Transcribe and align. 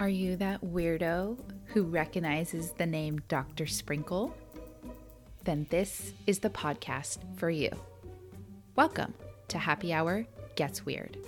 Are 0.00 0.08
you 0.08 0.36
that 0.36 0.62
weirdo 0.62 1.38
who 1.66 1.82
recognizes 1.84 2.72
the 2.72 2.86
name 2.86 3.20
Dr. 3.28 3.66
Sprinkle? 3.66 4.34
Then 5.44 5.66
this 5.70 6.12
is 6.26 6.38
the 6.38 6.50
podcast 6.50 7.18
for 7.36 7.50
you. 7.50 7.70
Welcome 8.76 9.12
to 9.48 9.58
Happy 9.58 9.92
Hour 9.92 10.26
Gets 10.56 10.86
Weird. 10.86 11.18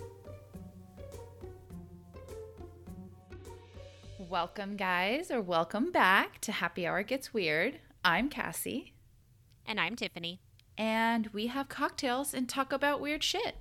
Welcome, 4.18 4.76
guys, 4.76 5.30
or 5.30 5.42
welcome 5.42 5.90
back 5.92 6.40
to 6.40 6.52
Happy 6.52 6.86
Hour 6.86 7.02
Gets 7.02 7.34
Weird. 7.34 7.78
I'm 8.04 8.28
Cassie, 8.30 8.94
And 9.66 9.78
I'm 9.78 9.94
Tiffany. 9.96 10.40
and 10.78 11.28
we 11.28 11.48
have 11.48 11.68
cocktails 11.68 12.32
and 12.32 12.48
talk 12.48 12.72
about 12.72 13.00
weird 13.00 13.22
shit. 13.22 13.56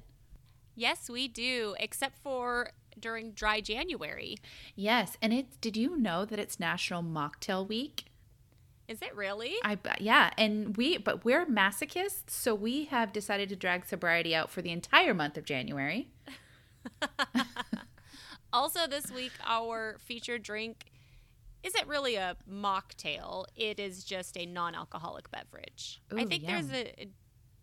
Yes, 0.73 1.09
we 1.09 1.27
do, 1.27 1.75
except 1.79 2.17
for 2.17 2.71
during 2.99 3.31
dry 3.31 3.61
January. 3.61 4.37
Yes, 4.75 5.17
and 5.21 5.33
it's 5.33 5.57
did 5.57 5.77
you 5.77 5.97
know 5.97 6.25
that 6.25 6.39
it's 6.39 6.59
National 6.59 7.03
Mocktail 7.03 7.67
Week? 7.67 8.05
Is 8.87 9.01
it 9.01 9.15
really? 9.15 9.55
I 9.63 9.77
yeah, 9.99 10.31
and 10.37 10.75
we 10.75 10.97
but 10.97 11.23
we're 11.23 11.45
masochists, 11.45 12.29
so 12.29 12.53
we 12.53 12.85
have 12.85 13.13
decided 13.13 13.49
to 13.49 13.55
drag 13.55 13.85
sobriety 13.85 14.35
out 14.35 14.49
for 14.49 14.61
the 14.61 14.71
entire 14.71 15.13
month 15.13 15.37
of 15.37 15.45
January. 15.45 16.09
Also, 18.53 18.85
this 18.85 19.09
week, 19.11 19.31
our 19.45 19.95
featured 19.99 20.43
drink 20.43 20.85
isn't 21.63 21.87
really 21.87 22.15
a 22.15 22.35
mocktail, 22.51 23.45
it 23.55 23.79
is 23.79 24.03
just 24.03 24.37
a 24.37 24.45
non 24.45 24.75
alcoholic 24.75 25.31
beverage. 25.31 26.01
I 26.11 26.25
think 26.25 26.43
yum. 26.43 26.51
there's 26.51 26.71
a, 26.71 27.01
a 27.01 27.07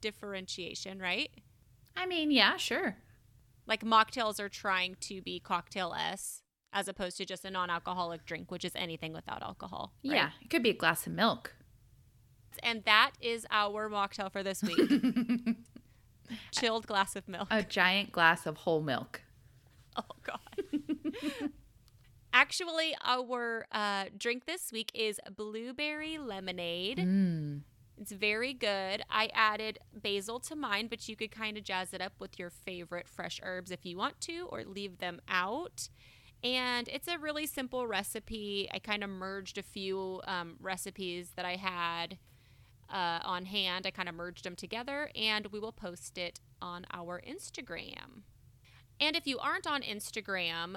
differentiation, 0.01 0.99
right? 0.99 1.31
I 1.97 2.07
mean, 2.07 2.31
yeah, 2.31 2.57
sure. 2.57 2.97
Like 3.69 3.85
mocktails 3.85 4.41
are 4.41 4.49
trying 4.49 4.97
to 5.03 5.21
be 5.21 5.39
cocktail 5.39 5.95
S 5.95 6.43
as 6.73 6.89
opposed 6.89 7.17
to 7.19 7.25
just 7.25 7.45
a 7.45 7.51
non 7.51 7.71
alcoholic 7.71 8.25
drink, 8.25 8.51
which 8.51 8.65
is 8.65 8.73
anything 8.75 9.13
without 9.13 9.43
alcohol. 9.43 9.93
right? 10.05 10.15
Yeah, 10.15 10.31
it 10.43 10.51
could 10.51 10.63
be 10.63 10.71
a 10.71 10.75
glass 10.75 11.07
of 11.07 11.13
milk. 11.13 11.55
And 12.63 12.83
that 12.85 13.13
is 13.21 13.47
our 13.51 13.89
mocktail 13.89 14.33
for 14.33 14.43
this 14.43 14.63
week 14.63 14.81
chilled 16.53 16.87
glass 16.87 17.15
of 17.15 17.29
milk. 17.29 17.47
A 17.51 17.63
giant 17.63 18.11
glass 18.11 18.47
of 18.47 18.57
whole 18.57 18.81
milk. 18.81 19.23
Oh 19.97 20.03
God. 20.25 21.51
Actually, 22.33 22.97
our 23.05 23.67
uh, 23.73 24.07
drink 24.17 24.47
this 24.47 24.73
week 24.73 24.91
is 24.95 25.21
blueberry 25.37 26.19
lemonade. 26.19 26.99
Mm. 26.99 27.61
It's 28.01 28.13
very 28.13 28.55
good. 28.55 29.03
I 29.11 29.29
added 29.35 29.79
basil 29.93 30.39
to 30.41 30.55
mine, 30.55 30.87
but 30.87 31.09
you 31.09 31.17
could 31.17 31.33
kind 31.33 31.57
of 31.57 31.65
jazz 31.65 31.93
it 31.93 32.01
up 32.01 32.13
with 32.19 32.39
your 32.39 32.51
favorite 32.51 33.09
fresh 33.09 33.41
herbs 33.43 33.71
if 33.71 33.85
you 33.85 33.97
want 33.97 34.21
to, 34.23 34.47
or 34.51 34.65
leave 34.65 34.99
them 34.99 35.21
out. 35.29 35.89
And 36.45 36.89
it's 36.89 37.09
a 37.09 37.19
really 37.19 37.47
simple 37.47 37.89
recipe. 37.89 38.69
I 38.73 38.79
kind 38.79 39.03
of 39.03 39.11
merged 39.11 39.59
a 39.59 39.63
few 39.63 40.21
um, 40.25 40.57
recipes 40.61 41.33
that 41.35 41.45
I 41.45 41.57
had 41.57 42.19
uh, 42.89 43.19
on 43.25 43.47
hand. 43.47 43.87
I 43.87 43.91
kind 43.91 44.09
of 44.09 44.15
merged 44.15 44.45
them 44.45 44.55
together, 44.55 45.11
and 45.17 45.49
we 45.49 45.59
will 45.59 45.73
post 45.73 46.17
it 46.17 46.39
on 46.63 46.87
our 46.93 47.21
Instagram. 47.29 48.23
And 49.01 49.17
if 49.17 49.27
you 49.27 49.39
aren't 49.39 49.67
on 49.67 49.83
Instagram, 49.83 50.77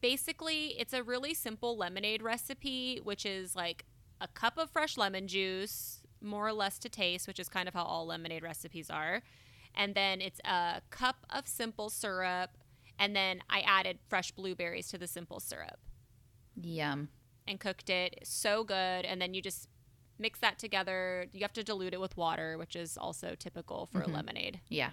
basically 0.00 0.76
it's 0.78 0.92
a 0.92 1.02
really 1.02 1.34
simple 1.34 1.76
lemonade 1.76 2.22
recipe, 2.22 3.00
which 3.02 3.26
is 3.26 3.56
like 3.56 3.84
a 4.20 4.28
cup 4.28 4.58
of 4.58 4.70
fresh 4.70 4.96
lemon 4.96 5.26
juice, 5.26 6.00
more 6.24 6.46
or 6.48 6.52
less 6.52 6.78
to 6.80 6.88
taste, 6.88 7.26
which 7.28 7.38
is 7.38 7.48
kind 7.48 7.68
of 7.68 7.74
how 7.74 7.84
all 7.84 8.06
lemonade 8.06 8.42
recipes 8.42 8.90
are. 8.90 9.22
And 9.74 9.94
then 9.94 10.20
it's 10.20 10.40
a 10.44 10.82
cup 10.90 11.26
of 11.30 11.46
simple 11.46 11.90
syrup. 11.90 12.50
And 12.98 13.14
then 13.14 13.40
I 13.50 13.60
added 13.60 13.98
fresh 14.08 14.30
blueberries 14.30 14.88
to 14.88 14.98
the 14.98 15.06
simple 15.08 15.40
syrup 15.40 15.78
Yum. 16.60 17.08
and 17.46 17.58
cooked 17.58 17.90
it. 17.90 18.20
So 18.22 18.62
good. 18.64 19.04
And 19.04 19.20
then 19.20 19.34
you 19.34 19.42
just 19.42 19.68
mix 20.18 20.38
that 20.40 20.58
together. 20.58 21.26
You 21.32 21.40
have 21.40 21.52
to 21.54 21.64
dilute 21.64 21.92
it 21.92 22.00
with 22.00 22.16
water, 22.16 22.56
which 22.56 22.76
is 22.76 22.96
also 22.96 23.34
typical 23.36 23.86
for 23.86 24.00
a 24.02 24.06
lemonade. 24.06 24.60
Yeah. 24.68 24.90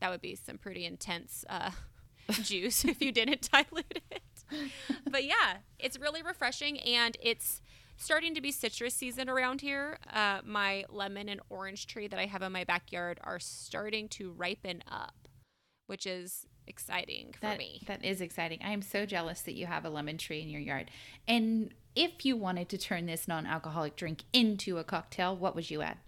That 0.00 0.10
would 0.10 0.22
be 0.22 0.34
some 0.34 0.56
pretty 0.58 0.86
intense 0.86 1.44
uh, 1.48 1.70
juice 2.30 2.84
if 2.84 3.02
you 3.02 3.12
didn't 3.12 3.48
dilute 3.52 4.02
it. 4.10 4.22
But 5.10 5.24
yeah, 5.24 5.58
it's 5.78 5.98
really 5.98 6.22
refreshing 6.22 6.78
and 6.80 7.16
it's 7.22 7.62
starting 7.96 8.34
to 8.34 8.40
be 8.40 8.52
citrus 8.52 8.94
season 8.94 9.28
around 9.28 9.60
here. 9.60 9.98
Uh, 10.12 10.40
my 10.44 10.84
lemon 10.88 11.28
and 11.28 11.40
orange 11.48 11.86
tree 11.86 12.08
that 12.08 12.18
I 12.18 12.26
have 12.26 12.42
in 12.42 12.52
my 12.52 12.64
backyard 12.64 13.18
are 13.22 13.38
starting 13.38 14.08
to 14.10 14.32
ripen 14.32 14.82
up, 14.90 15.28
which 15.86 16.06
is 16.06 16.46
exciting 16.66 17.32
for 17.32 17.40
That, 17.40 17.58
me. 17.58 17.82
that 17.86 18.04
is 18.04 18.20
exciting. 18.20 18.60
I 18.64 18.70
am 18.70 18.82
so 18.82 19.04
jealous 19.06 19.42
that 19.42 19.54
you 19.54 19.66
have 19.66 19.84
a 19.84 19.90
lemon 19.90 20.18
tree 20.18 20.40
in 20.42 20.48
your 20.48 20.60
yard. 20.60 20.90
And 21.28 21.72
if 21.94 22.24
you 22.24 22.36
wanted 22.36 22.68
to 22.70 22.78
turn 22.78 23.06
this 23.06 23.28
non-alcoholic 23.28 23.96
drink 23.96 24.24
into 24.32 24.78
a 24.78 24.84
cocktail, 24.84 25.36
what 25.36 25.54
would 25.54 25.70
you 25.70 25.82
add? 25.82 25.98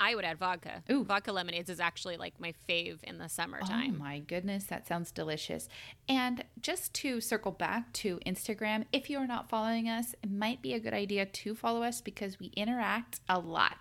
I 0.00 0.14
would 0.14 0.24
add 0.24 0.38
vodka. 0.38 0.82
Ooh. 0.90 1.04
Vodka 1.04 1.30
lemonades 1.30 1.68
is 1.68 1.78
actually 1.78 2.16
like 2.16 2.40
my 2.40 2.54
fave 2.66 3.04
in 3.04 3.18
the 3.18 3.28
summertime. 3.28 3.96
Oh 3.96 4.02
my 4.02 4.18
goodness, 4.20 4.64
that 4.64 4.88
sounds 4.88 5.12
delicious. 5.12 5.68
And 6.08 6.42
just 6.62 6.94
to 6.94 7.20
circle 7.20 7.52
back 7.52 7.92
to 7.94 8.18
Instagram, 8.26 8.86
if 8.92 9.10
you 9.10 9.18
are 9.18 9.26
not 9.26 9.50
following 9.50 9.90
us, 9.90 10.14
it 10.22 10.30
might 10.30 10.62
be 10.62 10.72
a 10.72 10.80
good 10.80 10.94
idea 10.94 11.26
to 11.26 11.54
follow 11.54 11.82
us 11.82 12.00
because 12.00 12.40
we 12.40 12.46
interact 12.56 13.20
a 13.28 13.38
lot 13.38 13.76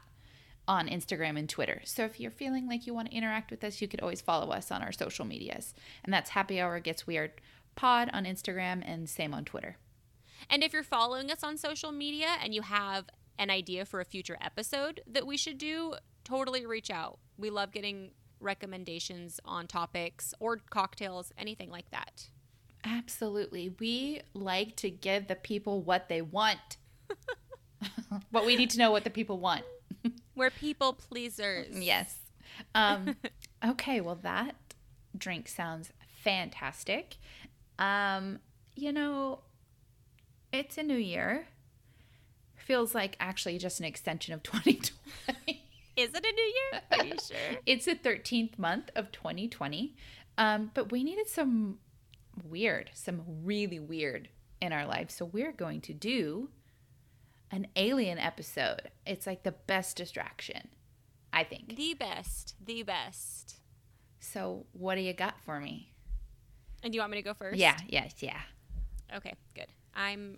on 0.68 0.90
Instagram 0.90 1.40
and 1.40 1.48
Twitter. 1.48 1.82
So 1.86 2.04
if 2.04 2.20
you're 2.20 2.30
feeling 2.30 2.68
like 2.68 2.86
you 2.86 2.94
want 2.94 3.10
to 3.10 3.16
interact 3.16 3.50
with 3.50 3.64
us, 3.64 3.82
you 3.82 3.88
could 3.88 4.02
always 4.02 4.22
follow 4.22 4.52
us 4.52 4.72
on 4.72 4.84
our 4.84 4.92
social 4.92 5.26
medias. 5.26 5.74
And 6.04 6.14
that's 6.14 6.32
Happy 6.32 6.60
Hour 6.60 6.82
Gets 6.82 7.08
Weird 7.08 7.32
Pod 7.76 8.10
on 8.12 8.26
Instagram 8.26 8.84
and 8.86 9.10
same 9.10 9.34
on 9.34 9.46
Twitter. 9.46 9.78
And 10.50 10.64
if 10.64 10.74
you're 10.74 10.84
following 10.84 11.32
us 11.32 11.44
on 11.44 11.58
social 11.58 11.94
media 11.94 12.36
and 12.44 12.54
you 12.54 12.62
have 12.62 13.06
an 13.40 13.50
idea 13.50 13.86
for 13.86 14.02
a 14.02 14.06
future 14.06 14.38
episode 14.42 15.02
that 15.08 15.26
we 15.26 15.38
should 15.38 15.58
do, 15.58 15.96
totally 16.30 16.66
reach 16.66 16.92
out. 16.92 17.20
We 17.38 17.50
love 17.50 17.72
getting 17.72 18.12
recommendations 18.40 19.40
on 19.46 19.68
topics 19.68 20.34
or 20.40 20.58
cocktails, 20.70 21.34
anything 21.38 21.70
like 21.70 21.90
that. 21.92 22.30
Absolutely. 22.84 23.76
We 23.80 24.22
like 24.34 24.76
to 24.78 24.90
give 24.90 25.28
the 25.28 25.36
people 25.36 25.82
what 25.82 26.08
they 26.08 26.22
want. 26.22 26.78
but 28.32 28.46
we 28.46 28.56
need 28.56 28.70
to 28.72 28.78
know 28.78 28.92
what 28.92 29.04
the 29.04 29.10
people 29.10 29.40
want. 29.40 29.64
We're 30.36 30.50
people 30.50 30.94
pleasers. 30.94 31.78
Yes. 31.78 32.18
Um, 32.74 33.16
okay, 33.66 34.00
well, 34.00 34.20
that 34.24 34.56
drink 35.18 35.48
sounds 35.48 35.92
fantastic. 36.24 37.18
Um, 37.78 38.40
you 38.76 38.92
know, 38.92 39.40
it's 40.54 40.78
a 40.78 40.84
new 40.84 40.98
year. 40.98 41.48
Feels 42.56 42.94
like 42.94 43.18
actually 43.20 43.58
just 43.58 43.80
an 43.80 43.86
extension 43.86 44.34
of 44.34 44.44
2020. 44.44 45.59
Is 46.00 46.14
it 46.14 46.26
a 46.26 46.32
new 46.32 46.54
year? 46.72 46.82
Are 46.92 47.06
you 47.06 47.14
sure? 47.28 47.60
it's 47.66 47.86
the 47.86 47.96
13th 47.96 48.58
month 48.58 48.90
of 48.96 49.12
2020. 49.12 49.96
Um, 50.38 50.72
but 50.74 50.92
we 50.92 51.04
needed 51.04 51.28
some 51.28 51.80
weird, 52.48 52.92
some 52.94 53.22
really 53.44 53.80
weird 53.80 54.30
in 54.62 54.72
our 54.72 54.86
life. 54.86 55.10
So 55.12 55.26
we're 55.26 55.52
going 55.52 55.82
to 55.82 55.94
do 55.94 56.50
an 57.52 57.68
alien 57.76 58.18
episode. 58.20 58.92
It's 59.06 59.28
like 59.28 59.44
the 59.44 59.52
best 59.52 59.98
distraction, 59.98 60.70
I 61.34 61.44
think. 61.44 61.76
the 61.76 61.94
best. 61.96 62.56
The 62.64 62.84
best. 62.84 63.56
So, 64.22 64.66
what 64.74 64.96
do 64.96 65.02
you 65.02 65.14
got 65.14 65.42
for 65.42 65.60
me? 65.60 65.92
And 66.84 66.92
do 66.92 66.98
you 66.98 67.02
want 67.02 67.12
me 67.12 67.18
to 67.18 67.24
go 67.24 67.34
first? 67.34 67.58
Yeah, 67.58 67.78
yes, 67.88 68.16
yeah. 68.20 68.40
Okay, 69.16 69.34
good. 69.56 69.68
I'm 69.96 70.38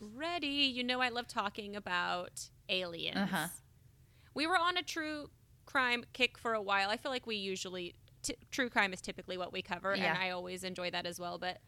ready. 0.00 0.46
You 0.46 0.82
know, 0.84 1.00
I 1.00 1.10
love 1.10 1.28
talking 1.28 1.76
about 1.76 2.48
aliens. 2.68 3.16
Uh-huh. 3.16 3.46
We 4.36 4.46
were 4.46 4.56
on 4.56 4.76
a 4.76 4.82
true 4.82 5.30
crime 5.64 6.04
kick 6.12 6.38
for 6.38 6.52
a 6.54 6.62
while. 6.62 6.90
I 6.90 6.96
feel 6.96 7.10
like 7.10 7.26
we 7.26 7.36
usually, 7.36 7.94
t- 8.22 8.36
true 8.50 8.68
crime 8.68 8.92
is 8.92 9.00
typically 9.00 9.36
what 9.36 9.52
we 9.52 9.62
cover, 9.62 9.92
and 9.92 10.18
I 10.18 10.30
always 10.30 10.62
enjoy 10.62 10.90
that 10.90 11.06
as 11.06 11.18
well. 11.18 11.38
But 11.38 11.58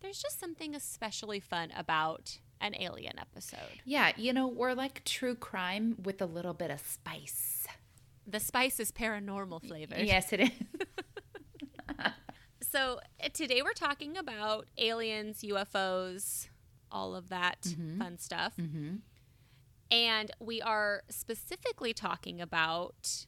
there's 0.00 0.22
just 0.22 0.40
something 0.40 0.74
especially 0.74 1.40
fun 1.40 1.70
about 1.76 2.38
an 2.60 2.74
alien 2.80 3.18
episode. 3.18 3.80
Yeah, 3.84 4.12
you 4.16 4.32
know, 4.32 4.46
we're 4.46 4.74
like 4.74 5.04
true 5.04 5.34
crime 5.34 5.96
with 6.02 6.22
a 6.22 6.26
little 6.26 6.54
bit 6.54 6.70
of 6.70 6.80
spice. 6.80 7.66
The 8.26 8.40
spice 8.40 8.78
is 8.78 8.92
paranormal 8.92 9.66
flavored. 9.66 9.98
Yes, 9.98 10.32
it 10.32 10.40
is. 10.40 10.50
So 12.72 13.00
uh, 13.22 13.28
today 13.34 13.60
we're 13.60 13.74
talking 13.74 14.16
about 14.16 14.66
aliens, 14.78 15.42
UFOs, 15.42 16.48
all 16.90 17.14
of 17.14 17.28
that 17.28 17.66
fun 17.98 18.16
stuff. 18.18 18.54
mm-hmm. 18.58 18.96
And 19.92 20.30
we 20.40 20.62
are 20.62 21.02
specifically 21.10 21.92
talking 21.92 22.40
about 22.40 23.26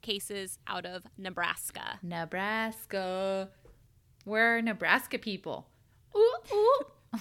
cases 0.00 0.58
out 0.66 0.86
of 0.86 1.02
Nebraska. 1.18 1.98
Nebraska. 2.02 3.50
We're 4.24 4.60
Nebraska 4.60 5.18
people. 5.18 5.68
Ooh, 6.16 6.36
ooh. 6.52 6.80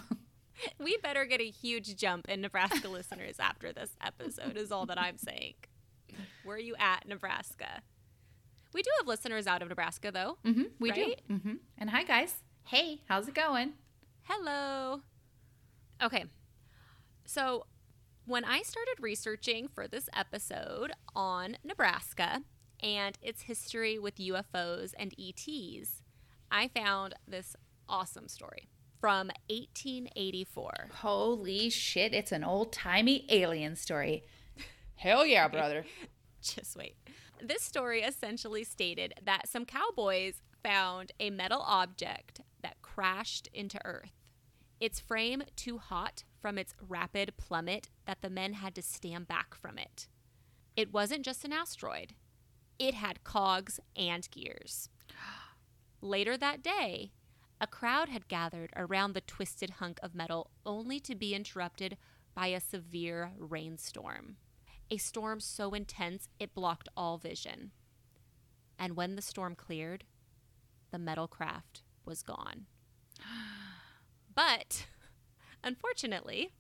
We 0.80 0.98
better 1.04 1.26
get 1.26 1.40
a 1.40 1.50
huge 1.52 1.96
jump 1.98 2.28
in 2.28 2.42
Nebraska 2.42 2.88
listeners 2.90 3.36
after 3.40 3.72
this 3.72 3.92
episode, 4.04 4.58
is 4.58 4.72
all 4.72 4.88
that 4.88 5.00
I'm 5.00 5.20
saying. 5.20 5.54
Where 6.44 6.56
are 6.56 6.60
you 6.60 6.76
at, 6.80 7.08
Nebraska? 7.08 7.84
We 8.74 8.82
do 8.82 8.90
have 8.98 9.08
listeners 9.08 9.46
out 9.46 9.62
of 9.62 9.70
Nebraska, 9.70 10.12
though. 10.12 10.40
Mm-hmm, 10.44 10.64
we 10.80 10.90
Right? 10.90 11.22
do. 11.28 11.34
Mm-hmm. 11.36 11.54
And 11.78 11.90
hi, 11.92 12.04
guys. 12.04 12.34
Hey, 12.66 13.02
how's 13.08 13.28
it 13.28 13.36
going? 13.36 13.74
Hello. 14.24 15.02
Okay. 16.02 16.26
So, 17.26 17.68
when 18.28 18.44
I 18.44 18.62
started 18.62 18.96
researching 19.00 19.70
for 19.70 19.88
this 19.88 20.10
episode 20.14 20.92
on 21.16 21.58
Nebraska 21.64 22.44
and 22.84 23.18
its 23.22 23.44
history 23.44 23.98
with 23.98 24.18
UFOs 24.18 24.94
and 25.00 25.14
ETs, 25.18 26.04
I 26.52 26.68
found 26.68 27.16
this 27.26 27.56
awesome 27.88 28.28
story 28.28 28.68
from 29.00 29.28
1884. 29.50 30.90
Holy 30.96 31.70
shit, 31.70 32.14
it's 32.14 32.34
an 32.34 32.44
old 32.44 32.74
timey 32.74 33.26
alien 33.30 33.78
story. 33.78 34.26
Hell 34.96 35.26
yeah, 35.26 35.48
brother. 35.48 35.86
Just 36.42 36.76
wait. 36.76 36.98
This 37.42 37.64
story 37.64 38.02
essentially 38.02 38.66
stated 38.66 39.14
that 39.24 39.48
some 39.48 39.64
cowboys 39.64 40.42
found 40.62 41.14
a 41.18 41.30
metal 41.30 41.64
object 41.66 42.42
that 42.62 42.82
crashed 42.82 43.48
into 43.54 43.80
Earth. 43.86 44.17
Its 44.80 45.00
frame 45.00 45.44
too 45.56 45.80
hot 45.80 46.24
from 46.40 46.58
its 46.58 46.74
rapid 46.88 47.34
plummet 47.38 47.90
that 48.06 48.22
the 48.22 48.30
men 48.30 48.54
had 48.54 48.76
to 48.76 48.82
stand 48.82 49.28
back 49.28 49.56
from 49.56 49.78
it. 49.78 50.08
It 50.76 50.94
wasn't 50.94 51.26
just 51.26 51.44
an 51.44 51.54
asteroid, 51.54 52.14
it 52.80 52.94
had 52.94 53.24
cogs 53.24 53.80
and 53.96 54.30
gears. 54.30 54.90
Later 56.02 56.38
that 56.38 56.62
day, 56.62 57.12
a 57.60 57.66
crowd 57.66 58.10
had 58.10 58.28
gathered 58.28 58.72
around 58.76 59.14
the 59.14 59.22
twisted 59.22 59.72
hunk 59.72 60.00
of 60.04 60.14
metal 60.14 60.52
only 60.64 61.00
to 61.00 61.16
be 61.16 61.34
interrupted 61.34 61.98
by 62.36 62.48
a 62.48 62.60
severe 62.60 63.32
rainstorm. 63.36 64.38
A 64.92 64.98
storm 64.98 65.40
so 65.40 65.74
intense 65.74 66.30
it 66.40 66.54
blocked 66.54 66.88
all 66.96 67.18
vision. 67.18 67.72
And 68.78 68.96
when 68.96 69.16
the 69.16 69.24
storm 69.24 69.56
cleared, 69.56 70.04
the 70.92 71.00
metal 71.00 71.28
craft 71.28 71.82
was 72.06 72.22
gone. 72.22 72.68
But 74.38 74.86
unfortunately, 75.64 76.52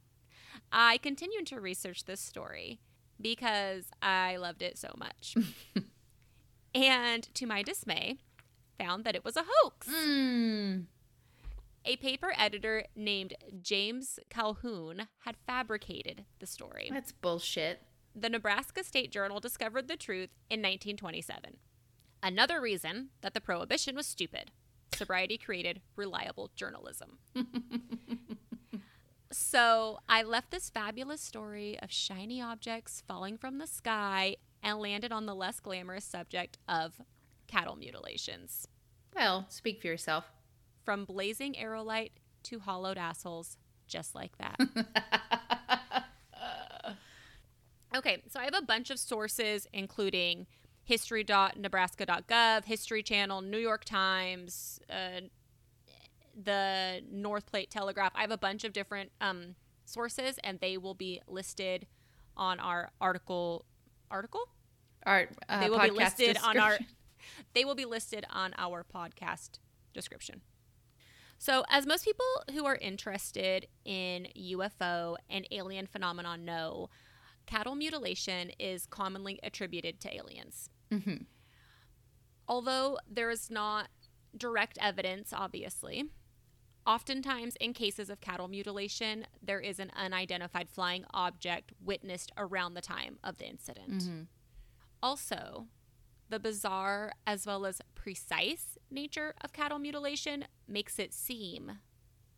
I 0.71 0.97
continued 0.97 1.45
to 1.47 1.61
research 1.61 2.05
this 2.05 2.19
story 2.19 2.79
because 3.21 3.85
I 4.01 4.37
loved 4.37 4.63
it 4.63 4.79
so 4.79 4.95
much. 4.97 5.35
and 6.75 7.29
to 7.35 7.45
my 7.45 7.61
dismay, 7.61 8.17
found 8.79 9.05
that 9.05 9.15
it 9.15 9.23
was 9.23 9.37
a 9.37 9.45
hoax. 9.47 9.87
Mm. 9.87 10.85
A 11.85 11.97
paper 11.97 12.33
editor 12.35 12.85
named 12.95 13.35
James 13.61 14.19
Calhoun 14.31 15.07
had 15.19 15.37
fabricated 15.45 16.25
the 16.39 16.47
story. 16.47 16.89
That's 16.91 17.11
bullshit. 17.11 17.83
The 18.15 18.29
Nebraska 18.29 18.83
State 18.83 19.11
Journal 19.11 19.39
discovered 19.39 19.87
the 19.87 19.95
truth 19.95 20.31
in 20.49 20.61
1927. 20.61 21.57
Another 22.23 22.59
reason 22.59 23.09
that 23.21 23.35
the 23.35 23.41
prohibition 23.41 23.95
was 23.95 24.07
stupid. 24.07 24.49
Sobriety 24.95 25.37
created 25.37 25.81
reliable 25.95 26.51
journalism. 26.55 27.19
so 29.31 29.99
I 30.09 30.23
left 30.23 30.51
this 30.51 30.69
fabulous 30.69 31.21
story 31.21 31.77
of 31.81 31.91
shiny 31.91 32.41
objects 32.41 33.03
falling 33.07 33.37
from 33.37 33.57
the 33.57 33.67
sky 33.67 34.37
and 34.63 34.79
landed 34.79 35.11
on 35.11 35.25
the 35.25 35.35
less 35.35 35.59
glamorous 35.59 36.05
subject 36.05 36.57
of 36.67 36.99
cattle 37.47 37.75
mutilations. 37.75 38.67
Well, 39.15 39.45
speak 39.49 39.81
for 39.81 39.87
yourself. 39.87 40.25
From 40.83 41.05
blazing 41.05 41.53
aerolite 41.53 42.11
to 42.43 42.59
hollowed 42.59 42.97
assholes, 42.97 43.57
just 43.87 44.15
like 44.15 44.37
that. 44.37 44.59
okay, 47.95 48.23
so 48.29 48.39
I 48.39 48.45
have 48.45 48.55
a 48.55 48.61
bunch 48.61 48.89
of 48.89 48.99
sources, 48.99 49.67
including 49.73 50.47
history.nebraska.gov, 50.87 52.63
History 52.63 53.03
Channel, 53.03 53.41
New 53.41 53.57
York 53.57 53.83
Times, 53.83 54.79
uh, 54.89 55.19
the 56.41 57.01
North 57.11 57.51
Platte 57.51 57.69
Telegraph. 57.69 58.13
I 58.15 58.21
have 58.21 58.31
a 58.31 58.37
bunch 58.37 58.63
of 58.63 58.71
different 58.71 59.11
um, 59.19 59.55
sources, 59.83 60.39
and 60.45 60.61
they 60.61 60.77
will 60.77 60.93
be 60.93 61.21
listed 61.27 61.87
on 62.37 62.61
our 62.61 62.89
article. 63.01 63.65
Article? 64.09 64.47
Our 65.05 65.27
uh, 65.49 65.59
they 65.59 65.69
will 65.69 65.79
be 65.79 65.91
listed 65.91 66.37
on 66.41 66.57
our. 66.57 66.79
They 67.53 67.65
will 67.65 67.75
be 67.75 67.83
listed 67.83 68.25
on 68.29 68.53
our 68.57 68.85
podcast 68.85 69.59
description. 69.93 70.41
So, 71.37 71.65
as 71.69 71.85
most 71.85 72.05
people 72.05 72.25
who 72.53 72.65
are 72.65 72.77
interested 72.77 73.67
in 73.83 74.29
UFO 74.37 75.17
and 75.29 75.45
alien 75.51 75.87
phenomenon 75.87 76.45
know, 76.45 76.89
cattle 77.45 77.75
mutilation 77.75 78.51
is 78.59 78.85
commonly 78.85 79.39
attributed 79.43 79.99
to 80.01 80.15
aliens. 80.15 80.69
Mhm. 80.91 81.25
Although 82.47 82.97
there 83.07 83.29
is 83.29 83.49
not 83.49 83.89
direct 84.35 84.77
evidence, 84.81 85.33
obviously, 85.33 86.05
oftentimes 86.85 87.55
in 87.57 87.73
cases 87.73 88.09
of 88.09 88.21
cattle 88.21 88.47
mutilation, 88.47 89.27
there 89.41 89.59
is 89.59 89.79
an 89.79 89.91
unidentified 89.95 90.69
flying 90.69 91.03
object 91.13 91.73
witnessed 91.83 92.31
around 92.37 92.73
the 92.73 92.81
time 92.81 93.19
of 93.23 93.37
the 93.37 93.47
incident. 93.47 94.03
Mhm. 94.03 94.27
Also, 95.03 95.67
the 96.29 96.39
bizarre 96.39 97.13
as 97.25 97.45
well 97.45 97.65
as 97.65 97.81
precise 97.95 98.77
nature 98.89 99.33
of 99.41 99.53
cattle 99.53 99.79
mutilation 99.79 100.47
makes 100.67 100.99
it 100.99 101.13
seem 101.13 101.79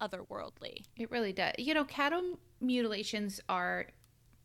otherworldly. 0.01 0.85
It 0.95 1.11
really 1.11 1.33
does. 1.33 1.55
You 1.57 1.73
know, 1.73 1.85
cattle 1.85 2.39
mutilations 2.59 3.39
are 3.49 3.87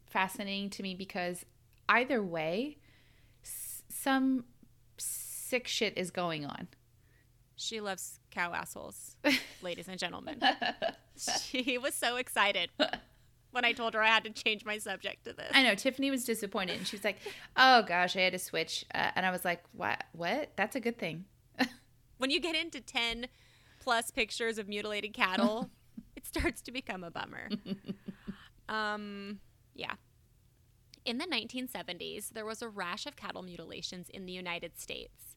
fascinating 0.06 0.70
to 0.70 0.82
me 0.82 0.94
because 0.94 1.44
either 1.88 2.22
way, 2.22 2.78
some 3.94 4.44
sick 4.98 5.66
shit 5.68 5.96
is 5.96 6.10
going 6.10 6.44
on. 6.44 6.68
She 7.56 7.80
loves 7.80 8.18
cow 8.30 8.52
assholes, 8.52 9.16
ladies 9.62 9.88
and 9.88 9.98
gentlemen. 9.98 10.40
She 11.16 11.78
was 11.78 11.94
so 11.94 12.16
excited 12.16 12.70
when 13.52 13.64
I 13.64 13.72
told 13.72 13.94
her 13.94 14.02
I 14.02 14.08
had 14.08 14.24
to 14.24 14.30
change 14.30 14.64
my 14.64 14.78
subject 14.78 15.24
to 15.24 15.32
this. 15.32 15.50
I 15.54 15.62
know 15.62 15.76
Tiffany 15.76 16.10
was 16.10 16.24
disappointed, 16.24 16.78
and 16.78 16.86
she 16.86 16.96
was 16.96 17.04
like, 17.04 17.18
"Oh 17.56 17.82
gosh, 17.82 18.16
I 18.16 18.22
had 18.22 18.32
to 18.32 18.38
switch," 18.38 18.84
uh, 18.92 19.12
and 19.14 19.24
I 19.24 19.30
was 19.30 19.44
like, 19.44 19.62
"What? 19.72 20.02
What? 20.12 20.50
That's 20.56 20.74
a 20.74 20.80
good 20.80 20.98
thing." 20.98 21.24
When 22.18 22.30
you 22.30 22.40
get 22.40 22.54
into 22.54 22.80
10 22.80 23.26
plus 23.80 24.10
pictures 24.12 24.56
of 24.56 24.68
mutilated 24.68 25.12
cattle, 25.12 25.68
it 26.16 26.24
starts 26.24 26.62
to 26.62 26.72
become 26.72 27.02
a 27.04 27.10
bummer. 27.10 27.50
um, 28.68 29.40
yeah. 29.74 29.94
In 31.04 31.18
the 31.18 31.26
1970s, 31.26 32.30
there 32.30 32.46
was 32.46 32.62
a 32.62 32.68
rash 32.68 33.04
of 33.04 33.14
cattle 33.14 33.42
mutilations 33.42 34.08
in 34.08 34.24
the 34.24 34.32
United 34.32 34.78
States. 34.78 35.36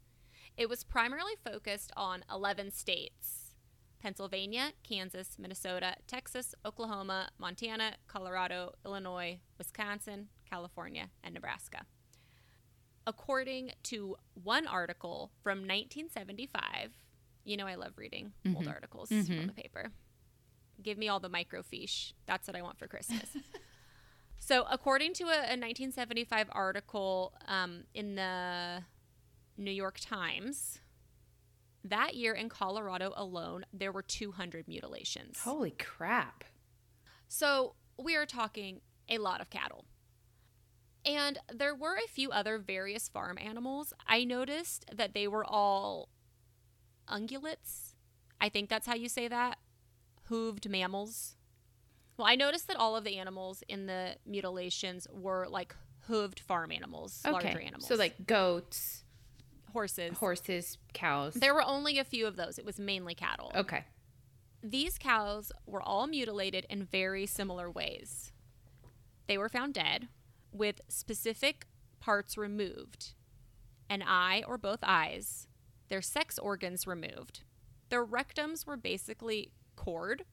It 0.56 0.70
was 0.70 0.86
primarily 0.86 1.34
focused 1.44 1.92
on 1.98 2.24
11 2.32 2.72
states 2.72 3.56
Pennsylvania, 4.00 4.72
Kansas, 4.84 5.38
Minnesota, 5.38 5.96
Texas, 6.08 6.56
Oklahoma, 6.66 7.30
Montana, 7.38 7.96
Colorado, 8.08 8.72
Illinois, 8.86 9.40
Wisconsin, 9.58 10.30
California, 10.50 11.10
and 11.22 11.34
Nebraska. 11.34 11.86
According 13.06 13.72
to 13.84 14.16
one 14.42 14.68
article 14.68 15.32
from 15.44 15.60
1975, 15.60 16.92
you 17.44 17.58
know 17.58 17.68
I 17.68 17.76
love 17.76 17.94
reading 17.98 18.32
old 18.46 18.60
mm-hmm. 18.60 18.70
articles 18.70 19.10
from 19.10 19.18
mm-hmm. 19.18 19.48
the 19.48 19.54
paper. 19.54 19.92
Give 20.82 20.98
me 20.98 21.10
all 21.10 21.20
the 21.20 21.30
microfiche. 21.30 22.14
That's 22.26 22.48
what 22.48 22.56
I 22.56 22.62
want 22.62 22.80
for 22.80 22.88
Christmas. 22.88 23.26
so, 24.40 24.66
according 24.70 25.14
to 25.14 25.26
a, 25.26 25.28
a 25.28 25.58
1975 25.58 26.48
article 26.52 27.34
um, 27.48 27.84
in 27.94 28.16
the 28.16 28.84
New 29.58 29.72
York 29.72 30.00
Times, 30.00 30.80
that 31.84 32.16
year 32.16 32.34
in 32.34 32.50
Colorado 32.50 33.14
alone, 33.16 33.66
there 33.74 33.92
were 33.92 34.02
200 34.02 34.68
mutilations. 34.68 35.40
Holy 35.40 35.72
crap! 35.72 36.44
So 37.28 37.76
we 37.98 38.16
are 38.16 38.26
talking 38.26 38.82
a 39.10 39.18
lot 39.18 39.42
of 39.42 39.50
cattle. 39.50 39.86
And 41.06 41.40
there 41.54 41.74
were 41.74 41.96
a 41.96 42.08
few 42.08 42.32
other 42.32 42.58
various 42.58 43.08
farm 43.08 43.38
animals. 43.38 43.94
I 44.08 44.26
noticed 44.26 44.86
that 44.94 45.14
they 45.14 45.28
were 45.28 45.46
all 45.46 46.10
ungulates. 47.08 47.94
I 48.42 48.50
think 48.50 48.70
that's 48.70 48.88
how 48.88 48.96
you 48.96 49.08
say 49.08 49.30
that. 49.30 49.58
Hooved 50.30 50.68
mammals. 50.68 51.37
Well, 52.18 52.28
I 52.28 52.36
noticed 52.36 52.68
that 52.68 52.78
all 52.78 52.96
of 52.96 53.04
the 53.04 53.18
animals 53.18 53.64
in 53.68 53.86
the 53.86 54.16
mutilations 54.26 55.08
were 55.12 55.48
like 55.50 55.76
hooved 56.10 56.40
farm 56.40 56.72
animals, 56.72 57.22
larger 57.26 57.60
animals. 57.60 57.88
so 57.88 57.96
like 57.96 58.26
goats, 58.26 59.04
horses. 59.72 60.18
horses, 60.18 60.78
cows. 60.94 61.36
There 61.36 61.54
were 61.54 61.64
only 61.64 62.00
a 62.00 62.04
few 62.04 62.26
of 62.26 62.36
those. 62.36 62.58
It 62.58 62.66
was 62.66 62.80
mainly 62.80 63.14
cattle. 63.14 63.52
okay. 63.56 63.86
These 64.64 64.98
cows 64.98 65.52
were 65.68 65.82
all 65.82 66.08
mutilated 66.08 66.66
in 66.70 66.84
very 66.84 67.28
similar 67.28 67.70
ways. 67.70 68.32
They 69.28 69.38
were 69.38 69.50
found 69.50 69.76
dead 69.76 70.08
with 70.52 70.82
specific 70.90 71.68
parts 72.00 72.38
removed 72.38 73.14
an 73.90 74.04
eye 74.06 74.44
or 74.48 74.58
both 74.58 74.80
eyes, 74.84 75.48
their 75.90 76.02
sex 76.02 76.38
organs 76.38 76.86
removed. 76.86 77.42
Their 77.90 78.06
rectums 78.06 78.66
were 78.66 78.78
basically 78.78 79.52
cored, 79.76 80.24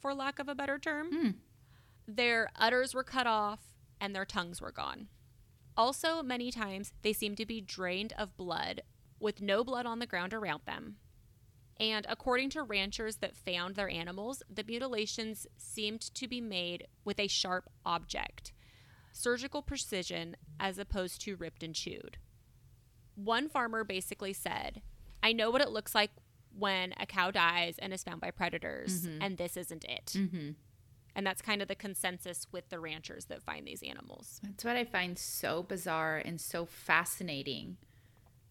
for 0.00 0.14
lack 0.14 0.38
of 0.38 0.48
a 0.48 0.54
better 0.54 0.78
term. 0.78 1.08
Hmm. 1.12 1.30
Their 2.06 2.50
udders 2.56 2.94
were 2.94 3.04
cut 3.04 3.26
off 3.26 3.60
and 4.00 4.14
their 4.14 4.24
tongues 4.24 4.60
were 4.60 4.72
gone. 4.72 5.08
Also, 5.76 6.22
many 6.22 6.50
times 6.50 6.92
they 7.02 7.12
seemed 7.12 7.36
to 7.38 7.46
be 7.46 7.60
drained 7.60 8.12
of 8.18 8.36
blood 8.36 8.82
with 9.20 9.40
no 9.42 9.64
blood 9.64 9.86
on 9.86 9.98
the 9.98 10.06
ground 10.06 10.34
around 10.34 10.62
them 10.66 10.96
And 11.78 12.04
according 12.08 12.50
to 12.50 12.62
ranchers 12.62 13.16
that 13.16 13.36
found 13.36 13.74
their 13.74 13.88
animals, 13.88 14.42
the 14.50 14.64
mutilations 14.64 15.46
seemed 15.56 16.02
to 16.14 16.28
be 16.28 16.40
made 16.40 16.86
with 17.04 17.18
a 17.18 17.26
sharp 17.28 17.70
object, 17.86 18.52
surgical 19.12 19.62
precision 19.62 20.36
as 20.58 20.78
opposed 20.78 21.22
to 21.22 21.36
ripped 21.36 21.62
and 21.62 21.74
chewed. 21.74 22.18
One 23.14 23.48
farmer 23.48 23.84
basically 23.84 24.32
said, 24.34 24.82
I 25.22 25.32
know 25.32 25.50
what 25.50 25.62
it 25.62 25.70
looks 25.70 25.94
like 25.94 26.10
when 26.56 26.94
a 26.98 27.06
cow 27.06 27.30
dies 27.30 27.76
and 27.78 27.92
is 27.92 28.02
found 28.02 28.20
by 28.20 28.30
predators, 28.30 29.06
and 29.20 29.38
this 29.38 29.56
isn't 29.56 29.84
it. 29.84 30.12
Mm-hmm. 30.16 30.50
And 31.14 31.26
that's 31.26 31.42
kind 31.42 31.60
of 31.60 31.68
the 31.68 31.74
consensus 31.74 32.46
with 32.52 32.68
the 32.68 32.78
ranchers 32.78 33.26
that 33.26 33.42
find 33.42 33.66
these 33.66 33.82
animals. 33.82 34.40
That's 34.42 34.64
what 34.64 34.76
I 34.76 34.84
find 34.84 35.18
so 35.18 35.62
bizarre 35.62 36.18
and 36.18 36.40
so 36.40 36.66
fascinating 36.66 37.76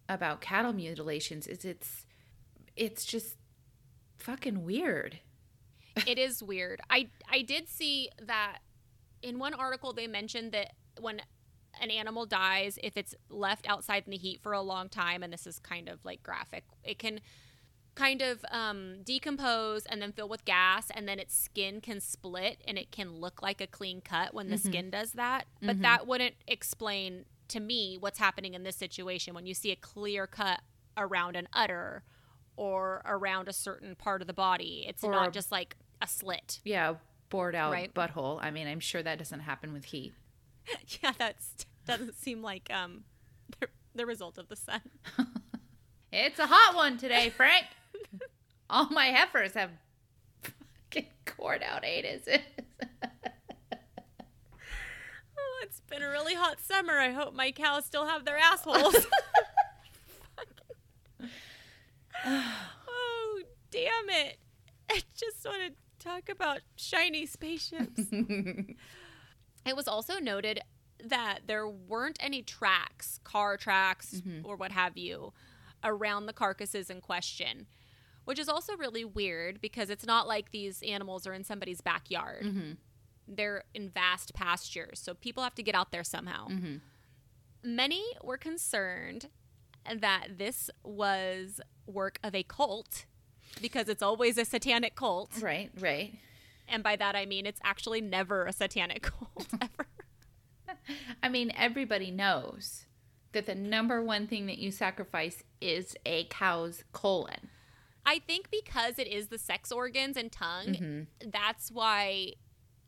about 0.10 0.41
cattle 0.41 0.74
mutilations 0.74 1.48
is 1.48 1.63
it's 1.63 2.06
it's 2.75 3.06
just 3.06 3.38
fucking 4.18 4.65
weird. 4.65 5.20
it 6.08 6.18
is 6.18 6.44
weird. 6.44 6.82
I 6.89 7.10
I 7.32 7.41
did 7.44 7.70
see 7.70 8.10
that 8.22 8.60
in 9.22 9.39
one 9.39 9.53
article 9.53 9.94
they 9.94 10.08
mentioned 10.08 10.51
that 10.51 10.74
when 11.00 11.22
an 11.79 11.91
animal 11.91 12.25
dies, 12.25 12.77
if 12.84 12.98
it's 12.98 13.15
left 13.29 13.70
outside 13.70 14.03
in 14.06 14.12
the 14.12 14.18
heat 14.18 14.41
for 14.41 14.53
a 14.53 14.62
long 14.62 14.89
time, 14.89 15.24
and 15.24 15.32
this 15.32 15.48
is 15.48 15.60
kind 15.60 15.88
of 15.88 16.03
like 16.03 16.24
graphic, 16.24 16.65
it 16.84 17.00
can 17.00 17.22
kind 18.00 18.22
of 18.22 18.46
um, 18.51 19.01
decompose 19.03 19.86
and 19.86 20.01
then 20.01 20.12
fill 20.13 20.29
with 20.29 20.46
gas, 20.46 20.89
and 20.96 21.08
then 21.08 21.20
its 21.20 21.36
skin 21.36 21.82
can 21.82 22.00
split 22.00 22.62
and 22.65 22.77
it 22.77 22.91
can 22.91 23.20
look 23.20 23.41
like 23.41 23.60
a 23.60 23.68
clean 23.68 24.00
cut 24.01 24.34
when 24.34 24.50
the 24.50 24.58
skin 24.58 24.89
does 24.89 25.12
that. 25.13 25.46
But 25.62 25.82
that 25.82 26.08
wouldn't 26.08 26.36
explain 26.48 27.25
to 27.50 27.60
me 27.60 27.98
what's 28.00 28.20
happening 28.20 28.53
in 28.53 28.63
this 28.63 28.75
situation 28.75 29.34
when 29.34 29.46
you 29.46 29.53
see 29.53 29.72
a 29.72 29.75
clear 29.75 30.27
cut 30.27 30.62
around 30.96 31.36
an 31.36 31.48
udder 31.51 32.03
or 32.56 33.01
around 33.06 33.48
a 33.48 33.53
certain 33.53 33.96
part 33.96 34.22
of 34.22 34.27
the 34.27 34.34
body. 34.34 34.86
It's 34.88 35.03
Or 35.03 35.12
not 35.12 35.34
just 35.34 35.51
like 35.51 35.75
a 36.01 36.08
slit. 36.08 36.60
Yeah, 36.63 36.96
bored 37.29 37.56
out 37.56 37.72
Right. 37.72 37.94
butthole. 37.94 38.39
I 38.41 38.51
mean, 38.51 38.68
I'm 38.68 38.79
sure 38.79 39.01
that 39.03 39.18
doesn't 39.18 39.41
happen 39.41 39.74
with 39.74 39.86
heat. 39.86 40.13
yeah, 41.03 41.12
that 41.18 41.36
doesn't 41.86 42.15
seem 42.15 42.41
like 42.41 42.72
um 42.72 43.03
the, 43.60 43.68
the 43.96 44.06
result 44.06 44.38
of 44.38 44.48
the 44.48 44.56
sun. 44.56 44.82
It's 46.12 46.39
a 46.39 46.48
hot 46.48 46.74
one 46.75 46.98
today, 46.98 47.29
Frank. 47.29 47.65
All 48.70 48.89
my 48.89 49.08
heifers 49.08 49.53
have 49.53 49.72
fucking 50.41 51.08
cored 51.25 51.63
out 51.63 51.84
anuses. 51.84 52.41
Oh, 55.41 55.62
it's 55.63 55.79
been 55.89 56.01
a 56.01 56.10
really 56.10 56.36
hot 56.36 56.60
summer. 56.60 56.94
I 57.00 57.12
hope 57.12 57.34
my 57.34 57.51
cows 57.51 57.86
still 57.86 58.06
have 58.06 58.25
their 58.25 58.38
assholes. 58.38 59.08
oh, 62.25 63.41
damn 63.72 64.10
it. 64.10 64.38
I 64.89 65.01
just 65.15 65.46
want 65.46 65.62
to 65.68 65.72
talk 66.06 66.29
about 66.29 66.60
shiny 66.75 67.25
spaceships. 67.25 68.01
it 68.12 69.75
was 69.75 69.88
also 69.88 70.20
noted 70.20 70.62
that 71.03 71.39
there 71.48 71.68
weren't 71.68 72.18
any 72.20 72.41
tracks, 72.41 73.20
car 73.24 73.58
tracks, 73.58 74.15
mm-hmm. 74.15 74.46
or 74.46 74.56
what 74.56 74.72
have 74.72 74.98
you, 74.98 75.34
around 75.84 76.25
the 76.25 76.34
carcasses 76.34 76.89
in 76.89 77.01
question, 77.01 77.68
which 78.29 78.38
is 78.38 78.48
also 78.48 78.77
really 78.77 79.03
weird 79.03 79.59
because 79.59 79.89
it's 79.89 80.05
not 80.05 80.27
like 80.27 80.51
these 80.51 80.83
animals 80.83 81.25
are 81.25 81.33
in 81.33 81.43
somebody's 81.43 81.81
backyard. 81.81 82.43
Mm-hmm. 82.43 82.71
They're 83.27 83.63
in 83.74 83.89
vast 83.89 84.36
pastures, 84.36 85.00
so 85.00 85.15
people 85.15 85.41
have 85.41 85.55
to 85.55 85.63
get 85.63 85.74
out 85.74 85.91
there 85.91 86.03
somehow. 86.03 86.48
Mm-hmm. 86.48 86.75
Many 87.63 88.03
were 88.24 88.38
concerned 88.38 89.29
that 90.00 90.38
this 90.38 90.69
was 90.83 91.59
work 91.88 92.19
of 92.24 92.36
a 92.36 92.43
cult 92.43 93.07
because 93.63 93.89
it's 93.89 94.03
always 94.03 94.38
a 94.38 94.45
satanic 94.45 94.93
cult. 94.93 95.31
right, 95.41 95.71
right. 95.79 96.13
And 96.67 96.83
by 96.83 96.98
that 96.98 97.15
I 97.15 97.25
mean 97.25 97.48
it's 97.48 97.59
actually 97.63 98.00
never 98.00 98.45
a 98.45 98.53
satanic 98.53 99.01
cult 99.12 99.48
ever. 99.59 99.88
I 101.24 101.29
mean, 101.29 101.51
everybody 101.57 102.12
knows 102.12 102.86
that 103.31 103.48
the 103.48 103.55
number 103.55 104.03
one 104.03 104.27
thing 104.27 104.45
that 104.45 104.59
you 104.59 104.69
sacrifice 104.69 105.41
is 105.59 105.95
a 106.05 106.25
cow's 106.25 106.83
colon. 106.91 107.50
I 108.06 108.20
think 108.20 108.50
because 108.50 108.98
it 108.98 109.08
is 109.08 109.27
the 109.27 109.38
sex 109.38 109.72
organs 109.72 110.18
and 110.18 110.32
tongue, 110.32 110.68
Mm-hmm. 110.68 111.29
that's 111.32 111.72
why 111.72 112.34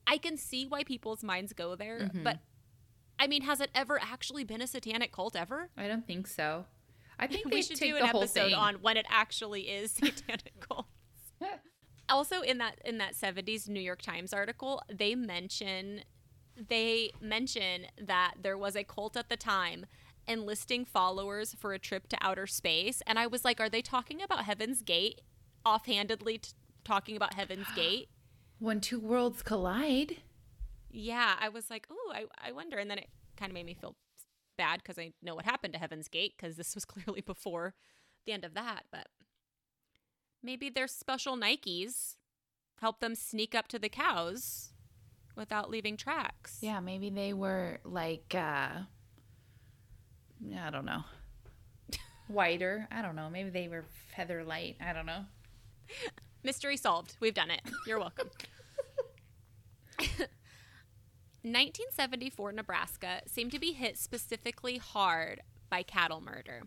I 0.08 0.18
can 0.18 0.38
see 0.38 0.66
why 0.66 0.84
people's 0.84 1.24
minds 1.24 1.54
go 1.54 1.76
there. 1.76 2.00
Mm-hmm. 2.00 2.24
But 2.24 2.40
I 3.20 3.28
mean, 3.28 3.44
has 3.44 3.62
it 3.62 3.70
ever 3.76 4.00
actually 4.02 4.44
been 4.44 4.62
a 4.62 4.68
satanic 4.68 5.12
cult 5.12 5.36
ever? 5.36 5.70
I 5.78 5.88
don't 5.88 6.08
think 6.08 6.26
so. 6.28 6.66
I 7.20 7.28
think 7.28 7.46
we 7.52 7.62
should 7.62 7.78
take 7.78 7.92
do 7.92 7.98
an 7.98 8.04
episode 8.06 8.46
thing. 8.50 8.54
on 8.56 8.76
when 8.82 8.98
it 8.98 9.06
actually 9.10 9.64
is 9.70 9.92
satanic 9.92 10.60
cults. 10.60 10.88
also 12.10 12.42
in 12.42 12.58
that 12.58 12.80
in 12.84 12.98
that 12.98 13.14
70s 13.14 13.70
New 13.70 13.80
York 13.80 14.02
Times 14.02 14.34
article, 14.34 14.82
they 14.92 15.14
mention 15.16 16.02
they 16.68 17.12
mention 17.22 17.86
that 18.02 18.34
there 18.42 18.58
was 18.58 18.76
a 18.76 18.84
cult 18.84 19.16
at 19.16 19.30
the 19.30 19.38
time 19.38 19.86
enlisting 20.32 20.86
followers 20.86 21.56
for 21.60 21.74
a 21.74 21.80
trip 21.80 22.08
to 22.08 22.18
outer 22.22 22.48
space 22.48 23.02
and 23.06 23.20
I 23.20 23.28
was 23.28 23.44
like, 23.46 23.60
are 23.60 23.70
they 23.70 23.82
talking 23.82 24.22
about 24.22 24.46
Heaven's 24.46 24.82
Gate 24.82 25.22
offhandedly 25.66 26.38
t- 26.40 26.52
talking 26.84 27.16
about 27.16 27.34
Heaven's 27.36 27.68
Gate? 27.76 28.10
when 28.60 28.80
two 28.80 29.00
worlds 29.00 29.42
collide. 29.42 30.18
Yeah, 30.92 31.34
I 31.40 31.50
was 31.50 31.70
like, 31.72 31.88
oh, 31.90 32.12
I, 32.14 32.26
I 32.40 32.52
wonder. 32.52 32.78
And 32.78 32.92
then 32.92 33.00
it 33.00 33.10
kind 33.36 33.50
of 33.50 33.56
made 33.56 33.66
me 33.66 33.74
feel 33.74 33.96
bad 34.58 34.82
because 34.84 35.00
I 35.00 35.14
know 35.24 35.34
what 35.34 35.46
happened 35.46 35.74
to 35.74 35.80
Heaven's 35.80 36.08
Gate 36.08 36.34
because 36.38 36.58
this 36.58 36.76
was 36.76 36.86
clearly 36.94 37.22
before 37.22 37.74
the 38.26 38.34
end 38.34 38.46
of 38.46 38.54
that. 38.54 38.84
But 38.92 39.08
maybe 40.44 40.70
their 40.70 40.88
special 40.88 41.36
Nikes 41.36 42.18
help 42.80 43.00
them 43.00 43.16
sneak 43.16 43.56
up 43.56 43.68
to 43.70 43.80
the 43.80 43.90
cows 43.90 44.74
without 45.36 45.70
leaving 45.72 45.98
tracks. 45.98 46.60
Yeah, 46.62 46.80
maybe 46.82 47.10
they 47.10 47.34
were 47.34 47.80
like 47.84 48.36
uh 48.36 48.82
I 50.58 50.70
don't 50.70 50.86
know. 50.86 51.04
Whiter. 52.28 52.88
I 52.92 53.02
don't 53.02 53.16
know. 53.16 53.30
Maybe 53.30 53.50
they 53.50 53.68
were 53.68 53.86
feather 54.16 54.44
light. 54.44 54.78
I 54.82 54.94
don't 54.94 55.06
know. 55.06 55.26
Mystery 56.44 56.78
solved. 56.78 57.18
We've 57.20 57.34
done 57.34 57.52
it. 57.52 57.62
You're 57.86 58.00
welcome. 58.00 58.30
1974 61.44 62.52
Nebraska 62.52 63.22
seemed 63.26 63.52
to 63.52 63.60
be 63.60 63.72
hit 63.74 63.98
specifically 63.98 64.78
hard 64.78 65.42
by 65.70 65.84
cattle 65.84 66.22
murder. 66.22 66.64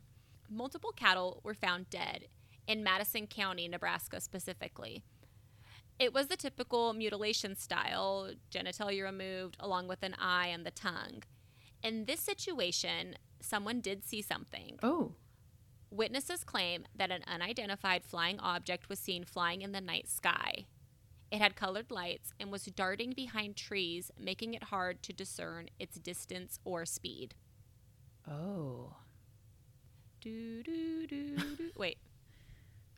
Multiple 0.50 0.92
cattle 0.92 1.40
were 1.44 1.54
found 1.54 1.90
dead 1.90 2.26
in 2.66 2.82
Madison 2.82 3.26
County, 3.26 3.68
Nebraska 3.68 4.20
specifically. 4.20 5.04
It 5.98 6.12
was 6.12 6.26
the 6.26 6.36
typical 6.36 6.92
mutilation 6.92 7.54
style, 7.54 8.30
genitalia 8.52 9.04
removed 9.04 9.56
along 9.60 9.86
with 9.86 10.02
an 10.02 10.14
eye 10.18 10.48
and 10.48 10.66
the 10.66 10.72
tongue. 10.72 11.22
In 11.82 12.06
this 12.06 12.20
situation, 12.20 13.14
someone 13.44 13.80
did 13.80 14.04
see 14.04 14.22
something. 14.22 14.78
Oh. 14.82 15.12
Witnesses 15.90 16.42
claim 16.44 16.84
that 16.96 17.10
an 17.10 17.22
unidentified 17.26 18.04
flying 18.04 18.40
object 18.40 18.88
was 18.88 18.98
seen 18.98 19.24
flying 19.24 19.62
in 19.62 19.72
the 19.72 19.80
night 19.80 20.08
sky. 20.08 20.66
It 21.30 21.40
had 21.40 21.56
colored 21.56 21.90
lights 21.90 22.32
and 22.40 22.50
was 22.50 22.64
darting 22.64 23.12
behind 23.12 23.56
trees, 23.56 24.10
making 24.18 24.54
it 24.54 24.64
hard 24.64 25.02
to 25.04 25.12
discern 25.12 25.68
its 25.78 25.98
distance 25.98 26.58
or 26.64 26.84
speed. 26.84 27.34
Oh. 28.28 28.94
Do, 30.20 30.62
do, 30.62 31.06
do, 31.06 31.36
do. 31.36 31.70
Wait, 31.76 31.98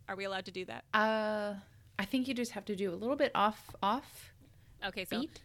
are 0.09 0.17
we 0.17 0.25
allowed 0.25 0.45
to 0.47 0.53
do 0.53 0.65
that? 0.67 0.85
Uh 0.95 1.55
I 1.99 2.05
think 2.05 2.29
you 2.29 2.35
just 2.35 2.53
have 2.53 2.67
to 2.67 2.77
do 2.77 2.93
a 2.93 2.95
little 2.95 3.17
bit 3.17 3.33
off 3.35 3.75
off 3.83 4.33
Okay, 4.87 5.05
so 5.07 5.21
beat. 5.21 5.41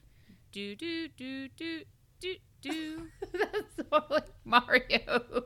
do, 0.52 0.76
do, 0.76 1.08
do, 1.08 1.48
do, 1.58 1.82
do, 2.20 2.36
do. 2.62 3.08
That's 3.34 3.92
more 3.92 4.04
like 4.10 4.28
Mario. 4.46 5.46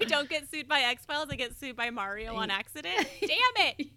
I 0.00 0.04
don't 0.04 0.28
get 0.28 0.50
sued 0.50 0.68
by 0.68 0.80
X 0.80 1.04
Files, 1.04 1.28
I 1.30 1.36
get 1.36 1.56
sued 1.58 1.76
by 1.76 1.90
Mario 1.90 2.34
on 2.34 2.50
accident. 2.50 3.06
Damn 3.20 3.66
it! 3.78 3.86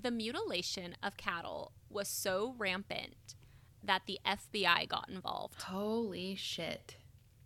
The 0.00 0.10
mutilation 0.12 0.94
of 1.02 1.16
cattle 1.16 1.72
was 1.90 2.06
so 2.06 2.54
rampant 2.56 3.34
that 3.82 4.02
the 4.06 4.20
FBI 4.24 4.88
got 4.88 5.08
involved. 5.08 5.62
Holy 5.62 6.36
shit. 6.36 6.96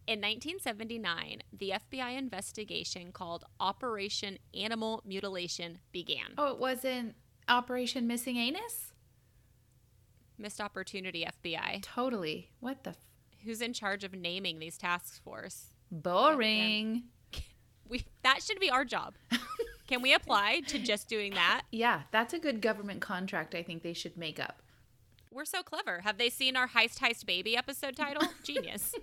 In 0.06 0.20
1979, 0.20 1.42
the 1.50 1.72
FBI 1.90 2.18
investigation 2.18 3.12
called 3.12 3.44
Operation 3.58 4.38
Animal 4.52 5.02
Mutilation 5.06 5.78
began. 5.92 6.34
Oh, 6.36 6.52
it 6.52 6.58
wasn't 6.58 7.14
Operation 7.48 8.06
Missing 8.06 8.36
Anus? 8.36 8.91
Missed 10.38 10.60
opportunity, 10.60 11.26
FBI. 11.44 11.82
Totally. 11.82 12.50
What 12.60 12.84
the 12.84 12.90
f- 12.90 12.96
Who's 13.44 13.60
in 13.60 13.72
charge 13.72 14.04
of 14.04 14.14
naming 14.14 14.58
these 14.58 14.76
task 14.78 15.22
force? 15.22 15.66
boring. 15.90 17.04
We 17.88 18.06
that 18.22 18.42
should 18.42 18.58
be 18.58 18.70
our 18.70 18.86
job. 18.86 19.14
Can 19.86 20.00
we 20.00 20.14
apply 20.14 20.60
to 20.68 20.78
just 20.78 21.08
doing 21.08 21.34
that? 21.34 21.64
Yeah, 21.70 22.02
that's 22.10 22.32
a 22.32 22.38
good 22.38 22.62
government 22.62 23.02
contract 23.02 23.54
I 23.54 23.62
think 23.62 23.82
they 23.82 23.92
should 23.92 24.16
make 24.16 24.40
up. 24.40 24.62
We're 25.30 25.44
so 25.44 25.62
clever. 25.62 26.00
Have 26.00 26.16
they 26.16 26.30
seen 26.30 26.56
our 26.56 26.68
Heist 26.68 27.00
Heist 27.00 27.26
Baby 27.26 27.54
episode 27.54 27.94
title? 27.94 28.22
Genius. 28.44 28.94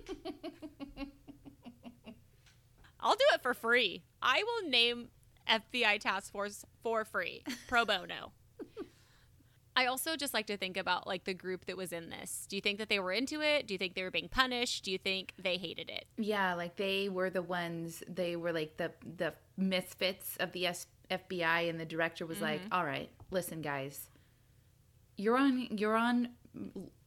I'll 2.98 3.14
do 3.14 3.24
it 3.34 3.42
for 3.42 3.54
free. 3.54 4.02
I 4.20 4.42
will 4.42 4.68
name 4.68 5.08
FBI 5.48 6.00
task 6.00 6.32
force 6.32 6.64
for 6.82 7.04
free, 7.04 7.42
pro 7.68 7.84
bono. 7.84 8.32
I 9.76 9.86
also 9.86 10.16
just 10.16 10.34
like 10.34 10.46
to 10.46 10.56
think 10.56 10.76
about 10.76 11.06
like 11.06 11.24
the 11.24 11.34
group 11.34 11.66
that 11.66 11.76
was 11.76 11.92
in 11.92 12.10
this. 12.10 12.46
Do 12.48 12.56
you 12.56 12.62
think 12.62 12.78
that 12.78 12.88
they 12.88 12.98
were 12.98 13.12
into 13.12 13.40
it? 13.40 13.66
Do 13.66 13.74
you 13.74 13.78
think 13.78 13.94
they 13.94 14.02
were 14.02 14.10
being 14.10 14.28
punished? 14.28 14.84
Do 14.84 14.90
you 14.90 14.98
think 14.98 15.32
they 15.38 15.56
hated 15.56 15.88
it? 15.88 16.06
Yeah, 16.16 16.54
like 16.54 16.76
they 16.76 17.08
were 17.08 17.30
the 17.30 17.42
ones. 17.42 18.02
They 18.08 18.36
were 18.36 18.52
like 18.52 18.76
the 18.76 18.92
the 19.16 19.34
misfits 19.56 20.36
of 20.38 20.52
the 20.52 20.66
S- 20.66 20.86
FBI, 21.10 21.70
and 21.70 21.78
the 21.78 21.84
director 21.84 22.26
was 22.26 22.40
like, 22.40 22.60
mm-hmm. 22.60 22.72
"All 22.72 22.84
right, 22.84 23.10
listen, 23.30 23.62
guys, 23.62 24.08
you're 25.16 25.36
on 25.36 25.68
you're 25.70 25.96
on 25.96 26.30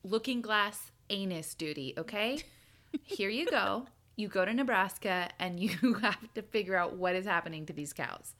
Looking 0.03 0.41
Glass 0.41 0.91
anus 1.10 1.53
duty, 1.55 1.93
okay? 1.98 2.39
Here 3.03 3.29
you 3.29 3.46
go. 3.50 3.88
You 4.15 4.27
go 4.27 4.46
to 4.46 4.53
Nebraska, 4.53 5.29
and 5.39 5.60
you 5.60 5.96
have 6.01 6.34
to 6.36 6.41
figure 6.41 6.77
out 6.77 6.96
what 6.96 7.15
is 7.15 7.25
happening 7.25 7.65
to 7.65 7.74
these 7.74 7.93
cows." 7.93 8.36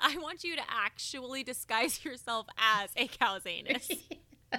I 0.00 0.16
want 0.18 0.44
you 0.44 0.56
to 0.56 0.62
actually 0.68 1.42
disguise 1.42 2.04
yourself 2.04 2.46
as 2.58 2.90
a 2.96 3.08
cow's 3.08 3.46
anus. 3.46 3.90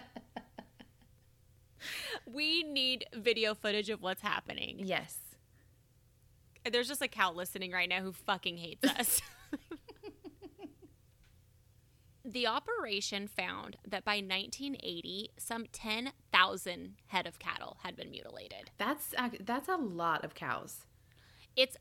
we 2.26 2.64
need 2.64 3.06
video 3.14 3.56
footage 3.56 3.90
of 3.90 4.02
what's 4.02 4.22
happening. 4.22 4.80
Yes. 4.80 5.18
There's 6.70 6.88
just 6.88 7.02
a 7.02 7.08
cow 7.08 7.32
listening 7.32 7.72
right 7.72 7.88
now 7.90 8.02
who 8.02 8.12
fucking 8.12 8.58
hates 8.58 8.86
us. 9.00 9.22
the 12.26 12.46
operation 12.46 13.28
found 13.28 13.78
that 13.88 14.04
by 14.04 14.18
1980, 14.18 15.32
some 15.38 15.66
10,000 15.72 16.96
head 17.08 17.26
of 17.26 17.40
cattle 17.40 17.78
had 17.84 17.96
been 17.96 18.12
mutilated. 18.12 18.72
That's 18.78 19.16
that's 19.40 19.70
a 19.70 19.78
lot 19.78 20.24
of 20.24 20.36
cows. 20.36 20.86
It's, 21.56 21.78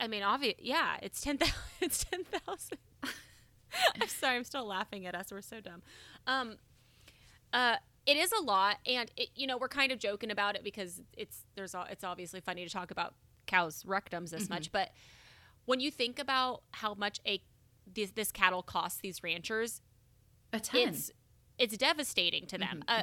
I 0.00 0.06
mean, 0.08 0.22
obvious. 0.22 0.54
Yeah, 0.60 0.96
it's 1.02 1.20
10,000. 1.20 1.54
It's 1.80 2.04
10,000. 2.04 2.78
I'm 4.00 4.08
sorry, 4.08 4.36
I'm 4.36 4.44
still 4.44 4.66
laughing 4.66 5.06
at 5.06 5.14
us. 5.14 5.30
We're 5.30 5.42
so 5.42 5.60
dumb. 5.60 5.82
Um, 6.26 6.56
uh, 7.52 7.76
it 8.06 8.16
is 8.16 8.32
a 8.32 8.42
lot, 8.42 8.78
and 8.86 9.10
it, 9.16 9.28
you 9.36 9.46
know 9.46 9.56
we're 9.58 9.68
kind 9.68 9.92
of 9.92 9.98
joking 9.98 10.30
about 10.30 10.56
it 10.56 10.64
because 10.64 11.00
it's 11.16 11.44
there's 11.54 11.74
it's 11.90 12.02
obviously 12.02 12.40
funny 12.40 12.64
to 12.64 12.70
talk 12.70 12.90
about 12.90 13.14
cows' 13.46 13.84
rectums 13.84 14.30
this 14.30 14.48
much, 14.48 14.72
but 14.72 14.90
when 15.66 15.78
you 15.80 15.90
think 15.90 16.18
about 16.18 16.62
how 16.72 16.94
much 16.94 17.20
a 17.26 17.40
this, 17.86 18.10
this 18.12 18.32
cattle 18.32 18.62
costs 18.62 19.00
these 19.00 19.22
ranchers, 19.22 19.82
A 20.52 20.60
ton. 20.60 20.80
it's 20.88 21.10
it's 21.58 21.76
devastating 21.76 22.46
to 22.46 22.58
them. 22.58 22.82
Uh, 22.88 23.02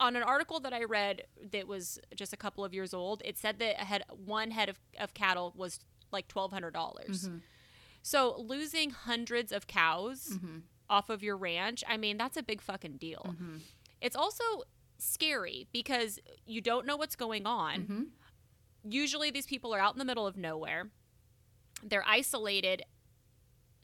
on 0.00 0.16
an 0.16 0.22
article 0.22 0.58
that 0.60 0.72
I 0.72 0.84
read 0.84 1.22
that 1.52 1.68
was 1.68 1.98
just 2.16 2.32
a 2.32 2.36
couple 2.36 2.64
of 2.64 2.72
years 2.74 2.92
old, 2.94 3.22
it 3.24 3.38
said 3.38 3.58
that 3.60 3.80
a 3.80 3.84
head 3.84 4.02
one 4.08 4.50
head 4.50 4.68
of, 4.68 4.78
of 4.98 5.14
cattle 5.14 5.52
was 5.56 5.78
like 6.12 6.28
twelve 6.28 6.52
hundred 6.52 6.72
dollars. 6.72 7.28
Mm-hmm. 7.28 7.38
So 8.02 8.36
losing 8.38 8.90
hundreds 8.90 9.52
of 9.52 9.66
cows 9.66 10.30
mm-hmm. 10.32 10.58
off 10.90 11.08
of 11.08 11.22
your 11.22 11.36
ranch, 11.36 11.84
I 11.88 11.96
mean, 11.96 12.16
that's 12.16 12.36
a 12.36 12.42
big 12.42 12.60
fucking 12.60 12.96
deal. 12.96 13.24
Mm-hmm. 13.28 13.58
It's 14.00 14.16
also 14.16 14.44
scary 14.98 15.68
because 15.72 16.18
you 16.46 16.60
don't 16.60 16.86
know 16.86 16.96
what's 16.96 17.16
going 17.16 17.46
on. 17.46 18.10
Usually 18.84 19.30
these 19.30 19.46
people 19.46 19.72
are 19.72 19.78
out 19.78 19.94
in 19.94 19.98
the 19.98 20.04
middle 20.04 20.26
of 20.26 20.36
nowhere. 20.36 20.90
They're 21.84 22.04
isolated 22.06 22.82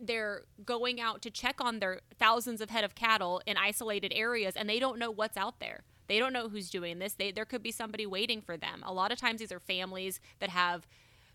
they're 0.00 0.42
going 0.64 1.00
out 1.00 1.22
to 1.22 1.30
check 1.30 1.56
on 1.60 1.80
their 1.80 2.00
thousands 2.18 2.60
of 2.60 2.70
head 2.70 2.84
of 2.84 2.94
cattle 2.94 3.42
in 3.46 3.56
isolated 3.56 4.12
areas 4.14 4.54
and 4.54 4.68
they 4.68 4.78
don't 4.78 4.98
know 4.98 5.10
what's 5.10 5.36
out 5.36 5.60
there. 5.60 5.82
They 6.06 6.18
don't 6.18 6.32
know 6.32 6.48
who's 6.48 6.70
doing 6.70 6.98
this. 6.98 7.14
They, 7.14 7.32
there 7.32 7.44
could 7.44 7.62
be 7.62 7.72
somebody 7.72 8.06
waiting 8.06 8.40
for 8.40 8.56
them. 8.56 8.82
A 8.86 8.92
lot 8.92 9.12
of 9.12 9.18
times 9.18 9.40
these 9.40 9.52
are 9.52 9.60
families 9.60 10.20
that 10.38 10.50
have 10.50 10.86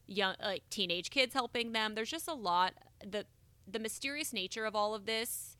young 0.07 0.35
like 0.41 0.63
teenage 0.69 1.09
kids 1.09 1.33
helping 1.33 1.71
them. 1.71 1.95
There's 1.95 2.11
just 2.11 2.27
a 2.27 2.33
lot 2.33 2.73
the 3.05 3.25
the 3.67 3.79
mysterious 3.79 4.33
nature 4.33 4.65
of 4.65 4.75
all 4.75 4.93
of 4.93 5.05
this 5.05 5.57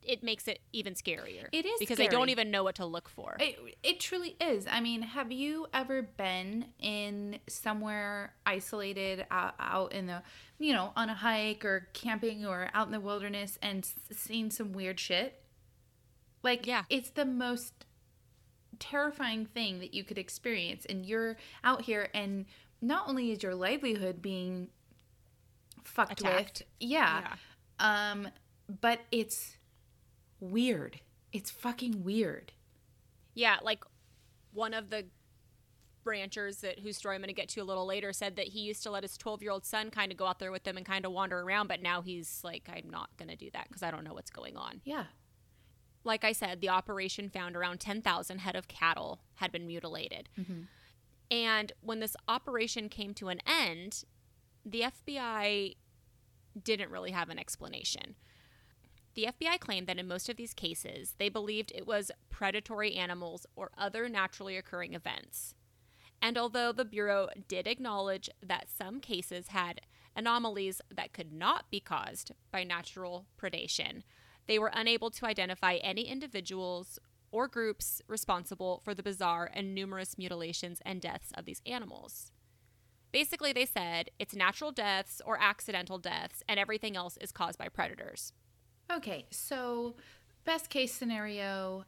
it 0.00 0.22
makes 0.22 0.46
it 0.46 0.60
even 0.72 0.94
scarier. 0.94 1.48
It 1.52 1.66
is 1.66 1.78
because 1.80 1.98
they 1.98 2.06
don't 2.06 2.28
even 2.30 2.50
know 2.52 2.62
what 2.62 2.76
to 2.76 2.86
look 2.86 3.08
for. 3.08 3.36
It, 3.40 3.58
it 3.82 4.00
truly 4.00 4.36
is. 4.40 4.64
I 4.70 4.80
mean, 4.80 5.02
have 5.02 5.32
you 5.32 5.66
ever 5.74 6.02
been 6.02 6.66
in 6.78 7.40
somewhere 7.48 8.32
isolated 8.46 9.26
out, 9.30 9.54
out 9.58 9.92
in 9.92 10.06
the, 10.06 10.22
you 10.60 10.72
know, 10.72 10.92
on 10.96 11.10
a 11.10 11.14
hike 11.14 11.64
or 11.64 11.88
camping 11.94 12.46
or 12.46 12.70
out 12.74 12.86
in 12.86 12.92
the 12.92 13.00
wilderness 13.00 13.58
and 13.60 13.80
s- 13.84 13.96
seen 14.16 14.50
some 14.52 14.72
weird 14.72 15.00
shit? 15.00 15.42
Like, 16.44 16.64
Yeah. 16.66 16.84
it's 16.88 17.10
the 17.10 17.24
most 17.26 17.84
terrifying 18.78 19.46
thing 19.46 19.80
that 19.80 19.92
you 19.94 20.04
could 20.04 20.16
experience. 20.18 20.86
And 20.88 21.04
you're 21.04 21.36
out 21.64 21.82
here, 21.82 22.08
and 22.14 22.46
not 22.80 23.08
only 23.08 23.32
is 23.32 23.42
your 23.42 23.54
livelihood 23.54 24.22
being 24.22 24.68
fucked 25.84 26.20
Attacked. 26.20 26.60
with, 26.60 26.90
yeah, 26.90 27.34
um, 27.78 28.28
but 28.80 29.00
it's 29.10 29.56
weird. 30.40 31.00
It's 31.32 31.50
fucking 31.50 32.04
weird. 32.04 32.52
Yeah, 33.34 33.56
like 33.62 33.84
one 34.52 34.74
of 34.74 34.90
the 34.90 35.06
ranchers 36.04 36.58
that 36.58 36.78
whose 36.78 36.96
story 36.96 37.14
I'm 37.14 37.20
going 37.20 37.28
to 37.28 37.34
get 37.34 37.50
to 37.50 37.60
a 37.60 37.64
little 37.64 37.86
later 37.86 38.12
said 38.12 38.36
that 38.36 38.48
he 38.48 38.60
used 38.60 38.82
to 38.84 38.90
let 38.90 39.02
his 39.02 39.16
12 39.18 39.42
year 39.42 39.50
old 39.50 39.64
son 39.66 39.90
kind 39.90 40.10
of 40.10 40.16
go 40.18 40.26
out 40.26 40.38
there 40.38 40.50
with 40.50 40.64
them 40.64 40.76
and 40.76 40.86
kind 40.86 41.04
of 41.04 41.12
wander 41.12 41.38
around, 41.40 41.66
but 41.68 41.82
now 41.82 42.00
he's 42.00 42.40
like, 42.42 42.68
I'm 42.72 42.88
not 42.90 43.10
going 43.18 43.28
to 43.28 43.36
do 43.36 43.50
that 43.52 43.68
because 43.68 43.82
I 43.82 43.90
don't 43.90 44.04
know 44.04 44.14
what's 44.14 44.30
going 44.30 44.56
on. 44.56 44.80
Yeah. 44.84 45.04
Like 46.04 46.24
I 46.24 46.32
said, 46.32 46.60
the 46.60 46.70
operation 46.70 47.28
found 47.28 47.56
around 47.56 47.80
10,000 47.80 48.38
head 48.38 48.56
of 48.56 48.68
cattle 48.68 49.20
had 49.34 49.52
been 49.52 49.66
mutilated. 49.66 50.28
And 51.30 51.72
when 51.80 52.00
this 52.00 52.16
operation 52.26 52.88
came 52.88 53.14
to 53.14 53.28
an 53.28 53.40
end, 53.46 54.04
the 54.64 54.82
FBI 54.82 55.76
didn't 56.62 56.90
really 56.90 57.10
have 57.10 57.28
an 57.28 57.38
explanation. 57.38 58.14
The 59.14 59.28
FBI 59.32 59.58
claimed 59.58 59.86
that 59.88 59.98
in 59.98 60.06
most 60.06 60.28
of 60.28 60.36
these 60.36 60.54
cases, 60.54 61.14
they 61.18 61.28
believed 61.28 61.72
it 61.74 61.86
was 61.86 62.10
predatory 62.30 62.94
animals 62.94 63.46
or 63.56 63.70
other 63.76 64.08
naturally 64.08 64.56
occurring 64.56 64.94
events. 64.94 65.54
And 66.22 66.38
although 66.38 66.72
the 66.72 66.84
Bureau 66.84 67.28
did 67.46 67.66
acknowledge 67.66 68.30
that 68.42 68.68
some 68.68 69.00
cases 69.00 69.48
had 69.48 69.80
anomalies 70.16 70.80
that 70.94 71.12
could 71.12 71.32
not 71.32 71.70
be 71.70 71.80
caused 71.80 72.32
by 72.50 72.64
natural 72.64 73.26
predation, 73.40 74.02
they 74.46 74.58
were 74.58 74.72
unable 74.74 75.10
to 75.10 75.26
identify 75.26 75.74
any 75.74 76.02
individuals 76.02 76.98
or 77.30 77.48
groups 77.48 78.02
responsible 78.08 78.80
for 78.84 78.94
the 78.94 79.02
bizarre 79.02 79.50
and 79.52 79.74
numerous 79.74 80.16
mutilations 80.18 80.80
and 80.84 81.00
deaths 81.00 81.32
of 81.34 81.44
these 81.44 81.62
animals. 81.66 82.32
Basically, 83.10 83.52
they 83.52 83.66
said 83.66 84.10
it's 84.18 84.34
natural 84.34 84.70
deaths 84.70 85.22
or 85.24 85.38
accidental 85.40 85.98
deaths, 85.98 86.42
and 86.48 86.60
everything 86.60 86.96
else 86.96 87.16
is 87.20 87.32
caused 87.32 87.58
by 87.58 87.68
predators. 87.68 88.32
Okay, 88.92 89.26
so 89.30 89.96
best 90.44 90.68
case 90.68 90.92
scenario, 90.92 91.84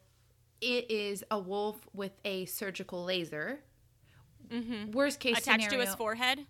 it 0.61 0.91
is 0.91 1.25
a 1.31 1.39
wolf 1.39 1.87
with 1.93 2.13
a 2.25 2.47
surgical 2.47 3.05
laser. 3.05 3.61
Mm-hmm. 4.51 4.93
Worst 4.93 5.21
case 5.21 5.43
scenario 5.43 5.67
Attached 5.67 5.71
scenario, 5.71 5.85
to 5.85 5.91
his 5.91 5.95
forehead? 5.97 6.47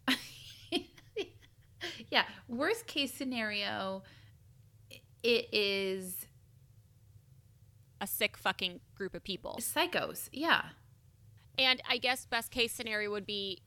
yeah. 2.11 2.24
Worst 2.48 2.87
case 2.87 3.12
scenario, 3.12 4.03
it 5.22 5.48
is 5.53 6.26
A 8.00 8.06
sick 8.06 8.36
fucking 8.36 8.80
group 8.94 9.14
of 9.14 9.22
people. 9.22 9.58
psychos. 9.60 10.28
Yeah, 10.32 10.62
And 11.58 11.82
I 11.88 11.98
guess 11.98 12.24
best 12.26 12.50
case 12.50 12.72
scenario 12.72 13.10
would 13.10 13.26
be 13.26 13.62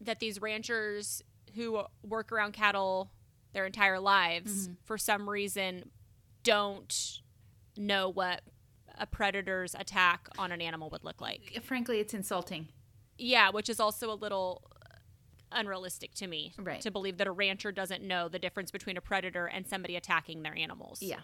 that 0.00 0.20
these 0.20 0.40
ranchers 0.42 1.22
who 1.54 1.82
work 2.02 2.32
around 2.32 2.52
cattle 2.52 3.10
their 3.52 3.64
entire 3.66 4.00
lives 4.00 4.64
mm-hmm. 4.64 4.74
for 4.84 4.98
some 4.98 5.28
reason 5.28 5.90
don't 6.42 7.20
know 7.76 8.08
what 8.08 8.42
a 8.98 9.06
predator's 9.06 9.74
attack 9.74 10.28
on 10.38 10.52
an 10.52 10.60
animal 10.60 10.90
would 10.90 11.04
look 11.04 11.20
like. 11.20 11.60
frankly, 11.64 11.98
it's 12.00 12.12
insulting. 12.14 12.68
Yeah, 13.16 13.50
which 13.50 13.68
is 13.70 13.80
also 13.80 14.10
a 14.12 14.14
little 14.16 14.62
unrealistic 15.50 16.14
to 16.14 16.26
me 16.26 16.52
Right. 16.58 16.80
to 16.80 16.90
believe 16.90 17.18
that 17.18 17.26
a 17.26 17.30
rancher 17.32 17.72
doesn't 17.72 18.02
know 18.02 18.28
the 18.28 18.38
difference 18.38 18.70
between 18.70 18.96
a 18.96 19.00
predator 19.00 19.46
and 19.46 19.66
somebody 19.66 19.96
attacking 19.96 20.42
their 20.42 20.56
animals. 20.56 21.02
Yeah, 21.02 21.20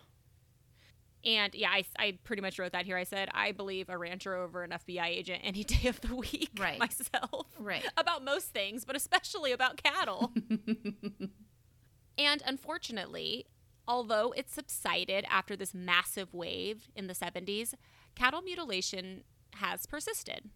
And 1.24 1.54
yeah, 1.54 1.70
I, 1.70 1.84
I 1.98 2.18
pretty 2.24 2.42
much 2.42 2.58
wrote 2.58 2.72
that 2.72 2.84
here. 2.86 2.96
I 2.96 3.02
said, 3.04 3.28
I 3.34 3.52
believe 3.52 3.88
a 3.88 3.98
rancher 3.98 4.36
over 4.36 4.62
an 4.62 4.70
FBI 4.70 5.06
agent 5.06 5.40
any 5.44 5.64
day 5.64 5.88
of 5.88 6.00
the 6.00 6.14
week 6.14 6.50
Right. 6.58 6.78
myself. 6.78 7.46
Right. 7.58 7.84
About 7.96 8.24
most 8.24 8.46
things, 8.46 8.84
but 8.84 8.94
especially 8.96 9.52
about 9.52 9.82
cattle. 9.82 10.32
and 12.18 12.42
unfortunately, 12.46 13.46
although 13.86 14.32
it 14.36 14.48
subsided 14.50 15.24
after 15.28 15.56
this 15.56 15.74
massive 15.74 16.34
wave 16.34 16.88
in 16.94 17.06
the 17.08 17.14
70s, 17.14 17.74
cattle 18.14 18.42
mutilation 18.42 19.24
has 19.56 19.86
persisted. 19.86 20.50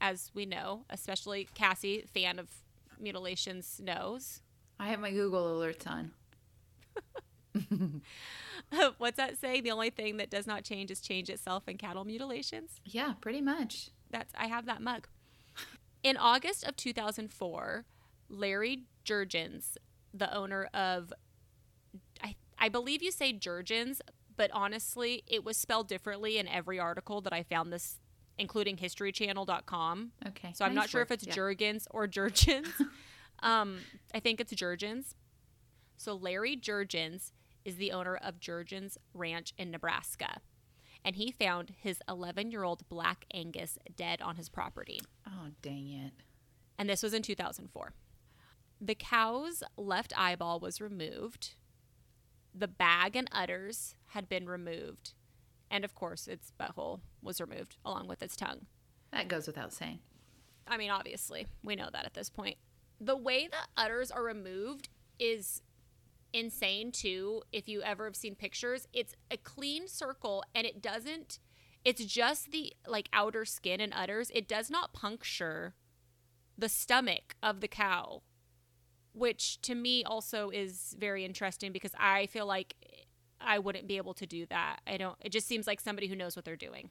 As 0.00 0.30
we 0.34 0.46
know, 0.46 0.84
especially 0.90 1.48
Cassie, 1.54 2.04
fan 2.12 2.38
of 2.38 2.48
mutilations, 3.00 3.80
knows. 3.82 4.42
I 4.78 4.88
have 4.88 5.00
my 5.00 5.10
Google 5.10 5.58
alerts 5.60 5.86
on. 5.88 6.12
What's 8.98 9.16
that 9.16 9.38
saying? 9.38 9.62
The 9.64 9.70
only 9.70 9.90
thing 9.90 10.16
that 10.18 10.30
does 10.30 10.46
not 10.46 10.64
change 10.64 10.90
is 10.90 11.00
change 11.00 11.28
itself 11.28 11.64
and 11.66 11.78
cattle 11.78 12.04
mutilations. 12.04 12.80
Yeah, 12.84 13.14
pretty 13.20 13.40
much. 13.40 13.90
That's 14.10 14.32
I 14.38 14.46
have 14.46 14.66
that 14.66 14.80
mug. 14.82 15.08
In 16.02 16.16
August 16.16 16.64
of 16.64 16.76
2004, 16.76 17.84
Larry 18.28 18.84
Jurgens, 19.04 19.76
the 20.12 20.34
owner 20.34 20.68
of 20.74 21.12
I 22.62 22.68
believe 22.68 23.02
you 23.02 23.10
say 23.10 23.32
Jurgens, 23.32 24.00
but 24.36 24.48
honestly, 24.54 25.24
it 25.26 25.44
was 25.44 25.56
spelled 25.56 25.88
differently 25.88 26.38
in 26.38 26.46
every 26.46 26.78
article 26.78 27.20
that 27.22 27.32
I 27.32 27.42
found 27.42 27.72
this, 27.72 27.98
including 28.38 28.76
historychannel.com. 28.76 30.12
Okay. 30.28 30.52
So 30.54 30.64
I'm 30.64 30.72
nice 30.72 30.82
not 30.84 30.90
sure 30.90 31.00
work. 31.00 31.08
if 31.10 31.14
it's 31.14 31.26
Yeah. 31.26 31.34
Jurgens 31.34 31.88
or 31.90 32.06
Jurgens. 32.06 32.68
um, 33.42 33.78
I 34.14 34.20
think 34.20 34.40
it's 34.40 34.54
Jurgens. 34.54 35.14
So 35.96 36.14
Larry 36.14 36.56
Jurgens 36.56 37.32
is 37.64 37.76
the 37.76 37.92
owner 37.92 38.16
of 38.16 38.40
Jurgens 38.40 38.96
Ranch 39.14 39.52
in 39.56 39.70
Nebraska. 39.70 40.40
And 41.04 41.16
he 41.16 41.30
found 41.30 41.72
his 41.80 42.00
11 42.08 42.50
year 42.50 42.64
old 42.64 42.88
black 42.88 43.24
Angus 43.32 43.78
dead 43.96 44.22
on 44.22 44.36
his 44.36 44.48
property. 44.48 45.00
Oh, 45.26 45.48
dang 45.60 45.88
it. 45.88 46.12
And 46.78 46.88
this 46.88 47.02
was 47.02 47.14
in 47.14 47.22
2004. 47.22 47.92
The 48.80 48.94
cow's 48.94 49.62
left 49.76 50.12
eyeball 50.16 50.60
was 50.60 50.80
removed. 50.80 51.54
The 52.54 52.68
bag 52.68 53.16
and 53.16 53.28
udders 53.32 53.94
had 54.08 54.28
been 54.28 54.46
removed. 54.46 55.14
And 55.70 55.84
of 55.84 55.94
course, 55.94 56.28
its 56.28 56.52
butthole 56.60 57.00
was 57.22 57.40
removed 57.40 57.76
along 57.84 58.08
with 58.08 58.22
its 58.22 58.36
tongue. 58.36 58.66
That 59.12 59.28
goes 59.28 59.46
without 59.46 59.72
saying. 59.72 60.00
I 60.66 60.76
mean, 60.76 60.90
obviously, 60.90 61.46
we 61.62 61.76
know 61.76 61.88
that 61.92 62.04
at 62.06 62.14
this 62.14 62.30
point. 62.30 62.56
The 63.00 63.16
way 63.16 63.48
the 63.48 63.82
udders 63.82 64.10
are 64.10 64.22
removed 64.22 64.88
is 65.18 65.62
insane 66.32 66.92
too. 66.92 67.42
If 67.52 67.68
you 67.68 67.82
ever 67.82 68.04
have 68.04 68.16
seen 68.16 68.34
pictures, 68.34 68.88
it's 68.92 69.14
a 69.30 69.36
clean 69.36 69.88
circle 69.88 70.44
and 70.54 70.66
it 70.66 70.82
doesn't 70.82 71.38
it's 71.84 72.04
just 72.04 72.52
the 72.52 72.72
like 72.86 73.08
outer 73.12 73.44
skin 73.44 73.80
and 73.80 73.92
udders. 73.92 74.30
It 74.34 74.46
does 74.46 74.70
not 74.70 74.92
puncture 74.92 75.74
the 76.56 76.68
stomach 76.68 77.34
of 77.42 77.60
the 77.60 77.68
cow, 77.68 78.22
which 79.12 79.60
to 79.62 79.74
me 79.74 80.04
also 80.04 80.50
is 80.50 80.94
very 80.98 81.24
interesting 81.24 81.72
because 81.72 81.92
I 81.98 82.26
feel 82.26 82.46
like 82.46 82.74
I 83.40 83.58
wouldn't 83.58 83.88
be 83.88 83.96
able 83.96 84.14
to 84.14 84.26
do 84.26 84.46
that. 84.46 84.80
I 84.86 84.96
don't 84.96 85.16
it 85.20 85.32
just 85.32 85.48
seems 85.48 85.66
like 85.66 85.80
somebody 85.80 86.06
who 86.06 86.16
knows 86.16 86.36
what 86.36 86.44
they're 86.44 86.56
doing. 86.56 86.90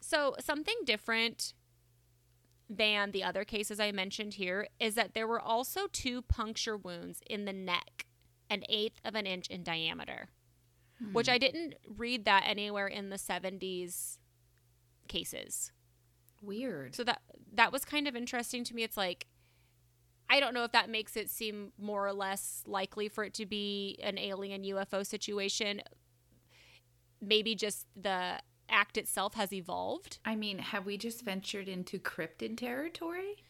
So, 0.00 0.34
something 0.40 0.76
different 0.84 1.52
than 2.68 3.10
the 3.10 3.24
other 3.24 3.44
cases 3.44 3.80
I 3.80 3.92
mentioned 3.92 4.34
here 4.34 4.68
is 4.78 4.94
that 4.94 5.14
there 5.14 5.26
were 5.26 5.40
also 5.40 5.88
two 5.92 6.22
puncture 6.22 6.76
wounds 6.76 7.20
in 7.28 7.44
the 7.44 7.52
neck, 7.52 8.06
an 8.50 8.64
eighth 8.68 9.00
of 9.04 9.14
an 9.14 9.26
inch 9.26 9.46
in 9.46 9.62
diameter, 9.62 10.28
hmm. 10.98 11.12
which 11.12 11.28
I 11.28 11.38
didn't 11.38 11.74
read 11.96 12.24
that 12.26 12.42
anywhere 12.46 12.88
in 12.88 13.08
the 13.08 13.16
70s 13.16 14.18
cases. 15.08 15.72
Weird. 16.42 16.94
So 16.94 17.04
that 17.04 17.20
that 17.52 17.72
was 17.72 17.84
kind 17.84 18.08
of 18.08 18.16
interesting 18.16 18.64
to 18.64 18.74
me. 18.74 18.82
It's 18.82 18.96
like 18.96 19.26
I 20.28 20.40
don't 20.40 20.54
know 20.54 20.64
if 20.64 20.72
that 20.72 20.88
makes 20.88 21.16
it 21.16 21.28
seem 21.28 21.72
more 21.78 22.06
or 22.06 22.12
less 22.12 22.62
likely 22.66 23.08
for 23.08 23.24
it 23.24 23.34
to 23.34 23.46
be 23.46 23.98
an 24.02 24.16
alien 24.16 24.62
UFO 24.62 25.04
situation. 25.04 25.82
Maybe 27.20 27.54
just 27.54 27.86
the 28.00 28.40
act 28.70 28.96
itself 28.96 29.34
has 29.34 29.52
evolved. 29.52 30.18
I 30.24 30.36
mean, 30.36 30.58
have 30.58 30.86
we 30.86 30.96
just 30.96 31.24
ventured 31.24 31.68
into 31.68 31.98
cryptid 31.98 32.56
territory? 32.56 33.44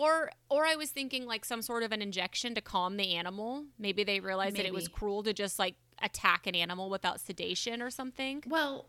Or 0.00 0.30
or 0.48 0.66
I 0.66 0.76
was 0.76 0.90
thinking 0.90 1.26
like 1.26 1.44
some 1.44 1.62
sort 1.62 1.82
of 1.82 1.92
an 1.92 2.02
injection 2.02 2.54
to 2.54 2.60
calm 2.60 2.96
the 2.96 3.14
animal. 3.14 3.64
Maybe 3.78 4.04
they 4.04 4.20
realized 4.20 4.56
that 4.56 4.66
it 4.66 4.74
was 4.74 4.88
cruel 4.88 5.22
to 5.24 5.32
just 5.32 5.58
like 5.58 5.74
attack 6.02 6.46
an 6.46 6.54
animal 6.54 6.90
without 6.90 7.20
sedation 7.20 7.80
or 7.82 7.90
something. 7.90 8.42
Well, 8.46 8.86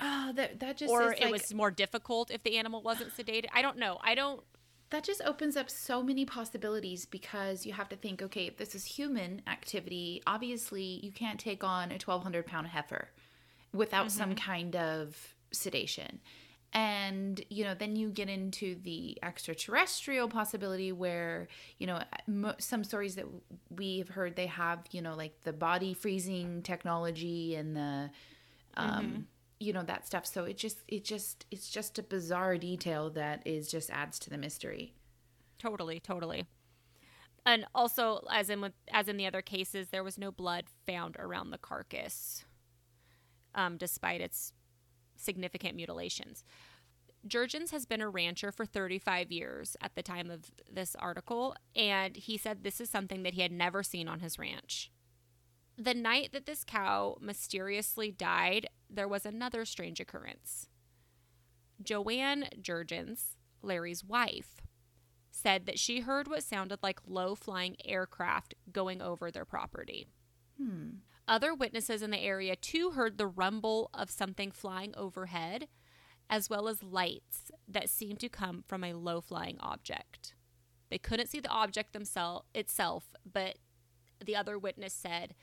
oh, 0.00 0.32
that 0.34 0.60
that 0.60 0.76
just 0.76 0.90
Or 0.90 1.12
it 1.12 1.20
like, 1.20 1.32
was 1.32 1.54
more 1.54 1.70
difficult 1.70 2.30
if 2.30 2.42
the 2.42 2.56
animal 2.58 2.82
wasn't 2.82 3.16
sedated. 3.16 3.46
I 3.52 3.62
don't 3.62 3.78
know. 3.78 3.98
I 4.02 4.14
don't 4.14 4.42
that 4.90 5.04
just 5.04 5.22
opens 5.24 5.56
up 5.56 5.70
so 5.70 6.02
many 6.02 6.24
possibilities 6.24 7.06
because 7.06 7.64
you 7.64 7.72
have 7.72 7.88
to 7.88 7.96
think, 7.96 8.20
okay, 8.22 8.46
if 8.46 8.56
this 8.56 8.74
is 8.74 8.84
human 8.84 9.40
activity, 9.46 10.20
obviously 10.26 11.00
you 11.02 11.12
can't 11.12 11.38
take 11.38 11.62
on 11.62 11.90
a 11.90 11.94
1,200 11.94 12.44
pound 12.44 12.66
heifer 12.66 13.08
without 13.72 14.10
some 14.10 14.30
mm-hmm. 14.30 14.50
kind 14.50 14.76
of 14.76 15.34
sedation. 15.52 16.20
And, 16.72 17.44
you 17.50 17.64
know, 17.64 17.74
then 17.74 17.96
you 17.96 18.10
get 18.10 18.28
into 18.28 18.76
the 18.82 19.18
extraterrestrial 19.24 20.28
possibility 20.28 20.92
where, 20.92 21.48
you 21.78 21.86
know, 21.88 22.00
mo- 22.28 22.54
some 22.58 22.84
stories 22.84 23.16
that 23.16 23.26
we've 23.70 24.08
heard 24.08 24.36
they 24.36 24.46
have, 24.46 24.84
you 24.92 25.02
know, 25.02 25.14
like 25.16 25.40
the 25.42 25.52
body 25.52 25.94
freezing 25.94 26.62
technology 26.62 27.56
and 27.56 27.76
the, 27.76 28.10
um, 28.76 29.26
you 29.58 29.72
know, 29.72 29.82
that 29.82 30.06
stuff. 30.06 30.24
So 30.24 30.44
it 30.44 30.56
just, 30.56 30.78
it 30.86 31.04
just, 31.04 31.44
it's 31.50 31.68
just 31.70 31.98
a 31.98 32.04
bizarre 32.04 32.56
detail 32.56 33.10
that 33.10 33.44
is 33.44 33.68
just 33.68 33.90
adds 33.90 34.20
to 34.20 34.30
the 34.30 34.38
mystery. 34.38 34.94
totally, 35.58 36.00
totally. 36.00 36.46
And 37.46 37.64
also 37.74 38.24
as 38.30 38.50
in 38.50 38.60
with 38.60 38.72
as 38.92 39.08
in 39.08 39.16
the 39.16 39.26
other 39.26 39.42
cases, 39.42 39.88
there 39.88 40.04
was 40.04 40.18
no 40.18 40.30
blood 40.30 40.64
found 40.86 41.16
around 41.18 41.50
the 41.50 41.58
carcass. 41.58 42.44
Um, 43.54 43.76
despite 43.76 44.20
its 44.20 44.52
significant 45.20 45.76
mutilations. 45.76 46.44
Jurgens 47.28 47.70
has 47.70 47.84
been 47.84 48.00
a 48.00 48.08
rancher 48.08 48.50
for 48.50 48.64
35 48.64 49.30
years 49.30 49.76
at 49.82 49.94
the 49.94 50.02
time 50.02 50.30
of 50.30 50.50
this 50.70 50.96
article, 50.98 51.54
and 51.76 52.16
he 52.16 52.38
said 52.38 52.62
this 52.62 52.80
is 52.80 52.88
something 52.88 53.22
that 53.22 53.34
he 53.34 53.42
had 53.42 53.52
never 53.52 53.82
seen 53.82 54.08
on 54.08 54.20
his 54.20 54.38
ranch. 54.38 54.90
The 55.76 55.94
night 55.94 56.32
that 56.32 56.46
this 56.46 56.64
cow 56.64 57.16
mysteriously 57.20 58.10
died, 58.10 58.68
there 58.88 59.08
was 59.08 59.26
another 59.26 59.64
strange 59.64 60.00
occurrence. 60.00 60.68
Joanne 61.82 62.48
Jurgens, 62.60 63.36
Larry's 63.62 64.04
wife, 64.04 64.60
said 65.30 65.66
that 65.66 65.78
she 65.78 66.00
heard 66.00 66.28
what 66.28 66.42
sounded 66.42 66.80
like 66.82 67.00
low 67.06 67.34
flying 67.34 67.76
aircraft 67.84 68.54
going 68.72 69.00
over 69.00 69.30
their 69.30 69.44
property. 69.44 70.08
Hmm. 70.58 70.88
Other 71.30 71.54
witnesses 71.54 72.02
in 72.02 72.10
the 72.10 72.18
area 72.18 72.56
too 72.56 72.90
heard 72.90 73.16
the 73.16 73.28
rumble 73.28 73.88
of 73.94 74.10
something 74.10 74.50
flying 74.50 74.92
overhead, 74.96 75.68
as 76.28 76.50
well 76.50 76.66
as 76.66 76.82
lights 76.82 77.52
that 77.68 77.88
seemed 77.88 78.18
to 78.18 78.28
come 78.28 78.64
from 78.66 78.82
a 78.82 78.94
low 78.94 79.20
flying 79.20 79.56
object. 79.60 80.34
They 80.90 80.98
couldn't 80.98 81.28
see 81.28 81.38
the 81.38 81.48
object 81.48 81.92
themselves 81.92 82.46
itself, 82.52 83.14
but 83.24 83.58
the 84.22 84.34
other 84.34 84.58
witness 84.58 84.92
said 84.92 85.36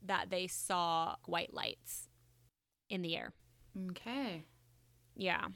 that 0.00 0.30
they 0.30 0.46
saw 0.46 1.16
white 1.26 1.52
lights 1.52 2.08
in 2.88 3.02
the 3.02 3.16
air. 3.16 3.32
Okay. 3.90 4.44
Yeah. 5.16 5.46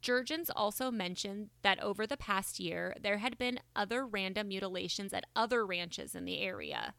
Jurgens 0.00 0.48
also 0.54 0.92
mentioned 0.92 1.50
that 1.62 1.82
over 1.82 2.06
the 2.06 2.16
past 2.16 2.60
year, 2.60 2.94
there 3.02 3.18
had 3.18 3.36
been 3.36 3.58
other 3.74 4.06
random 4.06 4.46
mutilations 4.46 5.12
at 5.12 5.24
other 5.34 5.66
ranches 5.66 6.14
in 6.14 6.24
the 6.24 6.38
area. 6.38 6.94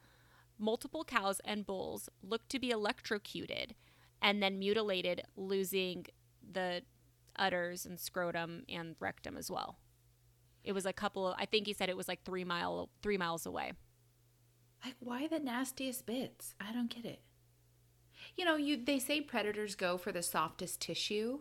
Multiple 0.62 1.04
cows 1.04 1.42
and 1.44 1.66
bulls 1.66 2.08
looked 2.22 2.50
to 2.50 2.60
be 2.60 2.70
electrocuted 2.70 3.74
and 4.22 4.44
then 4.44 4.60
mutilated, 4.60 5.24
losing 5.36 6.06
the 6.54 6.84
udders 7.36 7.84
and 7.84 8.00
scrotum 8.00 8.64
and 8.70 8.96
rectum 9.00 9.36
as 9.36 9.50
well. 9.50 9.80
It 10.64 10.74
was 10.74 10.86
a 10.86 10.94
couple 10.94 11.28
of, 11.28 11.36
I 11.40 11.48
think 11.48 11.66
he 11.66 11.74
said 11.74 11.90
it 11.90 11.98
was 11.98 12.08
like 12.08 12.24
three 12.24 12.44
mile 12.44 12.90
three 13.02 13.18
miles 13.18 13.48
away. 13.48 13.74
Like, 14.86 14.96
why 15.00 15.28
the 15.28 15.40
nastiest 15.40 16.06
bits? 16.06 16.54
I 16.60 16.72
don't 16.72 16.94
get 16.94 17.06
it. 17.06 17.22
You 18.38 18.46
know, 18.46 18.56
you 18.56 18.78
they 18.78 19.00
say 19.00 19.20
predators 19.20 19.74
go 19.74 19.98
for 19.98 20.12
the 20.12 20.22
softest 20.22 20.80
tissue. 20.80 21.40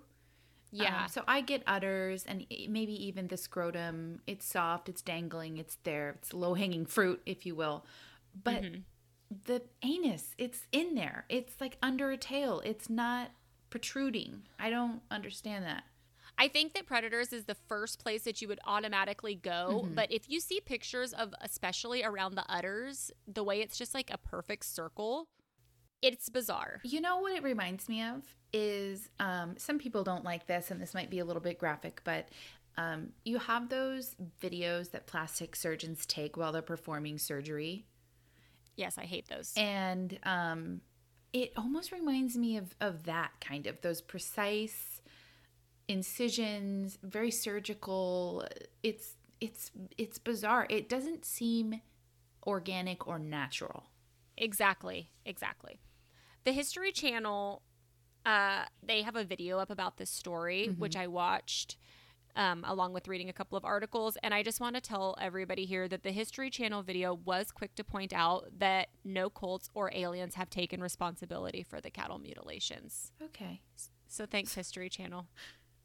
Yeah. 0.73 1.03
Um, 1.03 1.09
so 1.09 1.25
I 1.29 1.43
get 1.43 1.63
udders 1.67 2.25
and 2.25 2.47
maybe 2.69 2.95
even 3.07 3.27
the 3.27 3.37
scrotum. 3.37 4.21
It's 4.27 4.47
soft, 4.47 4.89
it's 4.89 5.03
dangling, 5.03 5.59
it's 5.59 5.77
there. 5.83 6.17
It's 6.23 6.33
low 6.33 6.55
hanging 6.55 6.87
fruit, 6.87 7.21
if 7.27 7.45
you 7.45 7.55
will. 7.55 7.85
But 8.45 8.65
the 9.45 9.63
anus, 9.83 10.35
it's 10.39 10.67
in 10.73 10.95
there. 10.95 11.25
It's 11.29 11.61
like 11.61 11.79
under 11.83 12.11
a 12.11 12.17
tail. 12.17 12.61
It's 12.65 12.91
not 12.91 13.31
protruding. 13.71 14.43
I 14.59 14.71
don't 14.71 15.01
understand 15.11 15.65
that. 15.65 15.85
I 16.39 16.49
think 16.49 16.73
that 16.73 16.87
Predators 16.87 17.33
is 17.33 17.45
the 17.45 17.55
first 17.55 18.03
place 18.03 18.23
that 18.25 18.41
you 18.41 18.49
would 18.49 18.61
automatically 18.65 19.35
go. 19.35 19.87
But 19.95 20.11
if 20.11 20.29
you 20.29 20.41
see 20.41 20.61
pictures 20.61 21.13
of, 21.13 21.35
especially 21.43 22.03
around 22.03 22.35
the 22.35 22.51
udders, 22.51 23.11
the 23.27 23.45
way 23.45 23.61
it's 23.61 23.77
just 23.77 23.93
like 23.95 24.11
a 24.11 24.17
perfect 24.17 24.65
circle, 24.65 25.29
it's 26.01 26.31
bizarre. 26.31 26.81
You 26.83 27.03
know 27.03 27.19
what 27.19 27.35
it 27.35 27.43
reminds 27.43 27.89
me 27.89 28.03
of 28.03 28.23
is 28.55 29.11
um, 29.21 29.55
some 29.59 29.79
people 29.79 30.03
don't 30.03 30.25
like 30.25 30.47
this, 30.47 30.71
and 30.71 30.81
this 30.81 30.95
might 30.95 31.11
be 31.11 31.19
a 31.19 31.25
little 31.25 31.43
bit 31.43 31.59
graphic, 31.59 32.01
but 32.05 32.31
um, 32.79 33.11
you 33.25 33.39
have 33.39 33.69
those 33.69 34.17
videos 34.41 34.93
that 34.93 35.07
plastic 35.07 35.55
surgeons 35.55 36.07
take 36.07 36.39
while 36.39 36.53
they're 36.53 36.63
performing 36.63 37.19
surgery, 37.19 37.85
Yes, 38.81 38.97
I 38.99 39.05
hate 39.05 39.29
those. 39.29 39.53
and 39.57 40.19
um, 40.25 40.81
it 41.33 41.53
almost 41.57 41.93
reminds 41.93 42.37
me 42.37 42.57
of 42.57 42.75
of 42.81 43.05
that 43.05 43.31
kind 43.41 43.67
of 43.67 43.81
those 43.83 44.01
precise 44.01 45.01
incisions, 45.89 46.99
very 47.03 47.31
surgical. 47.31 48.47
It's 48.83 49.17
it's 49.41 49.71
it's 49.99 50.19
bizarre. 50.19 50.67
It 50.71 50.89
doesn't 50.89 51.25
seem 51.25 51.81
organic 52.47 53.07
or 53.07 53.19
natural. 53.19 53.85
Exactly, 54.37 55.11
exactly. 55.27 55.81
The 56.45 56.53
History 56.53 56.93
Channel, 56.93 57.61
uh, 58.25 58.65
they 58.83 59.03
have 59.03 59.17
a 59.17 59.25
video 59.25 59.59
up 59.59 59.71
about 59.71 59.99
this 59.99 60.09
story, 60.11 60.69
which 60.79 60.97
I 60.97 61.07
watched. 61.07 61.77
Um, 62.37 62.65
along 62.67 62.93
with 62.93 63.09
reading 63.09 63.29
a 63.29 63.33
couple 63.33 63.57
of 63.57 63.65
articles. 63.65 64.17
And 64.23 64.33
I 64.33 64.43
just 64.43 64.61
want 64.61 64.77
to 64.77 64.81
tell 64.81 65.17
everybody 65.21 65.65
here 65.65 65.89
that 65.89 66.03
the 66.03 66.13
History 66.13 66.51
Channel 66.51 66.83
video 66.83 67.15
was 67.15 67.51
quick 67.51 67.75
to 67.77 67.85
point 67.85 68.13
out 68.13 68.47
that 68.59 68.89
no 69.05 69.31
cults 69.31 69.71
or 69.75 69.91
aliens 69.95 70.35
have 70.35 70.51
taken 70.51 70.81
responsibility 70.81 71.63
for 71.63 71.81
the 71.81 71.91
cattle 71.91 72.19
mutilations. 72.19 73.13
Okay. 73.23 73.61
So 74.09 74.27
thanks, 74.27 74.55
History 74.55 74.89
Channel. 74.89 75.27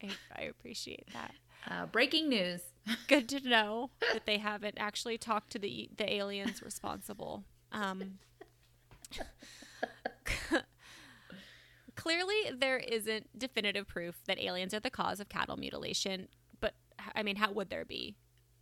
I, 0.02 0.10
I 0.36 0.42
appreciate 0.42 1.08
that. 1.12 1.32
Uh, 1.68 1.86
breaking 1.86 2.28
news. 2.28 2.60
Good 3.08 3.28
to 3.30 3.40
know 3.40 3.90
that 4.12 4.26
they 4.26 4.38
haven't 4.38 4.76
actually 4.78 5.18
talked 5.18 5.50
to 5.52 5.58
the 5.58 5.88
the 5.96 6.12
aliens 6.12 6.62
responsible. 6.62 7.44
Um, 7.72 8.18
clearly, 12.06 12.52
there 12.56 12.78
isn't 12.78 13.36
definitive 13.36 13.88
proof 13.88 14.14
that 14.26 14.38
aliens 14.38 14.72
are 14.72 14.78
the 14.78 14.90
cause 14.90 15.18
of 15.18 15.28
cattle 15.28 15.56
mutilation. 15.56 16.28
But 16.60 16.74
I 17.16 17.24
mean, 17.24 17.36
how 17.36 17.50
would 17.52 17.68
there 17.68 17.84
be, 17.84 18.14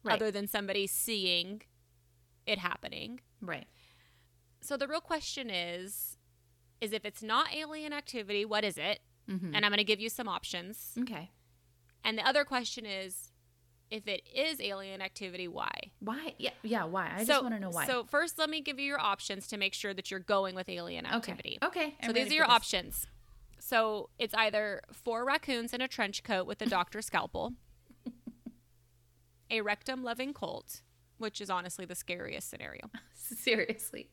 Right. 0.02 0.14
other 0.14 0.30
than 0.30 0.48
somebody 0.48 0.86
seeing 0.86 1.60
it 2.46 2.58
happening? 2.58 3.20
Right. 3.42 3.66
So 4.62 4.78
the 4.78 4.88
real 4.88 5.02
question 5.02 5.50
is, 5.50 6.16
is 6.80 6.94
if 6.94 7.04
it's 7.04 7.22
not 7.22 7.54
alien 7.54 7.92
activity, 7.92 8.46
what 8.46 8.64
is 8.64 8.78
it? 8.78 9.00
Mm-hmm. 9.30 9.54
And 9.54 9.64
I'm 9.64 9.70
going 9.70 9.76
to 9.76 9.84
give 9.84 10.00
you 10.00 10.08
some 10.08 10.28
options. 10.28 10.92
Okay. 10.98 11.30
And 12.02 12.16
the 12.16 12.26
other 12.26 12.44
question 12.44 12.86
is, 12.86 13.30
if 13.90 14.08
it 14.08 14.22
is 14.34 14.58
alien 14.60 15.02
activity, 15.02 15.48
why? 15.48 15.70
Why? 16.00 16.34
Yeah. 16.38 16.50
Yeah. 16.62 16.84
Why? 16.84 17.10
I 17.14 17.24
so, 17.24 17.34
just 17.34 17.42
want 17.42 17.54
to 17.54 17.60
know 17.60 17.70
why. 17.70 17.86
So 17.86 18.04
first, 18.04 18.38
let 18.38 18.48
me 18.48 18.62
give 18.62 18.78
you 18.78 18.86
your 18.86 19.00
options 19.00 19.46
to 19.48 19.58
make 19.58 19.74
sure 19.74 19.92
that 19.92 20.10
you're 20.10 20.20
going 20.20 20.54
with 20.54 20.70
alien 20.70 21.04
activity. 21.04 21.58
Okay. 21.62 21.94
So 22.02 22.08
I'm 22.08 22.14
these 22.14 22.30
are 22.30 22.34
your 22.34 22.50
options. 22.50 23.06
So 23.64 24.10
it's 24.18 24.34
either 24.34 24.82
four 24.92 25.24
raccoons 25.24 25.72
in 25.72 25.80
a 25.80 25.88
trench 25.88 26.22
coat 26.22 26.46
with 26.46 26.60
a 26.60 26.66
doctor's 26.66 27.06
scalpel, 27.10 27.54
a 29.50 29.62
rectum-loving 29.62 30.34
cult, 30.34 30.82
which 31.16 31.40
is 31.40 31.48
honestly 31.48 31.86
the 31.86 31.94
scariest 31.94 32.50
scenario, 32.50 32.90
Seriously. 33.14 34.10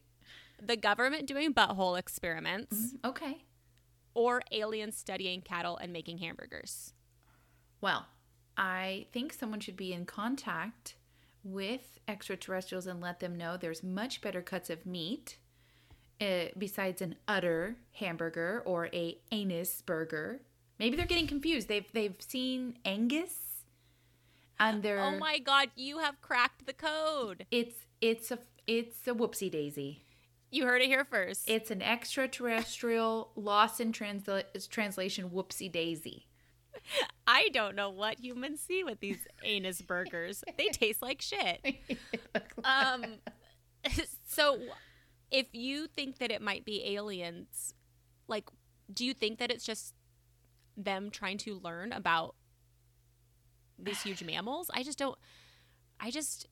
the 0.58 0.78
government 0.78 1.28
doing 1.28 1.54
butthole 1.54 2.00
experiments, 2.00 2.78
mm-hmm. 2.78 3.10
Okay. 3.10 3.44
or 4.14 4.42
aliens 4.54 4.96
studying 4.96 5.42
cattle 5.42 5.76
and 5.76 5.92
making 5.92 6.20
hamburgers. 6.20 6.94
Well, 7.82 8.06
I 8.56 9.08
think 9.12 9.34
someone 9.34 9.60
should 9.60 9.76
be 9.76 9.92
in 9.92 10.06
contact 10.06 10.96
with 11.44 12.00
extraterrestrials 12.08 12.88
and 12.88 13.02
let 13.02 13.20
them 13.20 13.36
know 13.36 13.58
there's 13.58 13.84
much 13.84 14.22
better 14.22 14.42
cuts 14.42 14.70
of 14.70 14.86
meat 14.86 15.40
uh, 16.21 16.45
besides 16.57 17.01
an 17.01 17.15
udder 17.27 17.75
hamburger 17.93 18.62
or 18.65 18.88
a 18.93 19.17
anus 19.31 19.81
burger. 19.81 20.41
Maybe 20.79 20.95
they're 20.95 21.05
getting 21.05 21.27
confused. 21.27 21.67
They've 21.67 21.91
they've 21.93 22.15
seen 22.19 22.77
Angus, 22.86 23.36
and 24.60 24.81
they're 24.84 24.99
Oh 25.01 25.17
my 25.17 25.39
God, 25.39 25.69
you 25.75 25.99
have 25.99 26.21
cracked 26.21 26.65
the 26.65 26.73
code. 26.73 27.45
it's 27.51 27.75
it's 28.01 28.31
a 28.31 28.39
it's 28.67 29.07
a 29.07 29.13
whoopsie 29.13 29.51
daisy. 29.51 30.03
You 30.53 30.65
heard 30.65 30.81
it 30.81 30.88
here 30.88 31.05
first. 31.05 31.49
It's 31.49 31.71
an 31.71 31.81
extraterrestrial 31.81 33.31
lost 33.36 33.79
in 33.79 33.93
transla- 33.93 34.69
translation 34.69 35.29
whoopsie 35.29 35.71
daisy. 35.71 36.27
I 37.27 37.49
don't 37.53 37.75
know 37.75 37.89
what 37.89 38.19
humans 38.19 38.60
see 38.60 38.84
with 38.84 38.99
these 38.99 39.19
anus 39.43 39.81
burgers. 39.81 40.43
They 40.57 40.67
taste 40.67 41.01
like 41.01 41.21
shit. 41.21 41.60
Um, 42.63 43.05
so 44.25 44.60
if 45.32 45.48
you 45.54 45.88
think 45.88 46.20
that 46.20 46.32
it 46.32 46.41
might 46.41 46.65
be 46.65 46.96
aliens, 46.96 47.74
like, 48.28 48.50
do 48.94 49.06
you 49.06 49.13
think 49.13 49.39
that 49.39 49.50
it's 49.52 49.65
just 49.65 49.94
them 50.78 51.10
trying 51.10 51.38
to 51.39 51.60
learn 51.63 51.94
about 51.94 52.36
these 53.80 54.02
huge 54.04 54.24
mammals? 54.24 54.70
I 54.74 54.84
just 54.84 54.98
don't. 54.98 55.17
I 56.00 56.12
just. 56.12 56.48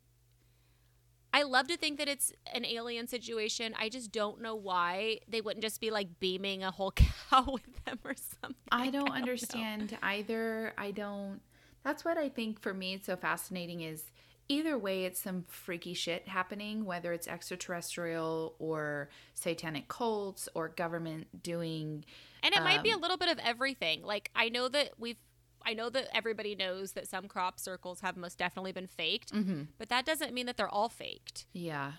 I 1.32 1.44
love 1.44 1.68
to 1.68 1.78
think 1.78 2.00
that 2.00 2.08
it's 2.08 2.34
an 2.56 2.66
alien 2.66 3.08
situation. 3.08 3.76
I 3.78 3.90
just 3.90 4.12
don't 4.12 4.42
know 4.42 4.56
why 4.56 5.20
they 5.28 5.42
wouldn't 5.42 5.64
just 5.64 5.80
be 5.80 5.92
like 5.92 6.20
beaming 6.20 6.64
a 6.64 6.72
whole 6.72 6.92
cow 7.30 7.46
with 7.52 7.86
them 7.86 8.00
or 8.04 8.16
something. 8.42 8.56
I 8.72 8.90
don't 8.90 9.10
know. 9.10 9.14
understand 9.14 9.96
either. 10.02 10.74
I 10.78 10.92
don't. 10.92 11.42
That's 11.84 12.04
what 12.04 12.18
I 12.18 12.30
think 12.30 12.62
for 12.62 12.74
me 12.74 12.96
it's 12.96 13.06
so 13.06 13.16
fascinating 13.16 13.82
is 13.82 14.04
either 14.50 14.78
way 14.78 15.06
it's 15.06 15.22
some 15.22 15.46
freaky 15.48 15.94
shit 15.94 16.28
happening 16.28 16.84
whether 16.84 17.14
it's 17.14 17.28
extraterrestrial 17.28 18.56
or 18.60 19.10
satanic 19.34 19.88
cults 19.88 20.50
or 20.56 20.70
government 20.70 21.42
doing 21.44 22.04
And 22.44 22.54
it 22.56 22.64
might 22.64 22.82
be 22.84 22.92
a 22.92 22.96
Um, 22.96 23.02
little 23.02 23.18
bit 23.18 23.30
of 23.30 23.38
everything. 23.40 24.02
Like 24.04 24.32
I 24.36 24.50
know 24.50 24.68
that 24.70 24.94
we've 24.98 25.18
I 25.66 25.74
know 25.74 25.90
that 25.90 26.08
everybody 26.16 26.56
knows 26.56 26.94
that 26.94 27.08
some 27.08 27.28
crop 27.28 27.60
circles 27.60 28.00
have 28.00 28.16
most 28.16 28.38
definitely 28.38 28.72
been 28.72 28.88
faked, 28.88 29.34
mm-hmm. 29.34 29.64
but 29.78 29.90
that 29.90 30.06
doesn't 30.06 30.34
mean 30.34 30.46
that 30.46 30.56
they're 30.58 30.70
all 30.70 30.90
faked. 30.90 31.46
yeah 31.54 31.94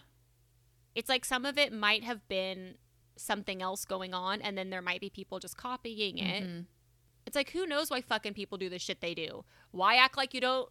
It's 0.94 1.08
like 1.08 1.24
some 1.24 1.44
of 1.44 1.56
it 1.58 1.72
might 1.72 2.02
have 2.04 2.26
been 2.28 2.76
something 3.16 3.60
else 3.62 3.84
going 3.84 4.14
on 4.14 4.40
and 4.40 4.56
then 4.56 4.70
there 4.70 4.80
might 4.82 5.00
be 5.00 5.10
people 5.10 5.38
just 5.38 5.56
copying 5.56 6.18
it. 6.18 6.42
Mhm. 6.42 6.66
It's 7.26 7.36
like 7.36 7.50
who 7.50 7.66
knows 7.66 7.90
why 7.90 8.00
fucking 8.00 8.34
people 8.34 8.56
do 8.58 8.68
the 8.70 8.78
shit 8.78 9.00
they 9.00 9.14
do? 9.14 9.44
Why 9.70 9.96
act 9.96 10.16
like 10.16 10.32
you 10.34 10.40
don't 10.40 10.70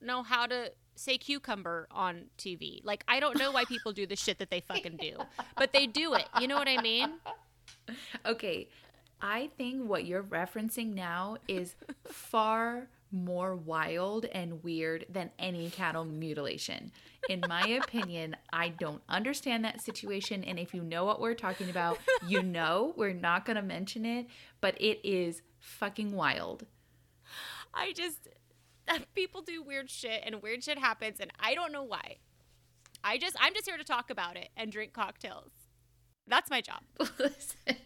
know 0.00 0.22
how 0.24 0.46
to 0.46 0.72
say 0.96 1.18
cucumber 1.18 1.88
on 1.90 2.26
TV? 2.38 2.80
Like 2.84 3.04
I 3.08 3.20
don't 3.20 3.38
know 3.38 3.50
why 3.52 3.64
people 3.64 3.92
do 3.92 4.06
the 4.06 4.16
shit 4.16 4.38
that 4.38 4.50
they 4.50 4.60
fucking 4.60 4.96
do, 4.96 5.16
but 5.56 5.72
they 5.72 5.86
do 5.86 6.14
it. 6.14 6.26
You 6.40 6.48
know 6.48 6.56
what 6.56 6.68
I 6.68 6.80
mean? 6.80 7.14
okay 8.26 8.68
i 9.20 9.50
think 9.56 9.88
what 9.88 10.04
you're 10.04 10.22
referencing 10.22 10.94
now 10.94 11.36
is 11.48 11.74
far 12.04 12.88
more 13.10 13.54
wild 13.54 14.24
and 14.26 14.62
weird 14.64 15.06
than 15.08 15.30
any 15.38 15.70
cattle 15.70 16.04
mutilation 16.04 16.90
in 17.28 17.40
my 17.48 17.66
opinion 17.82 18.34
i 18.52 18.68
don't 18.68 19.02
understand 19.08 19.64
that 19.64 19.80
situation 19.80 20.42
and 20.44 20.58
if 20.58 20.74
you 20.74 20.82
know 20.82 21.04
what 21.04 21.20
we're 21.20 21.34
talking 21.34 21.70
about 21.70 21.98
you 22.26 22.42
know 22.42 22.92
we're 22.96 23.12
not 23.12 23.44
going 23.44 23.56
to 23.56 23.62
mention 23.62 24.04
it 24.04 24.26
but 24.60 24.74
it 24.80 24.98
is 25.04 25.42
fucking 25.60 26.12
wild 26.12 26.66
I 27.76 27.92
just 27.92 28.28
people 29.14 29.42
do 29.42 29.62
weird 29.62 29.90
shit 29.90 30.22
and 30.24 30.42
weird 30.42 30.64
shit 30.64 30.78
happens 30.78 31.20
and 31.20 31.30
I 31.40 31.54
don't 31.54 31.72
know 31.72 31.82
why. 31.82 32.18
I 33.02 33.18
just 33.18 33.36
I'm 33.40 33.54
just 33.54 33.66
here 33.66 33.76
to 33.76 33.84
talk 33.84 34.10
about 34.10 34.36
it 34.36 34.48
and 34.56 34.72
drink 34.72 34.92
cocktails. 34.92 35.50
That's 36.26 36.50
my 36.50 36.60
job. 36.60 36.80
Listen, 37.18 37.76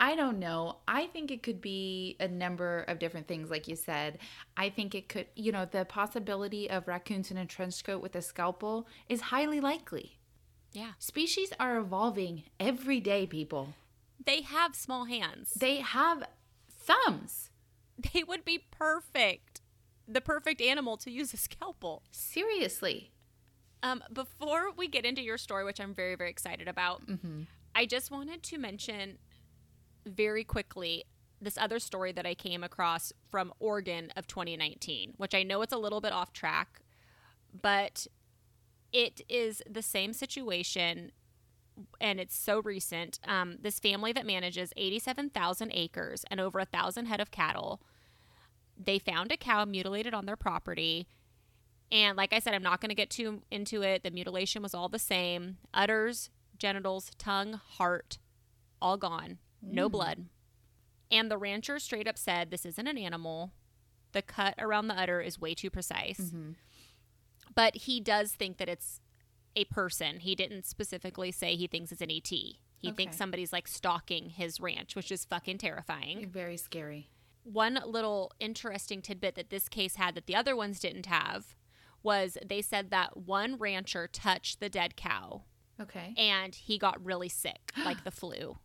I 0.00 0.14
don't 0.14 0.38
know. 0.38 0.78
I 0.86 1.06
think 1.06 1.30
it 1.30 1.42
could 1.42 1.60
be 1.60 2.16
a 2.20 2.28
number 2.28 2.84
of 2.88 2.98
different 2.98 3.26
things, 3.26 3.50
like 3.50 3.68
you 3.68 3.76
said. 3.76 4.18
I 4.56 4.70
think 4.70 4.94
it 4.94 5.08
could, 5.08 5.26
you 5.34 5.52
know, 5.52 5.64
the 5.64 5.84
possibility 5.84 6.70
of 6.70 6.86
raccoons 6.86 7.30
in 7.30 7.36
a 7.36 7.44
trench 7.44 7.82
coat 7.84 8.00
with 8.00 8.14
a 8.14 8.22
scalpel 8.22 8.86
is 9.08 9.20
highly 9.20 9.60
likely. 9.60 10.18
Yeah. 10.72 10.92
Species 10.98 11.52
are 11.58 11.78
evolving 11.78 12.44
every 12.60 13.00
day, 13.00 13.26
people. 13.26 13.74
They 14.24 14.42
have 14.42 14.74
small 14.76 15.06
hands. 15.06 15.54
They 15.54 15.76
have 15.76 16.24
thumbs. 16.70 17.50
They 18.14 18.22
would 18.22 18.44
be 18.44 18.64
perfect. 18.70 19.60
The 20.06 20.20
perfect 20.20 20.60
animal 20.60 20.96
to 20.98 21.10
use 21.10 21.34
a 21.34 21.36
scalpel. 21.36 22.02
Seriously. 22.10 23.12
Um, 23.82 24.02
before 24.12 24.72
we 24.76 24.88
get 24.88 25.04
into 25.04 25.22
your 25.22 25.36
story, 25.38 25.64
which 25.64 25.80
I'm 25.80 25.94
very, 25.94 26.14
very 26.14 26.30
excited 26.30 26.68
about, 26.68 27.06
Mm-hmm. 27.06 27.42
I 27.74 27.86
just 27.86 28.10
wanted 28.10 28.42
to 28.44 28.58
mention 28.58 29.18
very 30.04 30.42
quickly 30.42 31.04
this 31.40 31.56
other 31.56 31.78
story 31.78 32.10
that 32.12 32.26
I 32.26 32.34
came 32.34 32.64
across 32.64 33.12
from 33.30 33.52
Oregon 33.60 34.10
of 34.16 34.26
2019, 34.26 35.14
which 35.16 35.34
I 35.34 35.44
know 35.44 35.62
it's 35.62 35.72
a 35.72 35.78
little 35.78 36.00
bit 36.00 36.12
off 36.12 36.32
track, 36.32 36.80
but 37.62 38.06
it 38.92 39.20
is 39.28 39.62
the 39.70 39.82
same 39.82 40.12
situation 40.12 41.12
and 42.00 42.20
it's 42.20 42.36
so 42.36 42.60
recent. 42.60 43.18
Um, 43.26 43.58
this 43.60 43.78
family 43.78 44.12
that 44.12 44.26
manages 44.26 44.72
87,000 44.76 45.70
acres 45.72 46.24
and 46.30 46.40
over 46.40 46.58
a 46.58 46.64
thousand 46.64 47.06
head 47.06 47.20
of 47.20 47.30
cattle, 47.30 47.80
they 48.76 48.98
found 48.98 49.32
a 49.32 49.36
cow 49.36 49.64
mutilated 49.64 50.14
on 50.14 50.26
their 50.26 50.36
property. 50.36 51.06
And 51.90 52.16
like 52.16 52.32
I 52.32 52.38
said, 52.38 52.54
I'm 52.54 52.62
not 52.62 52.80
going 52.80 52.90
to 52.90 52.94
get 52.94 53.10
too 53.10 53.42
into 53.50 53.82
it. 53.82 54.02
The 54.02 54.10
mutilation 54.10 54.62
was 54.62 54.74
all 54.74 54.88
the 54.88 54.98
same 54.98 55.56
udders, 55.72 56.30
genitals, 56.58 57.10
tongue, 57.18 57.54
heart, 57.54 58.18
all 58.80 58.96
gone. 58.96 59.38
No 59.62 59.88
blood. 59.88 60.26
And 61.10 61.30
the 61.30 61.38
rancher 61.38 61.78
straight 61.78 62.06
up 62.06 62.18
said, 62.18 62.50
This 62.50 62.66
isn't 62.66 62.86
an 62.86 62.98
animal. 62.98 63.52
The 64.12 64.22
cut 64.22 64.54
around 64.58 64.88
the 64.88 64.98
udder 64.98 65.20
is 65.20 65.40
way 65.40 65.54
too 65.54 65.70
precise. 65.70 66.20
Mm-hmm. 66.20 66.50
But 67.54 67.76
he 67.76 68.00
does 68.00 68.32
think 68.32 68.58
that 68.58 68.68
it's 68.68 69.00
a 69.58 69.64
person. 69.64 70.20
He 70.20 70.34
didn't 70.34 70.64
specifically 70.66 71.32
say 71.32 71.56
he 71.56 71.66
thinks 71.66 71.92
it's 71.92 72.00
an 72.00 72.10
ET. 72.10 72.28
He 72.28 72.58
Okay. 72.84 72.92
thinks 72.92 73.16
somebody's 73.16 73.52
like 73.52 73.66
stalking 73.66 74.30
his 74.30 74.60
ranch, 74.60 74.94
which 74.94 75.10
is 75.10 75.24
fucking 75.24 75.58
terrifying. 75.58 76.28
Very 76.30 76.56
scary. 76.56 77.10
One 77.42 77.80
little 77.86 78.30
interesting 78.38 79.02
tidbit 79.02 79.34
that 79.34 79.50
this 79.50 79.68
case 79.68 79.96
had 79.96 80.14
that 80.14 80.26
the 80.26 80.36
other 80.36 80.54
ones 80.54 80.78
didn't 80.78 81.06
have 81.06 81.56
was 82.02 82.38
they 82.46 82.62
said 82.62 82.90
that 82.90 83.16
one 83.16 83.56
rancher 83.56 84.06
touched 84.06 84.60
the 84.60 84.68
dead 84.68 84.94
cow 84.96 85.42
Okay. 85.80 86.14
and 86.16 86.54
he 86.54 86.78
got 86.78 87.04
really 87.04 87.28
sick, 87.28 87.72
like 87.84 88.04
the 88.04 88.10
flu. 88.10 88.58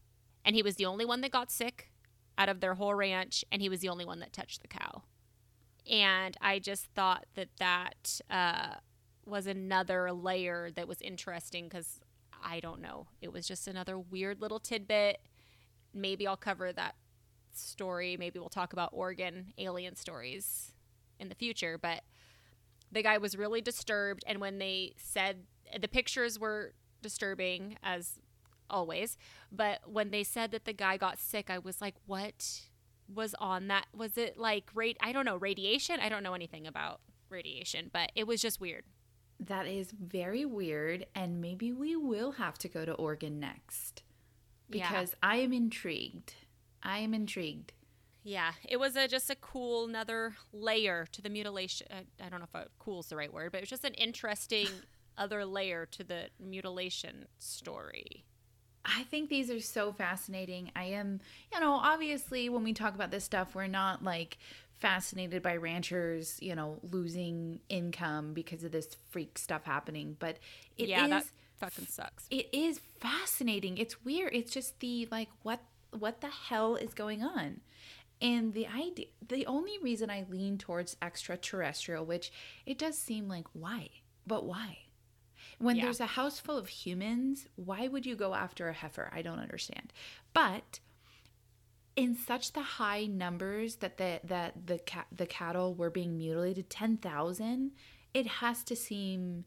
And 0.45 0.55
he 0.55 0.61
was 0.61 0.75
the 0.75 0.85
only 0.85 1.05
one 1.05 1.21
that 1.21 1.31
got 1.31 1.49
sick 1.51 1.91
out 2.37 2.49
of 2.49 2.59
their 2.59 2.73
whole 2.75 2.93
ranch, 2.95 3.45
and 3.51 3.61
he 3.61 3.69
was 3.69 3.79
the 3.79 3.89
only 3.89 4.05
one 4.05 4.19
that 4.19 4.33
touched 4.33 4.61
the 4.61 4.67
cow. 4.67 5.03
and 5.89 6.37
I 6.41 6.59
just 6.59 6.85
thought 6.95 7.25
that 7.35 7.49
that 7.59 8.21
uh, 8.29 8.75
was 9.25 9.47
another 9.47 10.11
layer 10.11 10.69
that 10.75 10.87
was 10.87 11.01
interesting 11.01 11.65
because 11.65 11.99
I 12.43 12.59
don't 12.59 12.81
know. 12.81 13.07
It 13.21 13.31
was 13.31 13.47
just 13.47 13.67
another 13.67 13.97
weird 13.97 14.41
little 14.41 14.59
tidbit. 14.59 15.19
Maybe 15.93 16.27
I'll 16.27 16.37
cover 16.37 16.73
that 16.73 16.95
story. 17.53 18.17
Maybe 18.17 18.39
we'll 18.39 18.49
talk 18.49 18.73
about 18.73 18.89
Oregon 18.91 19.53
alien 19.57 19.95
stories 19.95 20.73
in 21.19 21.29
the 21.29 21.35
future. 21.35 21.77
But 21.77 22.01
the 22.91 23.03
guy 23.03 23.17
was 23.17 23.37
really 23.37 23.61
disturbed. 23.61 24.23
And 24.27 24.39
when 24.39 24.59
they 24.59 24.93
said 24.97 25.43
the 25.79 25.87
pictures 25.87 26.39
were 26.39 26.73
disturbing, 27.01 27.77
as 27.83 28.19
always, 28.69 29.17
but 29.51 29.79
when 29.85 30.11
they 30.11 30.23
said 30.23 30.51
that 30.51 30.65
the 30.65 30.73
guy 30.73 30.97
got 30.97 31.19
sick, 31.19 31.49
I 31.49 31.59
was 31.59 31.81
like, 31.81 31.95
what 32.05 32.61
was 33.13 33.35
on 33.39 33.67
that? 33.67 33.87
Was 33.95 34.17
it 34.17 34.37
like, 34.37 34.69
rate? 34.73 34.97
I 35.01 35.11
don't 35.11 35.25
know, 35.25 35.35
radiation? 35.35 35.99
I 35.99 36.09
don't 36.09 36.23
know 36.23 36.33
anything 36.33 36.67
about 36.67 37.01
radiation, 37.29 37.89
but 37.91 38.11
it 38.15 38.27
was 38.27 38.41
just 38.41 38.59
weird. 38.59 38.83
That 39.47 39.67
is 39.67 39.91
very 39.91 40.45
weird, 40.45 41.05
and 41.15 41.41
maybe 41.41 41.71
we 41.71 41.95
will 41.95 42.33
have 42.33 42.57
to 42.59 42.67
go 42.67 42.85
to 42.85 42.93
Oregon 42.93 43.39
next 43.39 44.03
because 44.69 45.09
yeah. 45.11 45.29
I 45.29 45.35
am 45.37 45.53
intrigued. 45.53 46.35
I 46.81 46.99
am 46.99 47.13
intrigued. 47.13 47.73
Yeah, 48.23 48.53
it 48.67 48.77
was 48.77 48.95
a, 48.95 49.07
just 49.07 49.29
a 49.29 49.35
cool 49.35 49.85
another 49.85 50.35
layer 50.53 51.07
to 51.11 51.21
the 51.21 51.29
mutilation. 51.29 51.87
I, 51.91 52.25
I 52.25 52.29
don't 52.29 52.39
know 52.39 52.47
if 52.53 52.67
"cool" 52.79 53.01
is 53.01 53.07
the 53.07 53.17
right 53.17 53.33
word, 53.33 53.51
but 53.51 53.57
it 53.57 53.61
was 53.63 53.69
just 53.69 53.83
an 53.83 53.93
interesting 53.95 54.67
other 55.17 55.45
layer 55.45 55.85
to 55.87 56.03
the 56.03 56.29
mutilation 56.39 57.25
story. 57.37 58.23
I 58.85 59.03
think 59.03 59.29
these 59.29 59.49
are 59.49 59.61
so 59.61 59.93
fascinating. 59.93 60.71
I 60.75 60.85
am, 60.85 61.21
you 61.53 61.59
know, 61.59 61.73
obviously 61.73 62.49
when 62.49 62.63
we 62.63 62.73
talk 62.73 62.95
about 62.95 63.11
this 63.11 63.23
stuff, 63.23 63.55
we're 63.55 63.67
not 63.67 64.03
like 64.03 64.37
fascinated 64.83 65.41
by 65.41 65.55
ranchers, 65.55 66.37
you 66.41 66.53
know, 66.53 66.77
losing 66.91 67.61
income 67.69 68.33
because 68.33 68.65
of 68.65 68.73
this 68.73 68.97
freak 69.11 69.37
stuff 69.37 69.63
happening, 69.63 70.17
but 70.19 70.39
it 70.77 70.89
yeah, 70.89 71.05
is, 71.05 71.09
that 71.09 71.25
fucking 71.55 71.87
sucks. 71.87 72.27
It 72.29 72.49
is 72.51 72.81
fascinating. 72.99 73.77
It's 73.77 74.03
weird. 74.03 74.33
It's 74.35 74.51
just 74.51 74.77
the 74.81 75.07
like 75.09 75.29
what 75.43 75.61
what 75.97 76.19
the 76.19 76.27
hell 76.27 76.75
is 76.75 76.93
going 76.93 77.23
on? 77.23 77.61
And 78.21 78.53
the 78.53 78.67
idea 78.67 79.05
the 79.25 79.45
only 79.45 79.77
reason 79.81 80.09
I 80.09 80.25
lean 80.29 80.57
towards 80.57 80.97
extraterrestrial, 81.01 82.03
which 82.03 82.33
it 82.65 82.77
does 82.77 82.97
seem 82.97 83.29
like 83.29 83.47
why? 83.53 83.89
But 84.27 84.43
why? 84.43 84.79
When 85.59 85.77
yeah. 85.77 85.83
there's 85.83 86.01
a 86.01 86.07
house 86.07 86.39
full 86.39 86.57
of 86.57 86.67
humans, 86.67 87.47
why 87.55 87.87
would 87.87 88.05
you 88.05 88.17
go 88.17 88.33
after 88.33 88.67
a 88.67 88.73
heifer? 88.73 89.09
I 89.13 89.21
don't 89.21 89.39
understand. 89.39 89.93
But 90.33 90.81
in 91.95 92.15
such 92.15 92.53
the 92.53 92.61
high 92.61 93.05
numbers 93.05 93.75
that 93.77 93.97
the 93.97 94.19
that 94.23 94.65
the 94.65 94.79
cat 94.79 95.07
the 95.11 95.25
cattle 95.25 95.73
were 95.73 95.89
being 95.89 96.17
mutilated 96.17 96.69
10,000 96.69 97.71
it 98.13 98.27
has 98.27 98.63
to 98.63 98.75
seem 98.75 99.45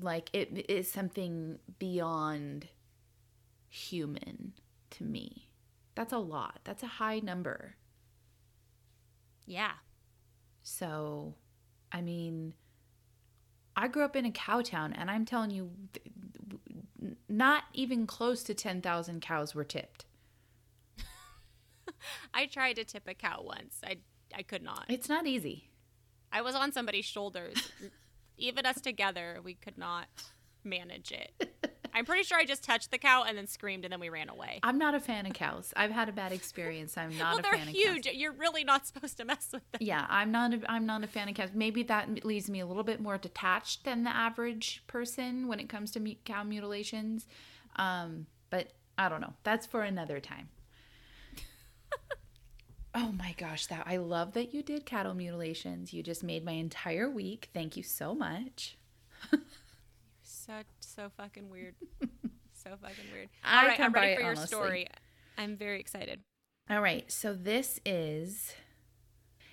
like 0.00 0.30
it 0.32 0.66
is 0.68 0.90
something 0.90 1.58
beyond 1.78 2.68
human 3.68 4.52
to 4.90 5.04
me. 5.04 5.48
That's 5.94 6.12
a 6.12 6.18
lot. 6.18 6.60
That's 6.64 6.82
a 6.82 6.86
high 6.86 7.20
number. 7.20 7.76
Yeah. 9.46 9.72
So 10.62 11.34
i 11.92 12.00
mean 12.00 12.52
i 13.76 13.86
grew 13.86 14.02
up 14.02 14.16
in 14.16 14.26
a 14.26 14.30
cow 14.30 14.60
town 14.60 14.92
and 14.92 15.10
i'm 15.10 15.24
telling 15.24 15.50
you 15.50 15.70
not 17.28 17.62
even 17.72 18.06
close 18.06 18.42
to 18.42 18.54
10,000 18.54 19.20
cows 19.20 19.54
were 19.54 19.64
tipped 19.64 20.05
I 22.34 22.46
tried 22.46 22.76
to 22.76 22.84
tip 22.84 23.04
a 23.06 23.14
cow 23.14 23.42
once. 23.44 23.80
I 23.84 23.98
I 24.34 24.42
could 24.42 24.62
not. 24.62 24.86
It's 24.88 25.08
not 25.08 25.26
easy. 25.26 25.70
I 26.32 26.42
was 26.42 26.54
on 26.54 26.72
somebody's 26.72 27.04
shoulders. 27.04 27.72
Even 28.38 28.66
us 28.66 28.80
together, 28.80 29.38
we 29.42 29.54
could 29.54 29.78
not 29.78 30.06
manage 30.64 31.12
it. 31.12 31.54
I'm 31.94 32.04
pretty 32.04 32.24
sure 32.24 32.36
I 32.36 32.44
just 32.44 32.62
touched 32.62 32.90
the 32.90 32.98
cow 32.98 33.24
and 33.26 33.38
then 33.38 33.46
screamed 33.46 33.86
and 33.86 33.92
then 33.92 34.00
we 34.00 34.10
ran 34.10 34.28
away. 34.28 34.60
I'm 34.62 34.76
not 34.76 34.94
a 34.94 35.00
fan 35.00 35.24
of 35.24 35.32
cows. 35.32 35.72
I've 35.74 35.90
had 35.90 36.10
a 36.10 36.12
bad 36.12 36.30
experience. 36.30 36.98
I'm 36.98 37.16
not 37.16 37.36
well, 37.36 37.38
a 37.38 37.42
fan 37.42 37.54
of 37.54 37.66
cows. 37.68 37.74
They're 37.74 37.92
huge. 37.94 38.06
You're 38.12 38.32
really 38.32 38.64
not 38.64 38.86
supposed 38.86 39.16
to 39.16 39.24
mess 39.24 39.48
with 39.50 39.62
them. 39.72 39.78
Yeah, 39.80 40.04
I'm 40.10 40.30
not 40.30 40.52
a, 40.52 40.60
I'm 40.70 40.84
not 40.84 41.04
a 41.04 41.06
fan 41.06 41.30
of 41.30 41.34
cows. 41.34 41.50
Maybe 41.54 41.82
that 41.84 42.22
leaves 42.22 42.50
me 42.50 42.60
a 42.60 42.66
little 42.66 42.82
bit 42.82 43.00
more 43.00 43.16
detached 43.16 43.84
than 43.84 44.04
the 44.04 44.14
average 44.14 44.84
person 44.86 45.48
when 45.48 45.58
it 45.58 45.70
comes 45.70 45.90
to 45.92 46.14
cow 46.26 46.42
mutilations. 46.42 47.26
Um, 47.76 48.26
but 48.50 48.72
I 48.98 49.08
don't 49.08 49.22
know. 49.22 49.32
That's 49.42 49.66
for 49.66 49.82
another 49.82 50.20
time. 50.20 50.50
Oh 52.98 53.12
my 53.12 53.34
gosh, 53.36 53.66
that 53.66 53.82
I 53.86 53.98
love 53.98 54.32
that 54.32 54.54
you 54.54 54.62
did 54.62 54.86
cattle 54.86 55.12
mutilations. 55.12 55.92
You 55.92 56.02
just 56.02 56.24
made 56.24 56.46
my 56.46 56.52
entire 56.52 57.10
week. 57.10 57.50
Thank 57.52 57.76
you 57.76 57.82
so 57.82 58.14
much. 58.14 58.78
You're 59.30 59.42
so 60.22 60.52
so 60.80 61.10
fucking 61.14 61.50
weird. 61.50 61.74
so 62.54 62.70
fucking 62.80 63.04
weird. 63.12 63.28
All 63.44 63.64
I 63.64 63.66
right, 63.66 63.80
I'm 63.80 63.92
ready 63.92 64.14
for 64.14 64.22
your 64.22 64.30
honestly. 64.30 64.46
story. 64.46 64.86
I'm 65.36 65.58
very 65.58 65.78
excited. 65.78 66.20
All 66.70 66.80
right, 66.80 67.12
so 67.12 67.34
this 67.34 67.78
is 67.84 68.54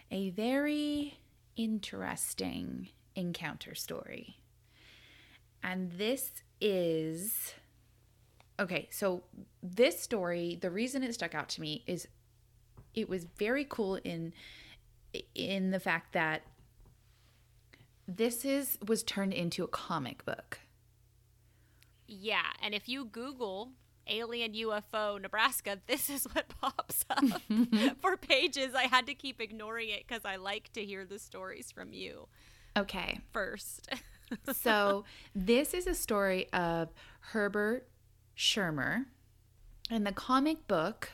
a 0.09 0.29
very 0.29 1.17
interesting 1.57 2.87
encounter 3.13 3.75
story. 3.75 4.37
And 5.61 5.91
this 5.91 6.31
is 6.61 7.53
okay, 8.57 8.87
so 8.89 9.23
this 9.61 9.99
story, 9.99 10.57
the 10.61 10.71
reason 10.71 11.03
it 11.03 11.13
stuck 11.13 11.35
out 11.35 11.49
to 11.49 11.61
me 11.61 11.83
is 11.87 12.07
it 12.93 13.09
was 13.09 13.25
very 13.37 13.65
cool 13.65 13.95
in 14.03 14.33
in 15.35 15.71
the 15.71 15.79
fact 15.79 16.13
that 16.13 16.43
this 18.07 18.45
is 18.45 18.77
was 18.85 19.03
turned 19.03 19.33
into 19.33 19.63
a 19.63 19.67
comic 19.67 20.25
book. 20.25 20.59
Yeah, 22.07 22.45
and 22.61 22.73
if 22.73 22.89
you 22.89 23.05
Google 23.05 23.71
alien 24.07 24.53
UFO 24.53 25.21
Nebraska, 25.21 25.79
this 25.87 26.09
is 26.09 26.25
what 26.25 26.47
pops 26.61 27.05
up 27.09 27.23
for 28.01 28.17
pages. 28.17 28.75
I 28.75 28.83
had 28.83 29.07
to 29.07 29.13
keep 29.13 29.41
ignoring 29.41 29.89
it 29.89 30.05
because 30.07 30.25
I 30.25 30.35
like 30.35 30.71
to 30.73 30.83
hear 30.83 31.05
the 31.05 31.19
stories 31.19 31.71
from 31.71 31.93
you. 31.93 32.27
Okay. 32.75 33.19
First. 33.31 33.87
so, 34.53 35.05
this 35.35 35.73
is 35.73 35.87
a 35.87 35.93
story 35.93 36.51
of 36.51 36.89
Herbert 37.19 37.87
Schirmer. 38.35 39.05
And 39.91 40.07
the 40.07 40.11
comic 40.11 40.67
book 40.67 41.11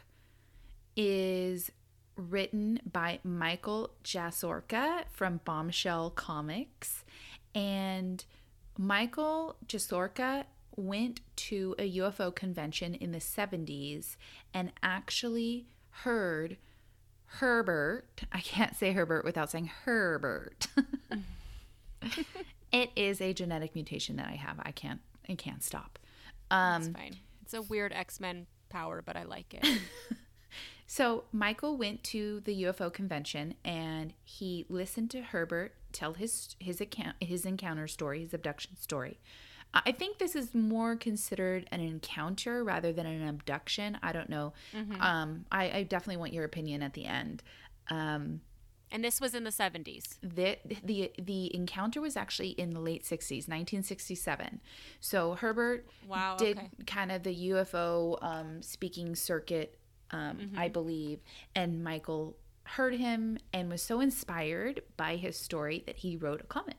is 1.02 1.72
written 2.18 2.78
by 2.92 3.20
Michael 3.24 3.92
Jasorka 4.04 5.06
from 5.10 5.40
Bombshell 5.46 6.10
Comics. 6.10 7.06
And 7.56 8.26
Michael 8.78 9.56
Jasorka 9.66 10.44
went 10.76 11.22
to 11.38 11.74
a 11.80 11.90
UFO 12.00 12.36
convention 12.36 12.96
in 12.96 13.14
the 13.14 13.20
70s 13.20 14.18
and 14.54 14.74
actually 14.84 15.68
heard 15.90 16.58
Herbert. 17.28 18.24
I 18.34 18.42
can't 18.42 18.76
say 18.76 18.92
Herbert 18.92 19.24
without 19.24 19.50
saying 19.50 19.72
Herbert. 19.86 20.68
it 22.74 22.90
is 22.98 23.22
a 23.22 23.32
genetic 23.34 23.74
mutation 23.74 24.18
that 24.18 24.28
I 24.28 24.36
have. 24.36 24.60
I 24.64 24.72
can't 24.72 25.00
I 25.30 25.36
can't 25.36 25.64
stop. 25.64 25.98
Um, 26.52 26.84
That's 26.84 26.98
fine. 26.98 27.16
It's 27.44 27.54
a 27.54 27.62
weird 27.62 27.94
X 27.94 28.20
Men 28.20 28.48
power, 28.68 29.02
but 29.02 29.16
I 29.16 29.24
like 29.24 29.54
it. 29.54 29.66
So 30.91 31.25
Michael 31.32 31.78
went 31.78 32.04
to 32.06 32.41
the 32.45 32.63
UFO 32.63 32.91
convention 32.91 33.54
and 33.63 34.12
he 34.23 34.65
listened 34.69 35.12
to 35.12 35.21
Herbert 35.21 35.75
tell 35.91 36.13
his 36.13 36.56
his 36.60 36.82
account 36.82 37.15
his 37.21 37.45
encounter 37.45 37.88
story, 37.88 38.21
his 38.21 38.34
abduction 38.34 38.75
story. 38.75 39.19
I 39.71 39.91
think 39.91 40.17
this 40.17 40.36
is 40.36 40.56
more 40.56 40.95
considered 40.95 41.67
an 41.71 41.80
encounter 41.80 42.63
rather 42.63 42.91
than 42.91 43.06
an 43.06 43.28
abduction. 43.28 43.99
I 44.02 44.12
don't 44.12 44.30
know. 44.30 44.54
Mm-hmm. 44.75 44.99
Um, 44.99 45.45
I, 45.52 45.69
I, 45.69 45.84
definitely 45.84 46.17
want 46.17 46.34
your 46.34 46.43
opinion 46.43 46.82
at 46.82 46.95
the 46.95 47.06
end. 47.06 47.43
Um, 47.91 48.41
and 48.91 49.04
this 49.04 49.21
was 49.21 49.36
in 49.36 49.43
the 49.43 49.52
70s. 49.52 50.15
The, 50.23 50.58
the 50.84 51.11
the 51.22 51.55
encounter 51.55 52.01
was 52.01 52.18
actually 52.18 52.49
in 52.49 52.74
the 52.74 52.80
late 52.80 53.03
60s, 53.03 53.47
1967. 53.47 54.59
So 55.01 55.36
Herbert 55.36 55.88
wow, 56.07 56.36
did 56.36 56.57
okay. 56.57 56.70
kind 56.88 57.11
of 57.11 57.22
the 57.22 57.49
UFO 57.51 58.18
um, 58.24 58.64
speaking 58.64 59.16
circuit 59.16 59.78
um, 60.12 60.38
mm-hmm. 60.38 60.60
I 60.60 60.70
believe. 60.70 61.20
And 61.55 61.84
Michael 61.84 62.36
heard 62.64 62.95
him 62.95 63.38
and 63.53 63.70
was 63.70 63.82
so 63.82 63.99
inspired 63.99 64.82
by 64.95 65.16
his 65.16 65.38
story 65.38 65.84
that 65.88 65.97
he 65.97 66.16
wrote 66.16 66.41
a 66.41 66.45
comic. 66.45 66.78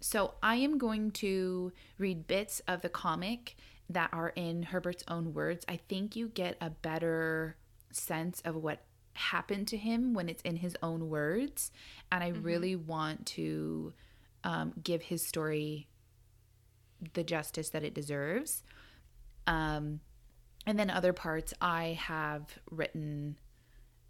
So 0.00 0.34
I 0.42 0.56
am 0.56 0.76
going 0.76 1.12
to 1.12 1.72
read 1.98 2.26
bits 2.26 2.60
of 2.68 2.82
the 2.82 2.90
comic 2.90 3.56
that 3.88 4.10
are 4.12 4.30
in 4.36 4.64
Herbert's 4.64 5.04
own 5.08 5.32
words. 5.32 5.64
I 5.68 5.78
think 5.88 6.14
you 6.14 6.28
get 6.28 6.56
a 6.60 6.70
better 6.70 7.56
sense 7.90 8.42
of 8.44 8.56
what 8.56 8.80
happened 9.14 9.68
to 9.68 9.76
him 9.76 10.12
when 10.12 10.28
it's 10.28 10.42
in 10.42 10.56
his 10.56 10.76
own 10.82 11.08
words. 11.08 11.70
And 12.12 12.22
I 12.22 12.32
mm-hmm. 12.32 12.42
really 12.42 12.76
want 12.76 13.26
to 13.26 13.92
um, 14.42 14.72
give 14.82 15.02
his 15.02 15.26
story 15.26 15.88
the 17.14 17.24
justice 17.24 17.70
that 17.70 17.82
it 17.82 17.94
deserves. 17.94 18.62
Um, 19.46 20.00
and 20.66 20.78
then 20.78 20.90
other 20.90 21.12
parts 21.12 21.54
I 21.60 21.98
have 22.00 22.58
written 22.70 23.36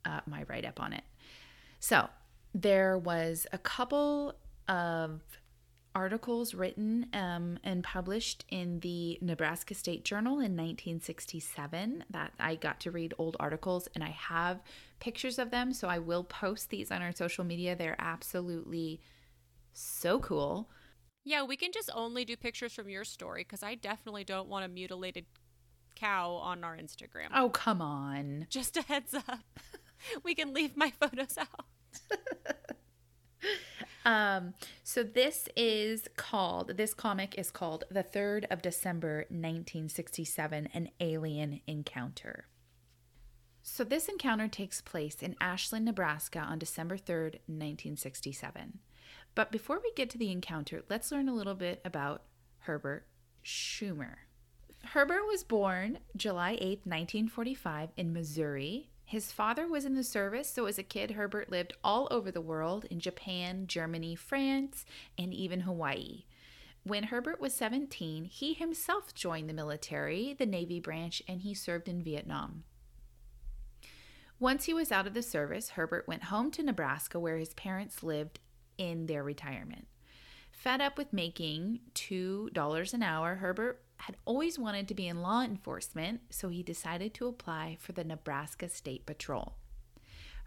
uh, 0.05 0.21
my 0.27 0.45
write 0.49 0.65
up 0.65 0.81
on 0.81 0.93
it. 0.93 1.05
So 1.81 2.09
there 2.55 2.97
was 2.97 3.47
a 3.53 3.59
couple 3.59 4.35
of 4.69 5.21
articles 5.95 6.55
written 6.55 7.07
um, 7.13 7.59
and 7.63 7.85
published 7.85 8.45
in 8.49 8.81
the 8.81 9.19
Nebraska 9.21 9.75
State 9.75 10.05
Journal 10.05 10.35
in 10.35 10.57
1967 10.57 12.05
that 12.11 12.33
I 12.41 12.57
got 12.57 12.81
to 12.81 12.91
read 12.91 13.15
old 13.17 13.37
articles 13.39 13.89
and 13.95 14.03
I 14.03 14.11
have 14.11 14.61
pictures 14.99 15.39
of 15.39 15.51
them. 15.51 15.73
So 15.73 15.89
I 15.89 15.99
will 16.01 16.25
post 16.25 16.71
these 16.71 16.91
on 16.91 17.01
our 17.01 17.13
social 17.13 17.45
media. 17.45 17.77
They're 17.77 17.97
absolutely 17.99 19.01
so 19.73 20.19
cool. 20.19 20.69
Yeah, 21.25 21.45
we 21.45 21.57
can 21.57 21.73
just 21.73 21.91
only 21.95 22.25
do 22.25 22.37
pictures 22.37 22.73
from 22.73 22.89
your 22.89 23.05
story 23.05 23.43
because 23.43 23.63
I 23.63 23.77
definitely 23.77 24.25
don't 24.25 24.49
want 24.49 24.65
a 24.65 24.69
mutilated 24.69 25.27
cow 25.95 26.33
on 26.33 26.65
our 26.65 26.77
Instagram. 26.77 27.29
Oh, 27.35 27.49
come 27.49 27.81
on. 27.81 28.47
Just 28.51 28.77
a 28.77 28.83
heads 28.83 29.15
up. 29.15 29.61
we 30.23 30.35
can 30.35 30.53
leave 30.53 30.77
my 30.77 30.93
photos 31.01 31.39
out. 31.39 31.67
Um, 34.05 34.53
so 34.83 35.03
this 35.03 35.49
is 35.57 36.09
called, 36.17 36.77
this 36.77 36.93
comic 36.93 37.39
is 37.39 37.51
called 37.51 37.85
The 37.91 38.05
3rd 38.05 38.45
of 38.51 38.61
December, 38.61 39.25
1967, 39.31 40.69
An 40.75 40.91
Alien 41.01 41.61
Encounter. 41.67 42.47
So 43.63 43.83
this 43.83 44.09
encounter 44.09 44.47
takes 44.47 44.83
place 44.83 45.23
in 45.23 45.37
Ashland, 45.41 45.87
Nebraska 45.87 46.39
on 46.41 46.59
December 46.59 46.99
3rd, 46.99 47.41
1967. 47.47 48.81
But 49.35 49.51
before 49.51 49.81
we 49.83 49.91
get 49.97 50.11
to 50.11 50.19
the 50.19 50.31
encounter, 50.31 50.85
let's 50.91 51.11
learn 51.11 51.31
a 51.31 51.35
little 51.35 51.55
bit 51.55 51.81
about 51.83 52.25
Herbert 52.59 53.07
Schirmer. 53.43 54.19
Herbert 54.93 55.27
was 55.27 55.43
born 55.43 55.99
July 56.17 56.53
8, 56.53 56.81
1945, 56.85 57.91
in 57.97 58.13
Missouri. 58.13 58.91
His 59.05 59.33
father 59.33 59.67
was 59.67 59.85
in 59.85 59.95
the 59.95 60.05
service, 60.05 60.49
so 60.49 60.67
as 60.67 60.79
a 60.79 60.83
kid, 60.83 61.13
Herbert 61.13 61.51
lived 61.51 61.75
all 61.83 62.09
over 62.11 62.31
the 62.31 62.41
world 62.41 62.85
in 62.91 63.01
Japan, 63.01 63.67
Germany, 63.67 64.15
France, 64.15 64.85
and 65.19 65.33
even 65.35 65.61
Hawaii. 65.61 66.25
When 66.85 67.05
Herbert 67.05 67.41
was 67.41 67.55
17, 67.55 68.25
he 68.27 68.55
himself 68.55 69.15
joined 69.15 69.49
the 69.49 69.55
military, 69.55 70.35
the 70.39 70.47
Navy 70.47 70.81
branch, 70.81 71.23
and 71.27 71.41
he 71.41 71.55
served 71.55 71.89
in 71.89 72.03
Vietnam. 72.03 72.65
Once 74.39 74.65
he 74.65 74.75
was 74.75 74.93
out 74.93 75.07
of 75.07 75.15
the 75.15 75.23
service, 75.23 75.71
Herbert 75.71 76.07
went 76.07 76.25
home 76.25 76.51
to 76.53 76.63
Nebraska 76.63 77.19
where 77.19 77.39
his 77.39 77.55
parents 77.55 78.03
lived 78.03 78.41
in 78.77 79.07
their 79.07 79.23
retirement. 79.23 79.87
Fed 80.51 80.81
up 80.81 80.99
with 80.99 81.13
making 81.13 81.81
$2 81.95 82.95
an 82.95 83.03
hour, 83.03 83.37
Herbert 83.37 83.84
had 83.99 84.17
always 84.25 84.59
wanted 84.59 84.89
to 84.89 84.95
be 84.95 85.07
in 85.09 85.23
law 85.23 85.43
enforcement, 85.43 86.21
so 86.31 86.49
he 86.49 86.63
decided 86.63 87.15
to 87.15 87.27
apply 87.27 87.77
for 87.81 87.93
the 87.93 88.05
Nebraska 88.05 88.69
State 88.69 89.07
Patrol. 89.07 89.55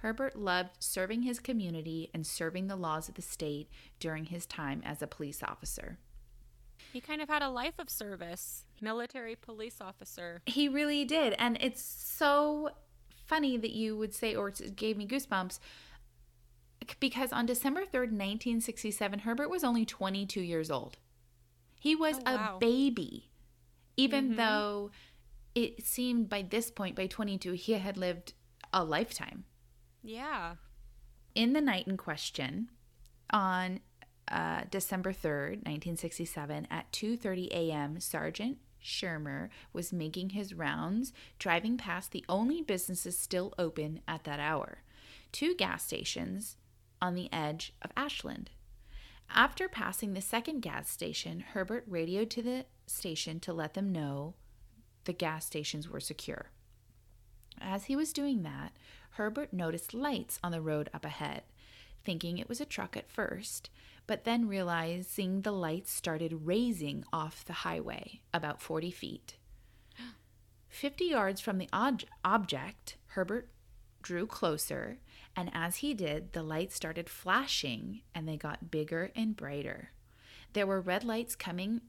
Herbert 0.02 0.36
loved 0.36 0.72
serving 0.80 1.24
his 1.24 1.40
community 1.40 2.10
and 2.14 2.26
serving 2.28 2.68
the 2.68 2.76
laws 2.76 3.10
of 3.10 3.16
the 3.16 3.22
state 3.22 3.68
during 4.00 4.26
his 4.26 4.46
time 4.46 4.82
as 4.86 5.02
a 5.02 5.08
police 5.08 5.42
officer. 5.42 5.98
He 6.94 7.02
kind 7.02 7.22
of 7.22 7.30
had 7.30 7.42
a 7.42 7.50
life 7.50 7.74
of 7.80 7.90
service, 7.90 8.66
military 8.80 9.36
police 9.36 9.78
officer. 9.82 10.42
He 10.46 10.70
really 10.70 11.04
did. 11.04 11.34
And 11.40 11.58
it's 11.60 11.82
so 11.82 12.70
funny 13.26 13.58
that 13.58 13.72
you 13.72 13.98
would 13.98 14.14
say, 14.14 14.36
or 14.36 14.50
it 14.50 14.76
gave 14.76 14.98
me 14.98 15.08
goosebumps, 15.08 15.60
because 17.00 17.34
on 17.34 17.46
December 17.46 17.82
3rd, 17.82 18.14
1967, 18.14 19.20
Herbert 19.20 19.50
was 19.50 19.64
only 19.64 19.86
22 19.86 20.42
years 20.42 20.70
old. 20.72 20.98
He 21.80 21.96
was 21.96 22.18
Oh, 22.26 22.36
wow. 22.36 22.56
a 22.56 22.60
baby, 22.60 23.27
even 23.98 24.32
Mhm. 24.32 24.36
though 24.38 24.92
it 25.56 25.84
seemed 25.86 26.30
by 26.30 26.44
this 26.44 26.70
point, 26.72 26.96
by 26.96 27.08
22, 27.08 27.54
he 27.54 27.74
had 27.74 27.98
lived 27.98 28.34
a 28.72 28.84
lifetime. 28.84 29.44
Yeah. 30.04 30.56
In 31.36 31.54
the 31.54 31.62
night 31.62 31.88
in 31.88 31.98
question, 31.98 32.70
on 33.32 33.82
uh, 34.30 34.66
December 34.70 35.14
3rd, 35.14 35.64
1967, 35.66 36.68
at 36.70 36.92
2:30 36.92 37.48
a.m., 37.52 37.98
Sergeant 38.00 38.58
Schirmer 38.78 39.50
was 39.72 39.94
making 39.94 40.32
his 40.32 40.54
rounds, 40.54 41.14
driving 41.40 41.78
past 41.78 42.12
the 42.12 42.26
only 42.28 42.62
businesses 42.62 43.18
still 43.18 43.54
open 43.58 44.02
at 44.06 44.26
that 44.26 44.42
hour, 44.42 44.84
two 45.32 45.56
gas 45.56 45.86
stations 45.86 46.58
on 47.02 47.16
the 47.16 47.32
edge 47.32 47.74
of 47.82 47.92
Ashland. 47.96 48.52
After 49.30 49.70
passing 49.70 50.14
the 50.14 50.22
second 50.22 50.60
gas 50.62 50.90
station, 50.90 51.40
Herbert 51.40 51.86
radioed 51.88 52.30
to 52.32 52.42
the 52.42 52.66
station 52.88 53.40
to 53.42 53.54
let 53.54 53.74
them 53.74 53.92
know 53.92 54.36
the 55.06 55.14
gas 55.14 55.46
stations 55.46 55.90
were 55.90 56.00
secure. 56.00 56.52
As 57.60 57.86
he 57.86 57.96
was 57.96 58.14
doing 58.14 58.44
that, 58.44 58.74
Herbert 59.12 59.54
noticed 59.54 59.94
lights 59.94 60.40
on 60.44 60.52
the 60.52 60.62
road 60.62 60.90
up 60.94 61.06
ahead, 61.06 61.44
thinking 62.04 62.38
it 62.38 62.50
was 62.50 62.62
a 62.62 62.66
truck 62.66 62.96
at 62.96 63.10
first, 63.10 63.70
but 64.06 64.24
then 64.24 64.48
realizing 64.48 65.42
the 65.42 65.52
lights 65.52 65.92
started 65.92 66.46
raising 66.46 67.04
off 67.12 67.44
the 67.44 67.54
highway 67.54 68.22
about 68.34 68.62
40 68.62 68.92
feet. 68.92 69.38
50 70.70 71.06
yards 71.06 71.42
from 71.42 71.58
the 71.58 71.70
ob- 71.74 72.04
object, 72.24 72.98
Herbert 73.08 73.50
drew 74.02 74.28
closer, 74.28 75.00
and 75.36 75.50
as 75.54 75.78
he 75.78 75.94
did, 75.94 76.34
the 76.34 76.44
lights 76.44 76.76
started 76.76 77.10
flashing 77.10 78.02
and 78.16 78.28
they 78.28 78.38
got 78.38 78.72
bigger 78.72 79.12
and 79.16 79.36
brighter. 79.36 79.92
There 80.54 80.66
were 80.68 80.80
red 80.80 81.04
lights 81.04 81.36
coming 81.36 81.82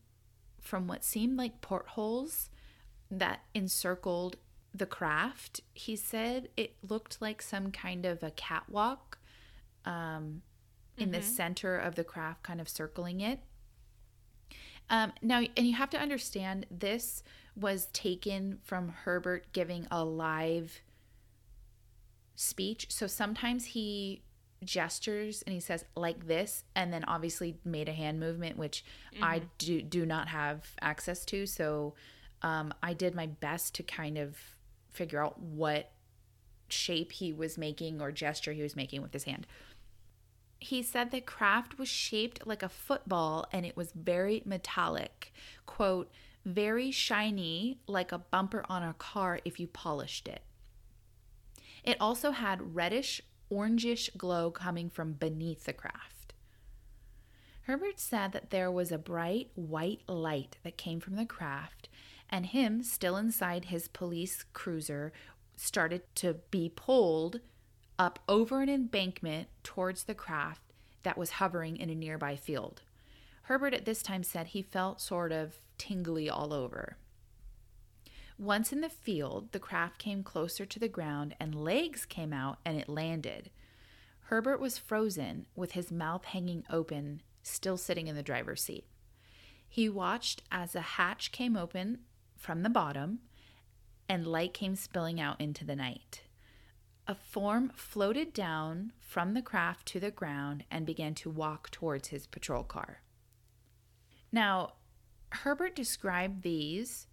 from 0.60 0.86
what 0.86 1.04
seemed 1.04 1.36
like 1.36 1.60
portholes 1.60 2.50
that 3.10 3.40
encircled 3.54 4.36
the 4.74 4.86
craft. 4.86 5.60
He 5.74 5.96
said 5.96 6.48
it 6.56 6.76
looked 6.86 7.20
like 7.20 7.40
some 7.42 7.70
kind 7.72 8.04
of 8.04 8.22
a 8.22 8.30
catwalk 8.30 9.18
um, 9.84 10.42
in 10.96 11.12
the 11.12 11.22
center 11.22 11.78
of 11.78 11.94
the 11.94 12.04
craft, 12.04 12.42
kind 12.42 12.60
of 12.60 12.68
circling 12.68 13.20
it. 13.20 13.40
Um, 14.90 15.12
now, 15.22 15.42
and 15.56 15.66
you 15.66 15.74
have 15.74 15.90
to 15.90 15.98
understand 15.98 16.66
this 16.70 17.22
was 17.54 17.86
taken 17.92 18.58
from 18.62 18.88
Herbert 18.88 19.52
giving 19.52 19.86
a 19.90 20.04
live 20.04 20.80
speech. 22.36 22.86
So 22.90 23.06
sometimes 23.06 23.66
he 23.66 24.22
gestures 24.64 25.42
and 25.42 25.54
he 25.54 25.60
says 25.60 25.84
like 25.96 26.26
this 26.26 26.64
and 26.74 26.92
then 26.92 27.04
obviously 27.04 27.56
made 27.64 27.88
a 27.88 27.92
hand 27.92 28.18
movement 28.18 28.56
which 28.56 28.84
I 29.22 29.42
do 29.58 29.80
do 29.82 30.04
not 30.04 30.28
have 30.28 30.66
access 30.80 31.24
to 31.26 31.46
so 31.46 31.94
um 32.42 32.74
I 32.82 32.92
did 32.92 33.14
my 33.14 33.26
best 33.26 33.74
to 33.76 33.82
kind 33.84 34.18
of 34.18 34.36
figure 34.90 35.24
out 35.24 35.40
what 35.40 35.92
shape 36.68 37.12
he 37.12 37.32
was 37.32 37.58
making 37.58 38.00
or 38.00 38.12
gesture 38.12 38.52
he 38.52 38.62
was 38.62 38.76
making 38.76 39.02
with 39.02 39.12
his 39.12 39.24
hand. 39.24 39.46
He 40.58 40.82
said 40.82 41.10
the 41.10 41.20
craft 41.20 41.78
was 41.78 41.88
shaped 41.88 42.46
like 42.46 42.62
a 42.62 42.68
football 42.68 43.46
and 43.52 43.64
it 43.64 43.76
was 43.76 43.92
very 43.92 44.42
metallic. 44.44 45.32
Quote, 45.66 46.10
very 46.44 46.90
shiny 46.90 47.78
like 47.86 48.12
a 48.12 48.18
bumper 48.18 48.64
on 48.68 48.82
a 48.82 48.94
car 48.94 49.40
if 49.44 49.60
you 49.60 49.66
polished 49.66 50.28
it. 50.28 50.42
It 51.84 51.96
also 52.00 52.32
had 52.32 52.74
reddish, 52.74 53.22
orangish 53.50 54.10
glow 54.16 54.50
coming 54.50 54.90
from 54.90 55.12
beneath 55.12 55.64
the 55.64 55.72
craft. 55.72 56.34
Herbert 57.62 58.00
said 58.00 58.32
that 58.32 58.50
there 58.50 58.70
was 58.70 58.90
a 58.90 58.98
bright 58.98 59.50
white 59.54 60.00
light 60.08 60.56
that 60.62 60.78
came 60.78 61.00
from 61.00 61.16
the 61.16 61.26
craft, 61.26 61.88
and 62.30 62.46
him, 62.46 62.82
still 62.82 63.16
inside 63.16 63.66
his 63.66 63.88
police 63.88 64.44
cruiser, 64.52 65.12
started 65.56 66.02
to 66.16 66.36
be 66.50 66.72
pulled 66.74 67.40
up 67.98 68.20
over 68.28 68.62
an 68.62 68.68
embankment 68.68 69.48
towards 69.62 70.04
the 70.04 70.14
craft 70.14 70.62
that 71.02 71.18
was 71.18 71.32
hovering 71.32 71.76
in 71.76 71.90
a 71.90 71.94
nearby 71.94 72.36
field. 72.36 72.82
Herbert 73.42 73.74
at 73.74 73.84
this 73.84 74.02
time 74.02 74.22
said 74.22 74.48
he 74.48 74.62
felt 74.62 75.00
sort 75.00 75.32
of 75.32 75.56
tingly 75.78 76.28
all 76.28 76.52
over. 76.52 76.96
Once 78.38 78.72
in 78.72 78.80
the 78.80 78.88
field, 78.88 79.50
the 79.50 79.58
craft 79.58 79.98
came 79.98 80.22
closer 80.22 80.64
to 80.64 80.78
the 80.78 80.88
ground 80.88 81.34
and 81.40 81.54
legs 81.56 82.04
came 82.06 82.32
out 82.32 82.58
and 82.64 82.78
it 82.78 82.88
landed. 82.88 83.50
Herbert 84.22 84.60
was 84.60 84.78
frozen 84.78 85.46
with 85.56 85.72
his 85.72 85.90
mouth 85.90 86.24
hanging 86.24 86.62
open, 86.70 87.20
still 87.42 87.76
sitting 87.76 88.06
in 88.06 88.14
the 88.14 88.22
driver's 88.22 88.62
seat. 88.62 88.84
He 89.68 89.88
watched 89.88 90.42
as 90.52 90.76
a 90.76 90.80
hatch 90.80 91.32
came 91.32 91.56
open 91.56 92.00
from 92.36 92.62
the 92.62 92.70
bottom 92.70 93.18
and 94.08 94.26
light 94.26 94.54
came 94.54 94.76
spilling 94.76 95.20
out 95.20 95.40
into 95.40 95.64
the 95.64 95.76
night. 95.76 96.22
A 97.08 97.16
form 97.16 97.72
floated 97.74 98.32
down 98.32 98.92
from 99.00 99.34
the 99.34 99.42
craft 99.42 99.86
to 99.86 100.00
the 100.00 100.10
ground 100.12 100.64
and 100.70 100.86
began 100.86 101.14
to 101.16 101.30
walk 101.30 101.70
towards 101.70 102.08
his 102.08 102.26
patrol 102.26 102.62
car. 102.62 103.00
Now, 104.30 104.74
Herbert 105.30 105.74
described 105.74 106.42
these, 106.42 107.07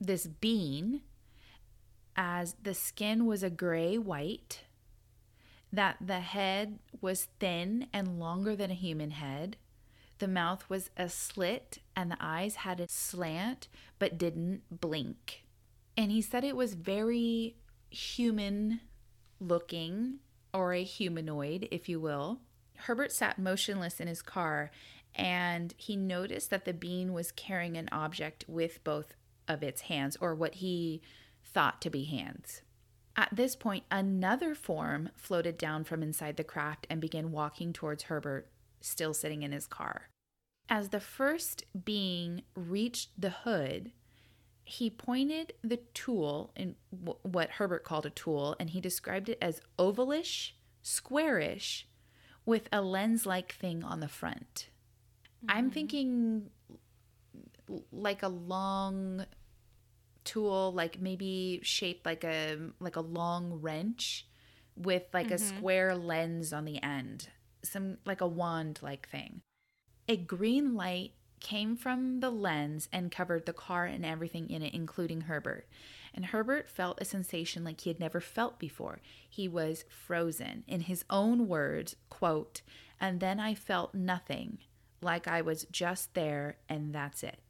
this 0.00 0.26
bean 0.26 1.02
as 2.16 2.56
the 2.62 2.74
skin 2.74 3.26
was 3.26 3.42
a 3.42 3.50
gray 3.50 3.96
white, 3.96 4.64
that 5.72 5.96
the 6.00 6.20
head 6.20 6.78
was 7.00 7.28
thin 7.38 7.86
and 7.92 8.18
longer 8.18 8.56
than 8.56 8.70
a 8.70 8.74
human 8.74 9.12
head, 9.12 9.56
the 10.18 10.28
mouth 10.28 10.68
was 10.68 10.90
a 10.96 11.08
slit, 11.08 11.78
and 11.94 12.10
the 12.10 12.16
eyes 12.20 12.56
had 12.56 12.80
a 12.80 12.88
slant 12.88 13.68
but 13.98 14.18
didn't 14.18 14.62
blink. 14.80 15.44
And 15.96 16.10
he 16.10 16.20
said 16.22 16.42
it 16.42 16.56
was 16.56 16.74
very 16.74 17.56
human 17.90 18.80
looking 19.40 20.18
or 20.52 20.72
a 20.72 20.82
humanoid, 20.82 21.68
if 21.70 21.88
you 21.88 22.00
will. 22.00 22.40
Herbert 22.76 23.12
sat 23.12 23.38
motionless 23.38 24.00
in 24.00 24.08
his 24.08 24.22
car 24.22 24.70
and 25.14 25.74
he 25.76 25.96
noticed 25.96 26.50
that 26.50 26.64
the 26.64 26.72
bean 26.72 27.12
was 27.12 27.32
carrying 27.32 27.76
an 27.76 27.88
object 27.90 28.44
with 28.48 28.82
both 28.84 29.14
of 29.48 29.62
its 29.62 29.82
hands, 29.82 30.16
or 30.20 30.34
what 30.34 30.56
he 30.56 31.02
thought 31.44 31.80
to 31.82 31.90
be 31.90 32.04
hands. 32.04 32.62
At 33.16 33.30
this 33.32 33.56
point, 33.56 33.84
another 33.90 34.54
form 34.54 35.10
floated 35.16 35.58
down 35.58 35.82
from 35.84 36.02
inside 36.02 36.36
the 36.36 36.44
craft 36.44 36.86
and 36.88 37.00
began 37.00 37.32
walking 37.32 37.72
towards 37.72 38.04
Herbert, 38.04 38.48
still 38.80 39.12
sitting 39.12 39.42
in 39.42 39.50
his 39.50 39.66
car. 39.66 40.10
As 40.68 40.90
the 40.90 41.00
first 41.00 41.64
being 41.84 42.42
reached 42.54 43.20
the 43.20 43.30
hood, 43.30 43.92
he 44.62 44.90
pointed 44.90 45.54
the 45.64 45.78
tool 45.94 46.52
in 46.54 46.76
w- 46.92 47.18
what 47.22 47.50
Herbert 47.52 47.84
called 47.84 48.06
a 48.06 48.10
tool, 48.10 48.54
and 48.60 48.70
he 48.70 48.80
described 48.80 49.30
it 49.30 49.38
as 49.40 49.62
ovalish, 49.78 50.52
squarish, 50.82 51.88
with 52.44 52.68
a 52.70 52.82
lens 52.82 53.26
like 53.26 53.52
thing 53.52 53.82
on 53.82 54.00
the 54.00 54.08
front. 54.08 54.68
Mm-hmm. 55.44 55.56
I'm 55.56 55.70
thinking 55.70 56.50
like 57.90 58.22
a 58.22 58.28
long 58.28 59.26
tool 60.28 60.72
like 60.72 61.00
maybe 61.00 61.60
shaped 61.62 62.04
like 62.04 62.24
a 62.24 62.56
like 62.80 62.96
a 62.96 63.00
long 63.00 63.60
wrench 63.60 64.26
with 64.76 65.04
like 65.12 65.26
mm-hmm. 65.26 65.34
a 65.34 65.38
square 65.38 65.96
lens 65.96 66.52
on 66.52 66.64
the 66.64 66.82
end 66.82 67.28
some 67.62 67.98
like 68.04 68.20
a 68.20 68.26
wand 68.26 68.78
like 68.82 69.08
thing. 69.08 69.42
A 70.08 70.16
green 70.16 70.74
light 70.74 71.12
came 71.40 71.76
from 71.76 72.20
the 72.20 72.30
lens 72.30 72.88
and 72.92 73.12
covered 73.12 73.46
the 73.46 73.52
car 73.52 73.84
and 73.84 74.04
everything 74.04 74.50
in 74.50 74.62
it 74.62 74.74
including 74.74 75.22
herbert. 75.22 75.66
And 76.14 76.26
herbert 76.26 76.68
felt 76.68 77.00
a 77.00 77.04
sensation 77.04 77.64
like 77.64 77.80
he 77.80 77.90
had 77.90 78.00
never 78.00 78.20
felt 78.20 78.58
before. 78.58 79.00
He 79.28 79.46
was 79.46 79.84
frozen. 79.88 80.64
In 80.66 80.82
his 80.82 81.04
own 81.10 81.46
words 81.48 81.96
quote 82.10 82.62
and 83.00 83.20
then 83.20 83.40
i 83.40 83.54
felt 83.54 83.94
nothing 83.94 84.58
like 85.00 85.28
i 85.28 85.40
was 85.40 85.66
just 85.70 86.14
there 86.14 86.56
and 86.68 86.94
that's 86.94 87.22
it 87.22 87.40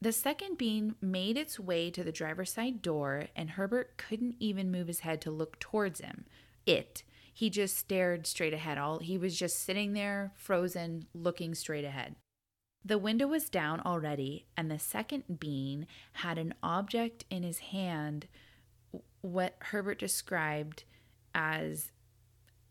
the 0.00 0.12
second 0.12 0.58
beam 0.58 0.96
made 1.00 1.36
its 1.36 1.58
way 1.58 1.90
to 1.90 2.04
the 2.04 2.12
driver's 2.12 2.52
side 2.52 2.82
door, 2.82 3.26
and 3.34 3.50
Herbert 3.50 3.96
couldn't 3.96 4.36
even 4.38 4.70
move 4.70 4.88
his 4.88 5.00
head 5.00 5.20
to 5.22 5.30
look 5.30 5.58
towards 5.58 6.00
him. 6.00 6.26
It. 6.66 7.02
He 7.32 7.50
just 7.50 7.76
stared 7.76 8.26
straight 8.26 8.54
ahead. 8.54 8.78
All 8.78 8.98
he 8.98 9.18
was 9.18 9.38
just 9.38 9.58
sitting 9.58 9.92
there, 9.92 10.32
frozen, 10.36 11.06
looking 11.14 11.54
straight 11.54 11.84
ahead. 11.84 12.16
The 12.84 12.98
window 12.98 13.26
was 13.26 13.50
down 13.50 13.80
already, 13.80 14.46
and 14.56 14.70
the 14.70 14.78
second 14.78 15.40
being 15.40 15.86
had 16.12 16.38
an 16.38 16.54
object 16.62 17.24
in 17.28 17.42
his 17.42 17.58
hand, 17.58 18.28
what 19.20 19.56
Herbert 19.58 19.98
described 19.98 20.84
as 21.34 21.90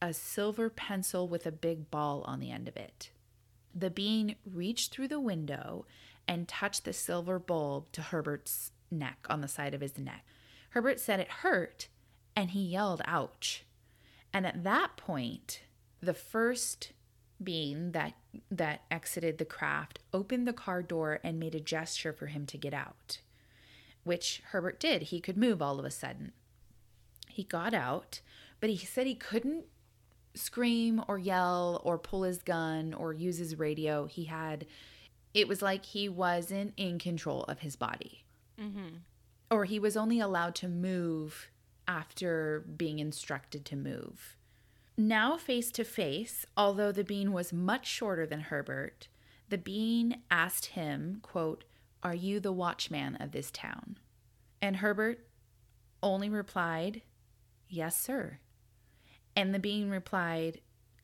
a 0.02 0.14
silver 0.14 0.70
pencil 0.70 1.28
with 1.28 1.46
a 1.46 1.52
big 1.52 1.92
ball 1.92 2.24
on 2.26 2.40
the 2.40 2.50
end 2.50 2.68
of 2.68 2.78
it. 2.78 3.12
The 3.74 3.90
being 3.90 4.36
reached 4.46 4.94
through 4.94 5.10
the 5.10 5.20
window 5.20 5.86
and 6.28 6.48
touched 6.48 6.86
the 6.86 6.94
silver 6.94 7.40
bulb 7.40 7.92
to 7.94 8.02
Herbert's 8.02 8.72
neck 8.92 9.26
on 9.30 9.42
the 9.42 9.48
side 9.48 9.74
of 9.74 9.82
his 9.82 9.98
neck. 9.98 10.26
Herbert 10.72 11.00
said 11.00 11.20
it 11.20 11.30
hurt 11.30 11.88
and 12.36 12.52
he 12.52 12.62
yelled, 12.62 13.02
ouch. 13.06 13.66
And 14.34 14.46
at 14.46 14.64
that 14.64 14.98
point, 14.98 15.62
the 16.02 16.14
first 16.14 16.92
being 17.42 17.92
that 17.92 18.14
that 18.50 18.82
exited 18.90 19.38
the 19.38 19.46
craft 19.46 20.00
opened 20.14 20.48
the 20.48 20.54
car 20.54 20.82
door 20.82 21.20
and 21.24 21.40
made 21.40 21.56
a 21.56 21.60
gesture 21.60 22.14
for 22.14 22.28
him 22.28 22.46
to 22.46 22.58
get 22.58 22.74
out, 22.74 23.20
which 24.04 24.42
Herbert 24.48 24.80
did. 24.80 25.04
He 25.04 25.20
could 25.20 25.38
move 25.38 25.62
all 25.62 25.80
of 25.80 25.86
a 25.86 25.92
sudden. 25.92 26.32
He 27.30 27.44
got 27.44 27.74
out, 27.74 28.22
but 28.60 28.70
he 28.70 28.78
said 28.78 29.08
he 29.08 29.16
couldn't 29.16 29.66
scream 30.34 31.02
or 31.08 31.18
yell 31.18 31.82
or 31.84 31.98
pull 31.98 32.24
his 32.24 32.42
gun 32.42 32.94
or 32.94 33.14
use 33.14 33.38
his 33.38 33.58
radio. 33.58 34.06
He 34.06 34.26
had 34.26 34.66
it 35.36 35.50
was 35.50 35.62
like 35.62 35.86
he 35.86 36.08
wasn't 36.08 36.74
in 36.78 36.98
control 36.98 37.44
of 37.44 37.60
his 37.60 37.76
body. 37.76 38.24
Mm-hmm. 38.60 38.96
Or 39.52 39.66
he 39.66 39.80
was 39.80 39.98
only 39.98 40.20
allowed 40.22 40.56
to 40.56 40.70
move 40.70 41.50
after 41.88 42.66
being 42.78 43.00
instructed 43.00 43.66
to 43.66 43.76
move. 43.76 44.38
Now, 44.98 45.36
face 45.36 45.72
to 45.74 45.84
face, 45.84 46.46
although 46.56 46.94
the 46.94 47.04
being 47.04 47.34
was 47.34 47.52
much 47.52 47.86
shorter 47.86 48.26
than 48.26 48.40
Herbert, 48.40 49.10
the 49.50 49.58
being 49.58 50.22
asked 50.32 50.68
him, 50.68 51.20
quote, 51.22 51.66
Are 52.02 52.16
you 52.16 52.40
the 52.40 52.54
watchman 52.54 53.18
of 53.18 53.32
this 53.32 53.52
town? 53.52 53.98
And 54.62 54.78
Herbert 54.78 55.28
only 56.02 56.30
replied, 56.30 57.02
Yes, 57.68 57.98
sir. 57.98 58.40
And 59.36 59.54
the 59.54 59.60
being 59.60 59.90
replied, 59.90 60.62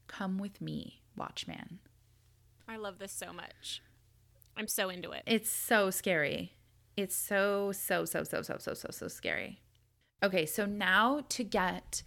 Come 0.08 0.38
with 0.38 0.62
me, 0.62 1.02
watchman. 1.18 1.80
I 2.66 2.78
love 2.78 2.98
this 2.98 3.12
so 3.12 3.34
much. 3.34 3.82
I'm 4.62 4.68
so 4.68 4.90
into 4.90 5.10
it. 5.10 5.24
It's 5.26 5.50
so 5.50 5.90
scary. 5.90 6.54
It's 6.96 7.16
so, 7.16 7.72
so, 7.72 8.06
so, 8.06 8.24
so, 8.24 8.44
so, 8.44 8.58
so, 8.60 8.76
so, 8.76 8.90
so 8.92 9.08
scary. 9.08 9.60
Okay, 10.22 10.46
so 10.46 10.68
now 10.68 11.24
to 11.30 11.44
get, 11.44 12.04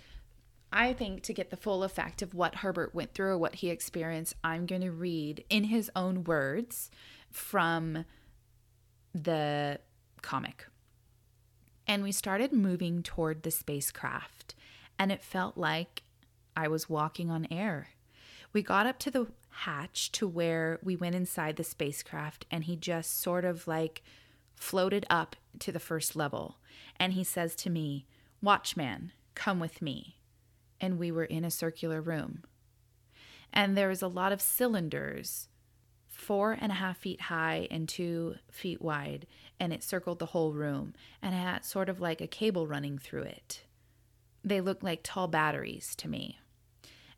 I 0.72 0.92
think 0.92 1.24
to 1.24 1.32
get 1.32 1.50
the 1.50 1.56
full 1.56 1.82
effect 1.82 2.22
of 2.22 2.32
what 2.32 2.54
Herbert 2.54 2.94
went 2.94 3.12
through 3.12 3.30
or 3.30 3.38
what 3.38 3.56
he 3.56 3.70
experienced, 3.70 4.36
I'm 4.44 4.66
going 4.66 4.82
to 4.82 4.92
read 4.92 5.44
in 5.50 5.64
his 5.64 5.90
own 5.96 6.22
words 6.22 6.92
from 7.32 8.04
the 9.12 9.80
comic. 10.22 10.68
And 11.88 12.04
we 12.04 12.12
started 12.12 12.52
moving 12.52 13.02
toward 13.02 13.42
the 13.42 13.50
spacecraft, 13.50 14.54
and 14.96 15.10
it 15.10 15.24
felt 15.24 15.58
like 15.58 16.04
I 16.56 16.68
was 16.68 16.88
walking 16.88 17.32
on 17.32 17.48
air. 17.50 17.88
We 18.52 18.62
got 18.62 18.86
up 18.86 19.00
to 19.00 19.10
the 19.10 19.26
hatch 19.58 20.10
to 20.12 20.26
where 20.26 20.78
we 20.82 20.96
went 20.96 21.14
inside 21.14 21.56
the 21.56 21.64
spacecraft 21.64 22.44
and 22.50 22.64
he 22.64 22.76
just 22.76 23.20
sort 23.20 23.44
of 23.44 23.68
like 23.68 24.02
floated 24.54 25.06
up 25.08 25.36
to 25.60 25.70
the 25.70 25.80
first 25.80 26.16
level. 26.16 26.58
And 26.98 27.12
he 27.12 27.24
says 27.24 27.54
to 27.56 27.70
me, 27.70 28.06
Watchman, 28.42 29.12
come 29.34 29.60
with 29.60 29.80
me. 29.80 30.18
And 30.80 30.98
we 30.98 31.10
were 31.10 31.24
in 31.24 31.44
a 31.44 31.50
circular 31.50 32.00
room. 32.00 32.42
And 33.52 33.76
there 33.76 33.88
was 33.88 34.02
a 34.02 34.08
lot 34.08 34.32
of 34.32 34.42
cylinders, 34.42 35.48
four 36.08 36.56
and 36.60 36.72
a 36.72 36.76
half 36.76 36.98
feet 36.98 37.22
high 37.22 37.68
and 37.70 37.88
two 37.88 38.34
feet 38.50 38.82
wide, 38.82 39.26
and 39.60 39.72
it 39.72 39.84
circled 39.84 40.18
the 40.18 40.26
whole 40.26 40.52
room 40.52 40.94
and 41.22 41.34
had 41.34 41.64
sort 41.64 41.88
of 41.88 42.00
like 42.00 42.20
a 42.20 42.26
cable 42.26 42.66
running 42.66 42.98
through 42.98 43.22
it. 43.22 43.62
They 44.42 44.60
looked 44.60 44.82
like 44.82 45.00
tall 45.02 45.28
batteries 45.28 45.94
to 45.96 46.08
me. 46.08 46.38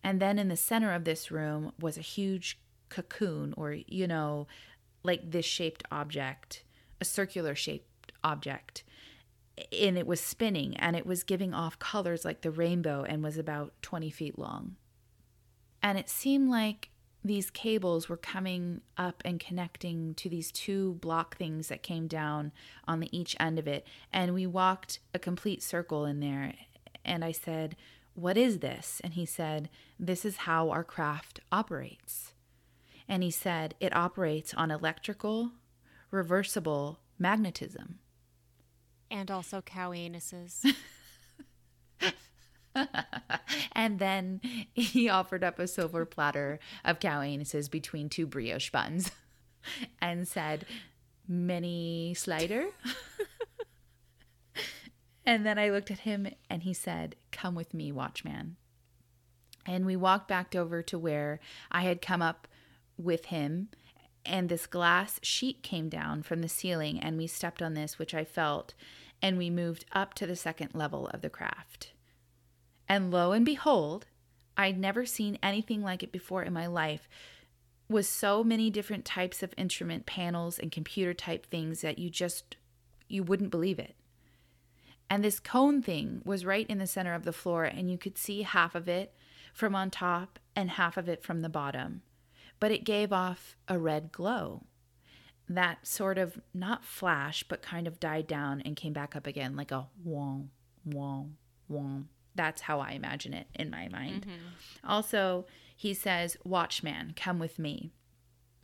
And 0.03 0.21
then 0.21 0.39
in 0.39 0.49
the 0.49 0.57
center 0.57 0.93
of 0.93 1.05
this 1.05 1.31
room 1.31 1.73
was 1.81 1.97
a 1.97 2.03
huge 2.03 2.59
cocoon, 2.89 3.55
or, 3.57 3.73
you 3.73 4.07
know, 4.07 4.47
like 5.03 5.31
this 5.31 5.47
shaped 5.47 5.85
object, 5.91 6.63
a 7.01 7.05
circular 7.05 7.55
shaped 7.55 8.13
object. 8.23 8.85
And 9.73 9.97
it 9.97 10.07
was 10.07 10.21
spinning 10.21 10.77
and 10.77 10.95
it 10.97 11.07
was 11.07 11.23
giving 11.23 11.55
off 11.55 11.79
colors 11.79 12.25
like 12.25 12.43
the 12.43 12.51
rainbow 12.51 13.05
and 13.05 13.23
was 13.23 13.39
about 13.39 13.73
20 13.83 14.11
feet 14.11 14.39
long. 14.39 14.77
And 15.83 15.99
it 15.99 16.09
seemed 16.09 16.51
like 16.51 16.91
these 17.25 17.51
cables 17.51 18.09
were 18.09 18.17
coming 18.17 18.83
up 18.97 19.23
and 19.25 19.41
connecting 19.41 20.15
to 20.15 20.29
these 20.29 20.53
two 20.53 20.95
block 20.95 21.37
things 21.37 21.69
that 21.69 21.83
came 21.83 22.07
down 22.07 22.53
on 22.87 23.01
the 23.01 23.17
each 23.17 23.35
end 23.41 23.59
of 23.59 23.67
it. 23.67 23.87
And 24.13 24.35
we 24.35 24.47
walked 24.47 25.01
a 25.15 25.19
complete 25.19 25.63
circle 25.63 26.05
in 26.05 26.21
there. 26.21 26.55
And 27.05 27.25
I 27.25 27.33
said, 27.33 27.77
what 28.17 28.37
is 28.39 28.59
this? 28.59 29.01
And 29.05 29.15
he 29.15 29.27
said, 29.27 29.69
This 30.01 30.25
is 30.25 30.39
how 30.39 30.71
our 30.71 30.83
craft 30.83 31.41
operates. 31.53 32.33
And 33.07 33.23
he 33.23 33.31
said, 33.31 33.75
It 33.79 33.95
operates 33.95 34.55
on 34.55 34.71
electrical, 34.71 35.53
reversible 36.11 36.99
magnetism. 37.19 37.99
And 39.11 39.31
also 39.31 39.61
cow 39.61 39.91
anuses. 39.91 40.65
and 43.73 43.99
then 43.99 44.41
he 44.75 45.09
offered 45.09 45.45
up 45.45 45.59
a 45.59 45.69
silver 45.69 46.05
platter 46.05 46.59
of 46.85 46.99
cow 46.99 47.21
anuses 47.21 47.71
between 47.71 48.09
two 48.09 48.27
brioche 48.27 48.71
buns 48.71 49.13
and 50.01 50.27
said, 50.27 50.65
Mini 51.29 52.15
slider? 52.15 52.67
And 55.27 55.45
then 55.45 55.59
I 55.59 55.71
looked 55.71 55.91
at 55.91 56.01
him 56.01 56.29
and 56.49 56.63
he 56.63 56.73
said, 56.73 57.17
Come 57.33 57.57
with 57.57 57.75
me, 57.75 57.91
watchman. 57.91 58.57
And 59.67 59.85
we 59.85 59.97
walked 59.97 60.29
back 60.29 60.55
over 60.55 60.81
to 60.85 60.99
where 60.99 61.41
I 61.73 61.83
had 61.83 62.01
come 62.01 62.23
up 62.23 62.47
with 62.97 63.27
him. 63.27 63.69
And 64.25 64.49
this 64.49 64.67
glass 64.67 65.19
sheet 65.23 65.65
came 65.65 65.89
down 65.89 66.23
from 66.23 66.41
the 66.41 66.49
ceiling, 66.49 66.99
and 66.99 67.17
we 67.17 67.27
stepped 67.27 67.63
on 67.63 67.75
this, 67.75 67.99
which 67.99 68.15
I 68.15 68.25
felt, 68.25 68.75
and 69.23 69.39
we 69.39 69.51
moved 69.51 69.85
up 69.93 70.15
to 70.15 70.27
the 70.27 70.35
second 70.35 70.71
level 70.75 71.09
of 71.09 71.23
the 71.23 71.31
craft. 71.31 71.93
And 72.89 73.11
lo 73.11 73.33
and 73.33 73.45
behold, 73.45 74.07
I'd 74.57 74.79
never 74.79 75.05
seen 75.05 75.39
anything 75.43 75.83
like 75.83 76.03
it 76.03 76.13
before 76.13 76.43
in 76.43 76.53
my 76.53 76.67
life 76.67 77.09
with 77.89 78.07
so 78.07 78.43
many 78.43 78.71
different 78.71 79.05
types 79.05 79.43
of 79.43 79.55
instrument 79.57 80.07
panels 80.07 80.59
and 80.59 80.73
computer 80.73 81.15
type 81.15 81.47
things 81.47 81.83
that 81.83 81.99
you 81.99 82.11
just 82.11 82.57
you 83.09 83.23
wouldn't 83.23 83.51
believe 83.51 83.79
it. 83.79 83.95
And 85.09 85.23
this 85.23 85.39
cone 85.39 85.83
thing 85.83 86.21
was 86.25 86.45
right 86.45 86.67
in 86.69 86.79
the 86.79 86.87
center 86.87 87.15
of 87.15 87.25
the 87.25 87.33
floor, 87.33 87.65
and 87.65 87.91
you 87.91 87.99
could 87.99 88.19
see 88.19 88.43
half 88.43 88.75
of 88.75 88.89
it 88.89 89.15
from 89.53 89.75
on 89.75 89.91
top 89.91 90.39
and 90.55 90.71
half 90.71 90.97
of 90.97 91.09
it 91.09 91.23
from 91.23 91.43
the 91.43 91.49
bottom, 91.49 92.03
but 92.61 92.71
it 92.71 92.85
gave 92.85 93.13
off 93.13 93.57
a 93.69 93.79
red 93.79 94.13
glow. 94.13 94.65
That 95.49 95.87
sort 95.87 96.19
of 96.19 96.41
not 96.53 96.85
flash, 96.85 97.45
but 97.45 97.63
kind 97.63 97.87
of 97.87 98.01
died 98.01 98.27
down 98.27 98.61
and 98.63 98.75
came 98.75 98.93
back 98.93 99.15
up 99.15 99.27
again 99.27 99.55
like 99.55 99.71
a 99.71 99.87
wong, 100.05 100.51
wong, 100.85 101.37
wong. 101.69 102.09
That's 102.35 102.63
how 102.63 102.81
I 102.81 102.91
imagine 102.91 103.33
it 103.33 103.47
in 103.55 103.71
my 103.71 103.89
mind. 103.89 104.27
Mm-hmm. 104.27 104.91
Also, 104.91 105.47
he 105.77 105.95
says, 105.95 106.37
Watchman, 106.45 107.15
come 107.17 107.39
with 107.39 107.59
me. 107.59 107.93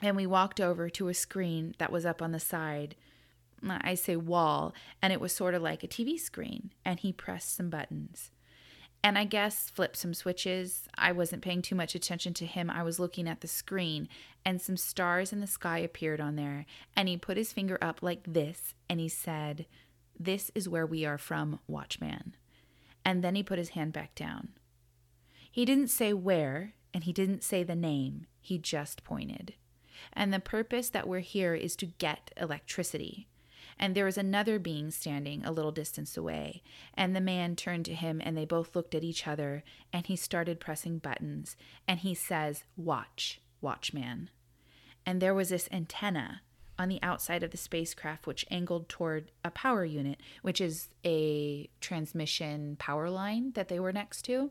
And 0.01 0.17
we 0.17 0.27
walked 0.27 0.61
over 0.61 0.91
to 0.91 1.09
a 1.09 1.15
screen 1.15 1.75
that 1.79 1.93
was 1.93 2.05
up 2.05 2.21
on 2.21 2.33
the 2.33 2.41
side. 2.41 2.97
I 3.71 3.95
say 3.95 4.17
wall, 4.17 4.75
and 5.01 5.13
it 5.13 5.21
was 5.21 5.33
sort 5.33 5.55
of 5.55 5.63
like 5.63 5.85
a 5.85 5.89
TV 5.89 6.19
screen. 6.19 6.73
And 6.85 6.99
he 7.01 7.13
pressed 7.13 7.55
some 7.55 7.71
buttons 7.71 8.31
and 9.05 9.19
I 9.19 9.25
guess 9.25 9.69
flipped 9.71 9.97
some 9.97 10.15
switches. 10.15 10.89
I 10.97 11.13
wasn't 11.13 11.43
paying 11.43 11.63
too 11.63 11.75
much 11.75 11.95
attention 11.95 12.35
to 12.35 12.47
him. 12.47 12.71
I 12.71 12.83
was 12.83 13.01
looking 13.01 13.29
at 13.29 13.41
the 13.41 13.49
screen, 13.49 14.09
and 14.45 14.61
some 14.61 14.77
stars 14.77 15.33
in 15.33 15.41
the 15.41 15.47
sky 15.47 15.79
appeared 15.79 16.21
on 16.21 16.37
there. 16.37 16.67
And 16.97 17.09
he 17.09 17.17
put 17.17 17.37
his 17.37 17.53
finger 17.53 17.79
up 17.83 18.03
like 18.03 18.23
this, 18.27 18.75
and 18.89 19.01
he 19.01 19.09
said, 19.09 19.67
This 20.19 20.51
is 20.55 20.69
where 20.69 20.87
we 20.87 21.05
are 21.05 21.19
from, 21.19 21.59
Watchman. 21.67 22.37
And 23.05 23.25
then 23.25 23.35
he 23.35 23.43
put 23.43 23.59
his 23.59 23.71
hand 23.71 23.93
back 23.93 24.15
down. 24.15 24.51
He 25.51 25.65
didn't 25.65 25.89
say 25.89 26.13
where, 26.13 26.75
and 26.95 27.03
he 27.03 27.13
didn't 27.13 27.43
say 27.43 27.65
the 27.65 27.75
name, 27.75 28.27
he 28.41 28.57
just 28.57 29.03
pointed. 29.03 29.55
And 30.13 30.33
the 30.33 30.41
purpose 30.41 30.89
that 30.91 31.09
we're 31.09 31.21
here 31.21 31.55
is 31.55 31.75
to 31.77 31.87
get 31.87 32.33
electricity 32.37 33.27
and 33.79 33.95
there 33.95 34.05
was 34.05 34.19
another 34.19 34.59
being 34.59 34.91
standing 34.91 35.45
a 35.45 35.53
little 35.53 35.73
distance 35.73 36.17
away. 36.17 36.63
And 36.95 37.15
the 37.15 37.21
man 37.21 37.57
turned 37.57 37.85
to 37.87 37.95
him, 37.95 38.21
and 38.25 38.37
they 38.37 38.45
both 38.45 38.75
looked 38.77 38.95
at 38.95 39.05
each 39.05 39.27
other, 39.27 39.65
and 39.93 40.07
he 40.07 40.17
started 40.17 40.61
pressing 40.61 40.99
buttons. 40.99 41.57
And 41.87 42.01
he 42.01 42.15
says, 42.15 42.65
Watch, 42.77 43.41
watchman. 43.61 44.31
And 45.05 45.21
there 45.21 45.35
was 45.35 45.49
this 45.49 45.69
antenna 45.73 46.43
on 46.79 46.89
the 46.89 47.03
outside 47.03 47.43
of 47.43 47.51
the 47.51 47.57
spacecraft, 47.57 48.27
which 48.27 48.47
angled 48.51 48.89
toward 48.89 49.31
a 49.45 49.51
power 49.51 49.85
unit, 49.85 50.21
which 50.43 50.61
is 50.61 50.89
a 51.05 51.69
transmission 51.81 52.77
power 52.79 53.11
line 53.11 53.53
that 53.53 53.69
they 53.69 53.79
were 53.79 53.93
next 53.93 54.23
to. 54.23 54.51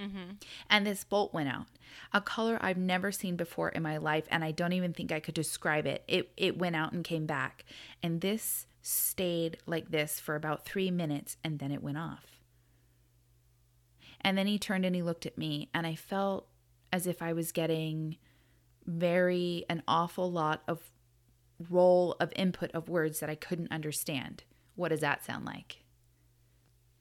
Mm-hmm. 0.00 0.32
And 0.68 0.86
this 0.86 1.04
bolt 1.04 1.34
went 1.34 1.48
out, 1.48 1.66
a 2.12 2.20
color 2.20 2.58
I've 2.60 2.78
never 2.78 3.12
seen 3.12 3.36
before 3.36 3.68
in 3.68 3.82
my 3.82 3.98
life, 3.98 4.24
and 4.30 4.42
I 4.42 4.50
don't 4.50 4.72
even 4.72 4.92
think 4.92 5.12
I 5.12 5.20
could 5.20 5.34
describe 5.34 5.86
it. 5.86 6.04
It 6.08 6.32
it 6.36 6.58
went 6.58 6.76
out 6.76 6.92
and 6.92 7.04
came 7.04 7.26
back, 7.26 7.64
and 8.02 8.20
this 8.20 8.66
stayed 8.82 9.58
like 9.66 9.90
this 9.90 10.18
for 10.18 10.36
about 10.36 10.64
three 10.64 10.90
minutes, 10.90 11.36
and 11.44 11.58
then 11.58 11.70
it 11.70 11.82
went 11.82 11.98
off. 11.98 12.40
And 14.22 14.36
then 14.36 14.46
he 14.46 14.58
turned 14.58 14.84
and 14.84 14.94
he 14.94 15.02
looked 15.02 15.26
at 15.26 15.38
me, 15.38 15.68
and 15.74 15.86
I 15.86 15.94
felt 15.94 16.46
as 16.92 17.06
if 17.06 17.22
I 17.22 17.32
was 17.32 17.52
getting 17.52 18.16
very 18.86 19.64
an 19.68 19.82
awful 19.86 20.30
lot 20.30 20.62
of 20.66 20.90
roll 21.68 22.16
of 22.18 22.32
input 22.34 22.70
of 22.72 22.88
words 22.88 23.20
that 23.20 23.30
I 23.30 23.34
couldn't 23.34 23.70
understand. 23.70 24.44
What 24.74 24.88
does 24.88 25.00
that 25.00 25.24
sound 25.24 25.44
like? 25.44 25.84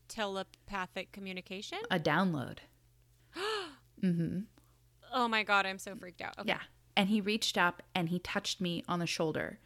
Telepathic 0.07 1.11
communication? 1.11 1.79
A 1.89 1.99
download. 1.99 2.59
mm-hmm. 4.03 4.39
Oh 5.13 5.27
my 5.27 5.43
god, 5.43 5.65
I'm 5.65 5.79
so 5.79 5.95
freaked 5.95 6.21
out. 6.21 6.37
Okay. 6.39 6.49
Yeah. 6.49 6.59
And 6.95 7.09
he 7.09 7.21
reached 7.21 7.57
up 7.57 7.81
and 7.95 8.09
he 8.09 8.19
touched 8.19 8.61
me 8.61 8.83
on 8.87 8.99
the 8.99 9.07
shoulder. 9.07 9.59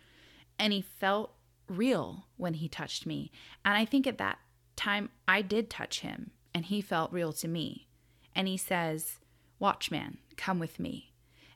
And 0.60 0.72
he 0.72 0.82
felt 0.82 1.34
real 1.68 2.28
when 2.38 2.56
he 2.56 2.68
touched 2.68 3.06
me. 3.06 3.32
And 3.66 3.76
I 3.76 3.86
think 3.86 4.06
at 4.06 4.20
that 4.20 4.40
time 4.76 5.10
I 5.28 5.42
did 5.42 5.70
touch 5.70 6.02
him 6.02 6.32
and 6.54 6.66
he 6.66 6.82
felt 6.82 7.12
real 7.12 7.34
to 7.34 7.48
me. 7.48 7.88
And 8.36 8.48
he 8.48 8.58
says, 8.58 9.20
Watchman, 9.60 10.18
come 10.38 10.60
with 10.60 10.80
me. 10.80 11.14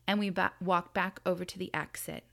And 0.08 0.20
we 0.20 0.30
ba- 0.30 0.54
walked 0.62 0.94
back 0.94 1.20
over 1.26 1.44
to 1.46 1.60
the 1.60 1.74
exit. 1.74 2.24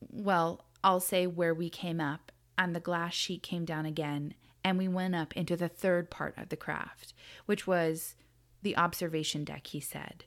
Well, 0.00 0.64
I'll 0.84 1.00
say 1.00 1.26
where 1.26 1.54
we 1.54 1.68
came 1.70 2.00
up, 2.00 2.30
and 2.56 2.74
the 2.74 2.80
glass 2.80 3.14
sheet 3.14 3.42
came 3.42 3.64
down 3.64 3.84
again, 3.84 4.34
and 4.62 4.78
we 4.78 4.86
went 4.86 5.14
up 5.16 5.36
into 5.36 5.56
the 5.56 5.68
third 5.68 6.10
part 6.10 6.34
of 6.38 6.50
the 6.50 6.56
craft, 6.56 7.14
which 7.46 7.66
was 7.66 8.14
the 8.62 8.76
observation 8.76 9.44
deck, 9.44 9.68
he 9.68 9.80
said. 9.80 10.24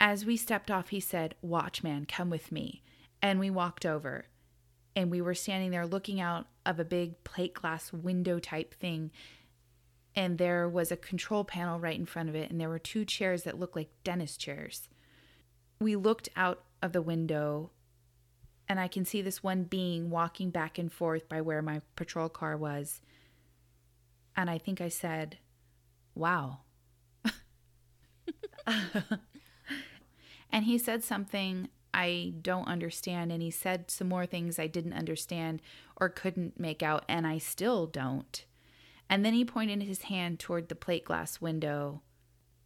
As 0.00 0.24
we 0.24 0.36
stepped 0.36 0.70
off, 0.70 0.88
he 0.90 1.00
said, 1.00 1.34
Watchman, 1.42 2.06
come 2.06 2.30
with 2.30 2.52
me. 2.52 2.82
And 3.20 3.40
we 3.40 3.50
walked 3.50 3.84
over. 3.84 4.26
And 4.94 5.10
we 5.10 5.20
were 5.20 5.34
standing 5.34 5.70
there 5.70 5.86
looking 5.86 6.20
out 6.20 6.46
of 6.64 6.78
a 6.78 6.84
big 6.84 7.22
plate 7.24 7.54
glass 7.54 7.92
window 7.92 8.38
type 8.38 8.74
thing. 8.74 9.10
And 10.14 10.38
there 10.38 10.68
was 10.68 10.92
a 10.92 10.96
control 10.96 11.44
panel 11.44 11.80
right 11.80 11.98
in 11.98 12.06
front 12.06 12.28
of 12.28 12.34
it. 12.34 12.50
And 12.50 12.60
there 12.60 12.68
were 12.68 12.78
two 12.78 13.04
chairs 13.04 13.42
that 13.42 13.58
looked 13.58 13.76
like 13.76 13.90
dentist 14.04 14.40
chairs. 14.40 14.88
We 15.80 15.96
looked 15.96 16.28
out 16.36 16.62
of 16.80 16.92
the 16.92 17.02
window. 17.02 17.70
And 18.68 18.78
I 18.78 18.86
can 18.86 19.04
see 19.04 19.22
this 19.22 19.42
one 19.42 19.64
being 19.64 20.10
walking 20.10 20.50
back 20.50 20.78
and 20.78 20.92
forth 20.92 21.28
by 21.28 21.40
where 21.40 21.62
my 21.62 21.80
patrol 21.96 22.28
car 22.28 22.56
was. 22.56 23.00
And 24.36 24.48
I 24.48 24.58
think 24.58 24.80
I 24.80 24.88
said, 24.88 25.38
Wow. 26.14 26.60
and 30.52 30.64
he 30.64 30.78
said 30.78 31.02
something 31.04 31.68
I 31.92 32.34
don't 32.42 32.68
understand, 32.68 33.32
and 33.32 33.42
he 33.42 33.50
said 33.50 33.90
some 33.90 34.08
more 34.08 34.26
things 34.26 34.58
I 34.58 34.66
didn't 34.66 34.92
understand 34.92 35.62
or 35.96 36.08
couldn't 36.08 36.60
make 36.60 36.82
out, 36.82 37.04
and 37.08 37.26
I 37.26 37.38
still 37.38 37.86
don't. 37.86 38.44
And 39.10 39.24
then 39.24 39.34
he 39.34 39.44
pointed 39.44 39.82
his 39.82 40.02
hand 40.02 40.38
toward 40.38 40.68
the 40.68 40.74
plate 40.74 41.04
glass 41.04 41.40
window 41.40 42.02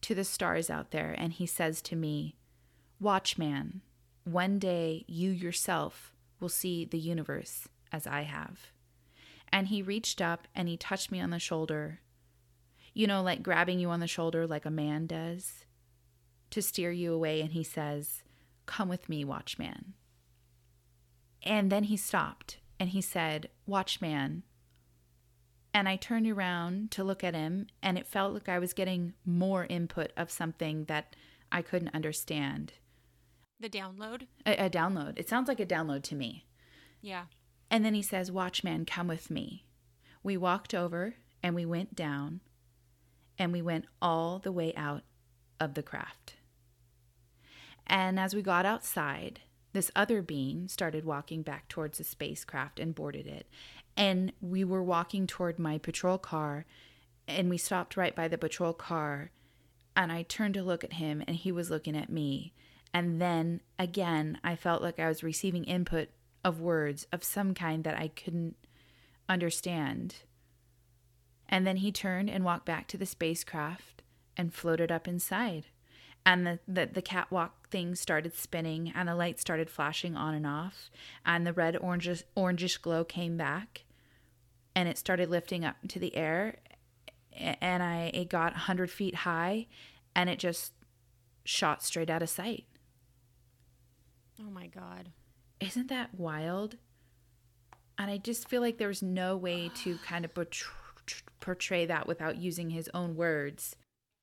to 0.03 0.14
the 0.14 0.24
stars 0.24 0.68
out 0.68 0.90
there, 0.90 1.14
and 1.16 1.32
he 1.32 1.46
says 1.46 1.80
to 1.82 1.96
me, 1.96 2.36
Watchman, 2.98 3.82
one 4.24 4.59
day 4.59 5.05
you 5.07 5.30
yourself 5.30 6.12
will 6.40 6.48
see 6.48 6.84
the 6.84 6.98
universe 6.98 7.68
as 7.92 8.07
I 8.07 8.22
have. 8.22 8.72
And 9.53 9.68
he 9.68 9.82
reached 9.82 10.20
up 10.20 10.48
and 10.55 10.68
he 10.68 10.76
touched 10.76 11.12
me 11.12 11.20
on 11.20 11.30
the 11.30 11.38
shoulder, 11.38 12.00
you 12.94 13.07
know, 13.07 13.22
like 13.22 13.42
grabbing 13.42 13.78
you 13.78 13.90
on 13.90 14.00
the 14.00 14.07
shoulder 14.07 14.46
like 14.46 14.64
a 14.64 14.70
man 14.70 15.07
does 15.07 15.64
to 16.53 16.62
steer 16.62 16.90
you 16.90 17.12
away, 17.12 17.40
and 17.40 17.53
he 17.53 17.62
says, 17.62 18.22
Come 18.66 18.88
with 18.88 19.09
me, 19.09 19.24
watchman. 19.24 19.94
And 21.42 21.70
then 21.70 21.84
he 21.84 21.96
stopped 21.96 22.59
and 22.78 22.90
he 22.90 23.00
said, 23.00 23.48
Watchman. 23.66 24.42
And 25.74 25.88
I 25.88 25.96
turned 25.96 26.28
around 26.28 26.90
to 26.92 27.05
look 27.05 27.24
at 27.24 27.34
him, 27.34 27.68
and 27.82 27.96
it 27.96 28.07
felt 28.07 28.34
like 28.34 28.48
I 28.48 28.59
was 28.59 28.72
getting 28.72 29.14
more 29.24 29.66
input 29.66 30.12
of 30.16 30.30
something 30.30 30.84
that 30.84 31.16
I 31.50 31.62
couldn't 31.62 31.94
understand. 31.94 32.74
The 33.59 33.68
download? 33.68 34.26
A, 34.44 34.66
a 34.66 34.70
download. 34.70 35.18
It 35.18 35.28
sounds 35.28 35.48
like 35.48 35.61
a 35.61 35.66
download 35.66 36.03
to 36.05 36.14
me. 36.14 36.44
Yeah. 37.00 37.24
And 37.70 37.84
then 37.84 37.94
he 37.94 38.03
says, 38.03 38.30
Watchman, 38.30 38.84
come 38.84 39.09
with 39.09 39.30
me. 39.30 39.64
We 40.22 40.36
walked 40.36 40.74
over 40.74 41.14
and 41.42 41.55
we 41.55 41.64
went 41.64 41.94
down 41.94 42.40
and 43.38 43.53
we 43.53 43.62
went 43.62 43.86
all 44.00 44.38
the 44.38 44.53
way 44.53 44.74
out 44.76 45.03
of 45.59 45.74
the 45.74 45.82
craft. 45.82 46.34
And 47.87 48.18
as 48.18 48.35
we 48.35 48.43
got 48.43 48.66
outside, 48.66 49.41
this 49.72 49.91
other 49.97 50.22
being 50.22 50.68
started 50.68 51.05
walking 51.05 51.43
back 51.43 51.68
towards 51.68 51.99
the 51.99 52.05
spacecraft 52.05 52.78
and 52.78 52.95
boarded 52.95 53.26
it. 53.26 53.47
And 53.97 54.33
we 54.41 54.64
were 54.64 54.83
walking 54.83 55.26
toward 55.26 55.59
my 55.59 55.78
patrol 55.78 56.18
car, 56.18 56.64
and 57.26 57.49
we 57.51 57.59
stopped 57.59 57.97
right 57.97 58.14
by 58.14 58.28
the 58.28 58.39
patrol 58.39 58.72
car. 58.72 59.30
And 59.95 60.11
I 60.11 60.22
turned 60.22 60.55
to 60.55 60.62
look 60.62 60.85
at 60.85 60.95
him, 60.95 61.22
and 61.26 61.37
he 61.37 61.53
was 61.53 61.70
looking 61.70 61.97
at 61.97 62.11
me. 62.11 62.55
And 62.95 63.20
then 63.20 63.61
again, 63.78 64.39
I 64.45 64.57
felt 64.57 64.83
like 64.83 64.99
I 64.99 65.09
was 65.09 65.22
receiving 65.22 65.64
input 65.64 66.09
of 66.45 66.61
words 66.61 67.07
of 67.12 67.24
some 67.24 67.55
kind 67.55 67.85
that 67.85 67.99
I 67.99 68.09
couldn't 68.09 68.57
understand. 69.28 70.16
And 71.49 71.66
then 71.66 71.78
he 71.78 71.93
turned 71.93 72.30
and 72.30 72.45
walked 72.45 72.66
back 72.66 72.89
to 72.89 72.99
the 72.99 73.07
spacecraft 73.07 74.03
and 74.37 74.53
floated 74.53 74.91
up 74.91 75.07
inside 75.07 75.66
and 76.25 76.47
the, 76.47 76.59
the, 76.68 76.87
the 76.87 77.03
catwalk 77.03 77.68
thing 77.68 77.95
started 77.95 78.35
spinning 78.35 78.93
and 78.95 79.09
the 79.09 79.14
lights 79.14 79.41
started 79.41 79.68
flashing 79.68 80.16
on 80.16 80.35
and 80.35 80.47
off 80.47 80.91
and 81.27 81.47
the 81.47 81.53
red 81.53 81.75
orangish 81.77 82.23
orangish 82.37 82.81
glow 82.81 83.05
came 83.05 83.37
back 83.37 83.85
and 84.75 84.89
it 84.89 84.99
started 84.99 85.29
lifting 85.29 85.64
up 85.64 85.77
into 85.83 85.99
the 85.99 86.14
air. 86.16 86.59
And 87.33 87.83
i 87.83 88.11
it 88.14 88.29
got 88.29 88.53
100 88.53 88.91
feet 88.91 89.14
high 89.16 89.66
and 90.14 90.29
it 90.29 90.39
just 90.39 90.73
shot 91.45 91.83
straight 91.83 92.11
out 92.11 92.23
of 92.23 92.29
sight. 92.29 92.66
Oh 94.41 94.51
my 94.51 94.66
god. 94.66 95.11
Isn't 95.61 95.89
that 95.89 96.14
wild? 96.14 96.77
And 97.99 98.11
i 98.11 98.16
just 98.16 98.49
feel 98.49 98.61
like 98.61 98.79
there's 98.79 99.03
no 99.03 99.37
way 99.37 99.70
to 99.77 99.99
kind 99.99 100.25
of 100.25 100.31
portray 101.41 101.87
that 101.87 102.07
without 102.07 102.37
using 102.37 102.70
his 102.70 102.89
own 102.95 103.14
words 103.16 103.77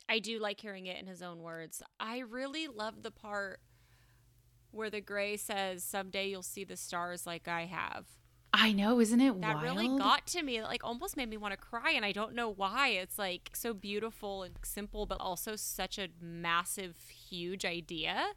I 0.10 0.20
do 0.20 0.40
like 0.40 0.60
hearing 0.60 0.88
it 0.88 1.00
in 1.00 1.06
his 1.06 1.22
own 1.22 1.40
words. 1.40 1.84
I 2.00 2.20
really 2.20 2.68
love 2.68 3.04
the 3.04 3.12
part 3.12 3.60
where 4.72 4.90
the 4.90 5.02
gray 5.02 5.38
says, 5.38 5.84
Someday 5.84 6.30
you'll 6.30 6.42
see 6.42 6.64
the 6.64 6.76
stars 6.76 7.28
like 7.28 7.48
I 7.48 7.66
have. 7.66 8.08
I 8.52 8.72
know, 8.72 9.00
isn't 9.00 9.22
it 9.22 9.40
that 9.42 9.58
wild? 9.58 9.64
really 9.64 9.88
got 10.00 10.26
to 10.28 10.42
me. 10.42 10.58
It, 10.58 10.64
like 10.64 10.84
almost 10.84 11.16
made 11.16 11.30
me 11.30 11.38
want 11.38 11.52
to 11.52 11.58
cry, 11.58 11.92
and 11.92 12.04
I 12.04 12.12
don't 12.12 12.34
know 12.34 12.50
why. 12.50 12.90
It's 12.90 13.20
like 13.20 13.52
so 13.54 13.76
beautiful 13.76 14.42
and 14.42 14.56
simple, 14.64 15.06
but 15.06 15.20
also 15.22 15.56
such 15.56 16.00
a 16.00 16.08
massive, 16.20 16.96
huge 17.30 17.64
idea. 17.64 18.32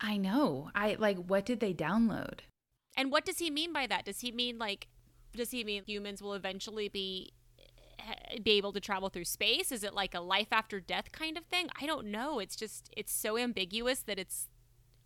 I 0.00 0.16
know. 0.16 0.70
I 0.76 0.96
like. 1.00 1.16
What 1.16 1.44
did 1.44 1.58
they 1.58 1.74
download? 1.74 2.40
And 2.96 3.10
what 3.10 3.24
does 3.24 3.38
he 3.38 3.50
mean 3.50 3.72
by 3.72 3.88
that? 3.88 4.04
Does 4.04 4.20
he 4.20 4.30
mean 4.30 4.58
like? 4.58 4.86
Does 5.34 5.50
he 5.50 5.64
mean 5.64 5.82
humans 5.84 6.22
will 6.22 6.34
eventually 6.34 6.88
be 6.88 7.32
be 8.42 8.52
able 8.52 8.72
to 8.72 8.80
travel 8.80 9.08
through 9.08 9.24
space? 9.24 9.72
Is 9.72 9.84
it 9.84 9.94
like 9.94 10.14
a 10.14 10.20
life 10.20 10.48
after 10.52 10.80
death 10.80 11.12
kind 11.12 11.36
of 11.36 11.44
thing? 11.44 11.68
I 11.80 11.86
don't 11.86 12.06
know. 12.06 12.38
It's 12.38 12.56
just 12.56 12.92
it's 12.96 13.12
so 13.12 13.36
ambiguous 13.36 14.00
that 14.00 14.18
it's. 14.18 14.48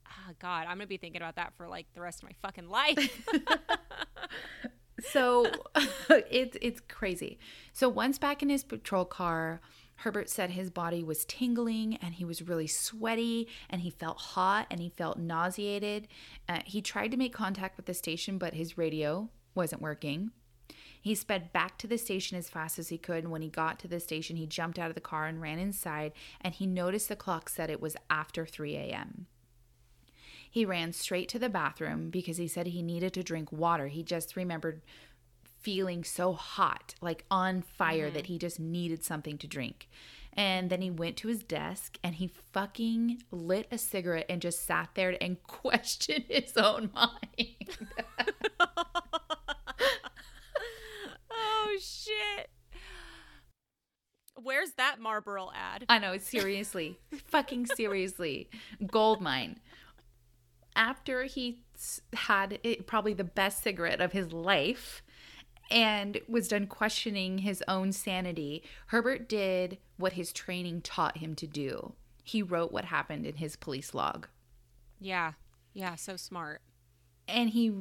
Oh 0.06 0.32
God, 0.38 0.66
I'm 0.68 0.76
gonna 0.76 0.86
be 0.86 0.96
thinking 0.96 1.22
about 1.22 1.36
that 1.36 1.54
for 1.56 1.68
like 1.68 1.86
the 1.94 2.00
rest 2.00 2.22
of 2.22 2.28
my 2.28 2.34
fucking 2.42 2.68
life. 2.68 3.28
so 5.10 5.46
it's 6.30 6.56
it's 6.60 6.80
crazy. 6.88 7.38
So 7.72 7.88
once 7.88 8.18
back 8.18 8.42
in 8.42 8.48
his 8.48 8.64
patrol 8.64 9.04
car, 9.04 9.60
Herbert 9.96 10.28
said 10.28 10.50
his 10.50 10.70
body 10.70 11.02
was 11.02 11.24
tingling 11.24 11.96
and 11.96 12.14
he 12.14 12.24
was 12.24 12.42
really 12.42 12.66
sweaty 12.66 13.48
and 13.70 13.80
he 13.80 13.90
felt 13.90 14.18
hot 14.18 14.66
and 14.70 14.80
he 14.80 14.88
felt 14.88 15.18
nauseated. 15.18 16.08
Uh, 16.48 16.60
he 16.64 16.82
tried 16.82 17.12
to 17.12 17.16
make 17.16 17.32
contact 17.32 17.76
with 17.76 17.86
the 17.86 17.94
station, 17.94 18.36
but 18.36 18.54
his 18.54 18.76
radio 18.76 19.28
wasn't 19.54 19.80
working. 19.80 20.32
He 21.02 21.16
sped 21.16 21.52
back 21.52 21.78
to 21.78 21.88
the 21.88 21.98
station 21.98 22.38
as 22.38 22.48
fast 22.48 22.78
as 22.78 22.88
he 22.88 22.96
could. 22.96 23.24
And 23.24 23.32
when 23.32 23.42
he 23.42 23.48
got 23.48 23.80
to 23.80 23.88
the 23.88 23.98
station, 23.98 24.36
he 24.36 24.46
jumped 24.46 24.78
out 24.78 24.88
of 24.88 24.94
the 24.94 25.00
car 25.00 25.26
and 25.26 25.42
ran 25.42 25.58
inside. 25.58 26.12
And 26.40 26.54
he 26.54 26.64
noticed 26.64 27.08
the 27.08 27.16
clock 27.16 27.48
said 27.48 27.68
it 27.68 27.82
was 27.82 27.96
after 28.08 28.46
3 28.46 28.76
a.m. 28.76 29.26
He 30.48 30.64
ran 30.64 30.92
straight 30.92 31.28
to 31.30 31.40
the 31.40 31.48
bathroom 31.48 32.10
because 32.10 32.36
he 32.36 32.46
said 32.46 32.68
he 32.68 32.82
needed 32.82 33.12
to 33.14 33.24
drink 33.24 33.50
water. 33.50 33.88
He 33.88 34.04
just 34.04 34.36
remembered 34.36 34.82
feeling 35.60 36.04
so 36.04 36.34
hot, 36.34 36.94
like 37.00 37.24
on 37.30 37.62
fire, 37.62 38.06
mm-hmm. 38.06 38.14
that 38.14 38.26
he 38.26 38.38
just 38.38 38.60
needed 38.60 39.02
something 39.02 39.38
to 39.38 39.46
drink. 39.48 39.88
And 40.34 40.70
then 40.70 40.82
he 40.82 40.90
went 40.90 41.16
to 41.18 41.28
his 41.28 41.42
desk 41.42 41.98
and 42.02 42.14
he 42.14 42.30
fucking 42.52 43.22
lit 43.30 43.66
a 43.70 43.78
cigarette 43.78 44.26
and 44.28 44.40
just 44.40 44.64
sat 44.64 44.90
there 44.94 45.16
and 45.20 45.42
questioned 45.46 46.26
his 46.28 46.56
own 46.56 46.90
mind. 46.94 47.08
shit. 51.82 52.50
Where's 54.34 54.72
that 54.72 54.98
Marlboro 54.98 55.50
ad? 55.54 55.84
I 55.88 55.98
know, 55.98 56.16
seriously. 56.18 56.98
fucking 57.26 57.66
seriously. 57.66 58.48
Gold 58.86 59.20
mine 59.20 59.60
after 60.76 61.24
he 61.24 61.58
had 62.12 62.58
it, 62.62 62.86
probably 62.86 63.14
the 63.14 63.24
best 63.24 63.62
cigarette 63.62 64.00
of 64.00 64.12
his 64.12 64.32
life 64.32 65.02
and 65.70 66.20
was 66.28 66.48
done 66.48 66.66
questioning 66.66 67.38
his 67.38 67.62
own 67.66 67.92
sanity, 67.92 68.62
Herbert 68.88 69.28
did 69.28 69.78
what 69.96 70.14
his 70.14 70.32
training 70.32 70.82
taught 70.82 71.18
him 71.18 71.34
to 71.36 71.46
do. 71.46 71.94
He 72.22 72.42
wrote 72.42 72.72
what 72.72 72.86
happened 72.86 73.26
in 73.26 73.36
his 73.36 73.56
police 73.56 73.94
log. 73.94 74.28
Yeah. 75.00 75.32
Yeah, 75.72 75.94
so 75.94 76.16
smart. 76.16 76.60
And 77.26 77.50
he 77.50 77.72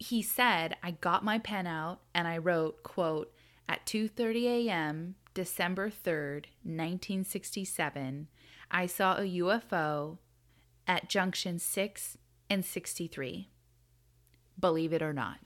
he 0.00 0.22
said, 0.22 0.76
"I 0.82 0.92
got 0.92 1.24
my 1.24 1.38
pen 1.38 1.66
out 1.66 2.00
and 2.14 2.28
I 2.28 2.38
wrote, 2.38 2.82
quote, 2.84 3.32
at 3.68 3.84
2:30 3.86 4.66
a.m., 4.66 5.14
December 5.34 5.90
3rd, 5.90 6.46
1967, 6.64 8.28
I 8.70 8.86
saw 8.86 9.16
a 9.16 9.38
UFO 9.38 10.18
at 10.86 11.08
junction 11.08 11.58
6 11.58 12.18
and 12.50 12.64
63. 12.64 13.48
Believe 14.58 14.92
it 14.92 15.02
or 15.02 15.12
not. 15.12 15.38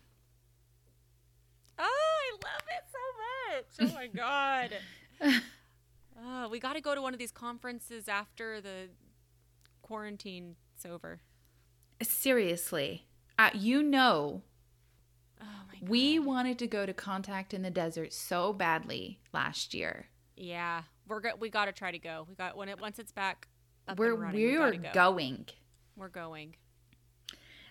Oh, 1.79 1.85
I 1.85 2.33
love 2.43 2.65
it 2.69 3.77
so 3.77 3.85
much. 3.85 3.91
Oh 3.91 3.95
my 3.95 4.07
God. 4.07 4.71
oh, 6.25 6.49
we 6.49 6.59
got 6.59 6.75
to 6.75 6.81
go 6.81 6.95
to 6.95 7.03
one 7.03 7.13
of 7.13 7.19
these 7.19 7.33
conferences 7.33 8.09
after 8.09 8.61
the 8.61 8.89
quarantine's 9.83 10.57
over. 10.89 11.21
Seriously. 12.01 13.07
Uh, 13.39 13.51
you 13.55 13.83
know, 13.83 14.43
oh 15.43 15.47
we 15.89 16.19
wanted 16.19 16.59
to 16.61 16.67
go 16.67 16.87
to 16.87 16.93
Contact 16.93 17.53
in 17.53 17.63
the 17.63 17.71
Desert 17.71 18.13
so 18.13 18.53
badly 18.53 19.19
last 19.33 19.75
year. 19.75 20.07
Yeah, 20.37 20.83
we're 21.09 21.21
go- 21.21 21.37
we 21.39 21.51
got 21.51 21.67
to 21.67 21.73
try 21.73 21.91
to 21.91 21.99
go. 21.99 22.27
We 22.29 22.35
got 22.35 22.57
when 22.57 22.69
it 22.69 22.81
once 22.81 22.99
it's 22.99 23.13
back. 23.13 23.49
we're 23.97 24.15
running, 24.15 24.41
we 24.41 24.57
are 24.57 24.73
go. 24.73 24.91
going. 24.93 25.47
We're 25.97 26.09
going. 26.09 26.57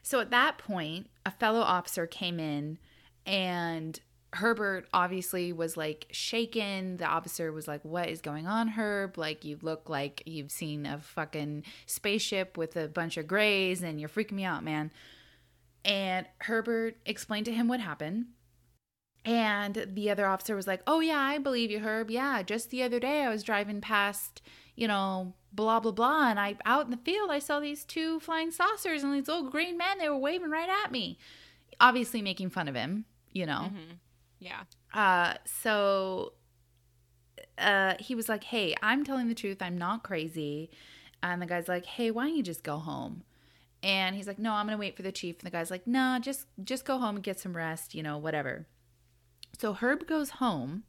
So 0.03 0.19
at 0.19 0.31
that 0.31 0.57
point, 0.57 1.09
a 1.25 1.31
fellow 1.31 1.61
officer 1.61 2.07
came 2.07 2.39
in 2.39 2.79
and 3.25 3.99
Herbert 4.33 4.87
obviously 4.93 5.51
was 5.53 5.75
like 5.75 6.07
shaken. 6.11 6.97
The 6.97 7.05
officer 7.05 7.51
was 7.51 7.67
like, 7.67 7.83
What 7.83 8.09
is 8.09 8.21
going 8.21 8.47
on, 8.47 8.69
Herb? 8.69 9.17
Like, 9.17 9.43
you 9.43 9.57
look 9.61 9.89
like 9.89 10.23
you've 10.25 10.51
seen 10.51 10.85
a 10.85 10.99
fucking 10.99 11.63
spaceship 11.85 12.57
with 12.57 12.75
a 12.75 12.87
bunch 12.87 13.17
of 13.17 13.27
grays 13.27 13.81
and 13.83 13.99
you're 13.99 14.09
freaking 14.09 14.33
me 14.33 14.43
out, 14.45 14.63
man. 14.63 14.91
And 15.83 16.27
Herbert 16.39 16.97
explained 17.05 17.45
to 17.45 17.53
him 17.53 17.67
what 17.67 17.79
happened. 17.79 18.27
And 19.23 19.87
the 19.93 20.09
other 20.09 20.25
officer 20.25 20.55
was 20.55 20.67
like, 20.67 20.81
Oh, 20.87 20.99
yeah, 20.99 21.19
I 21.19 21.37
believe 21.37 21.71
you, 21.71 21.79
Herb. 21.79 22.09
Yeah, 22.09 22.41
just 22.43 22.69
the 22.69 22.83
other 22.83 22.99
day 22.99 23.23
I 23.23 23.29
was 23.29 23.43
driving 23.43 23.81
past, 23.81 24.41
you 24.75 24.87
know, 24.87 25.33
blah 25.53 25.79
blah 25.79 25.91
blah 25.91 26.29
and 26.29 26.39
i 26.39 26.55
out 26.65 26.85
in 26.85 26.91
the 26.91 26.97
field 26.97 27.29
i 27.29 27.39
saw 27.39 27.59
these 27.59 27.83
two 27.83 28.19
flying 28.19 28.51
saucers 28.51 29.03
and 29.03 29.13
these 29.13 29.27
little 29.27 29.49
green 29.49 29.77
men 29.77 29.97
they 29.97 30.07
were 30.07 30.17
waving 30.17 30.49
right 30.49 30.69
at 30.83 30.91
me 30.91 31.17
obviously 31.79 32.21
making 32.21 32.49
fun 32.49 32.67
of 32.67 32.75
him 32.75 33.05
you 33.31 33.45
know 33.45 33.65
mm-hmm. 33.65 33.93
yeah 34.39 34.61
uh 34.93 35.33
so 35.45 36.33
uh 37.57 37.95
he 37.99 38.15
was 38.15 38.29
like 38.29 38.45
hey 38.45 38.73
i'm 38.81 39.03
telling 39.03 39.27
the 39.27 39.35
truth 39.35 39.61
i'm 39.61 39.77
not 39.77 40.03
crazy 40.03 40.69
and 41.21 41.41
the 41.41 41.45
guy's 41.45 41.67
like 41.67 41.85
hey 41.85 42.09
why 42.11 42.27
don't 42.27 42.37
you 42.37 42.43
just 42.43 42.63
go 42.63 42.77
home 42.77 43.23
and 43.83 44.15
he's 44.15 44.27
like 44.27 44.39
no 44.39 44.53
i'm 44.53 44.65
gonna 44.65 44.77
wait 44.77 44.95
for 44.95 45.01
the 45.01 45.11
chief 45.11 45.39
and 45.39 45.47
the 45.47 45.51
guy's 45.51 45.71
like 45.71 45.87
no 45.87 45.99
nah, 45.99 46.19
just 46.19 46.47
just 46.63 46.85
go 46.85 46.97
home 46.97 47.15
and 47.15 47.23
get 47.23 47.39
some 47.39 47.55
rest 47.55 47.95
you 47.95 48.03
know 48.03 48.17
whatever 48.17 48.67
so 49.57 49.73
herb 49.73 50.07
goes 50.07 50.31
home 50.31 50.83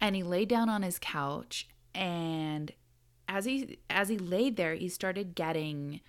and 0.00 0.16
he 0.16 0.22
lay 0.22 0.44
down 0.44 0.68
on 0.68 0.82
his 0.82 0.98
couch 0.98 1.68
and 1.94 2.72
as 3.28 3.44
he 3.44 3.78
as 3.90 4.08
he 4.08 4.18
laid 4.18 4.56
there, 4.56 4.74
he 4.74 4.88
started 4.88 5.34
getting 5.34 6.00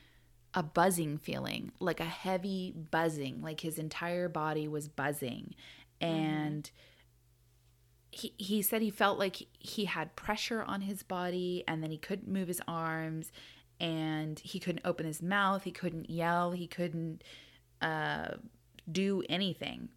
a 0.53 0.63
buzzing 0.63 1.17
feeling, 1.17 1.71
like 1.79 1.99
a 1.99 2.05
heavy 2.05 2.73
buzzing, 2.91 3.41
like 3.41 3.59
his 3.59 3.77
entire 3.77 4.29
body 4.29 4.67
was 4.67 4.87
buzzing. 4.87 5.53
And 6.01 6.63
mm-hmm. 6.63 6.73
he, 8.11 8.33
he 8.37 8.61
said 8.61 8.81
he 8.81 8.89
felt 8.89 9.19
like 9.19 9.45
he 9.59 9.85
had 9.85 10.15
pressure 10.15 10.63
on 10.63 10.81
his 10.81 11.03
body 11.03 11.63
and 11.67 11.83
then 11.83 11.91
he 11.91 11.97
couldn't 11.97 12.31
move 12.31 12.47
his 12.47 12.61
arms 12.67 13.31
and 13.79 14.39
he 14.39 14.59
couldn't 14.59 14.85
open 14.85 15.05
his 15.05 15.21
mouth, 15.21 15.63
he 15.63 15.71
couldn't 15.71 16.09
yell, 16.09 16.51
he 16.51 16.67
couldn't 16.67 17.23
uh, 17.81 18.35
do 18.91 19.23
anything. 19.29 19.89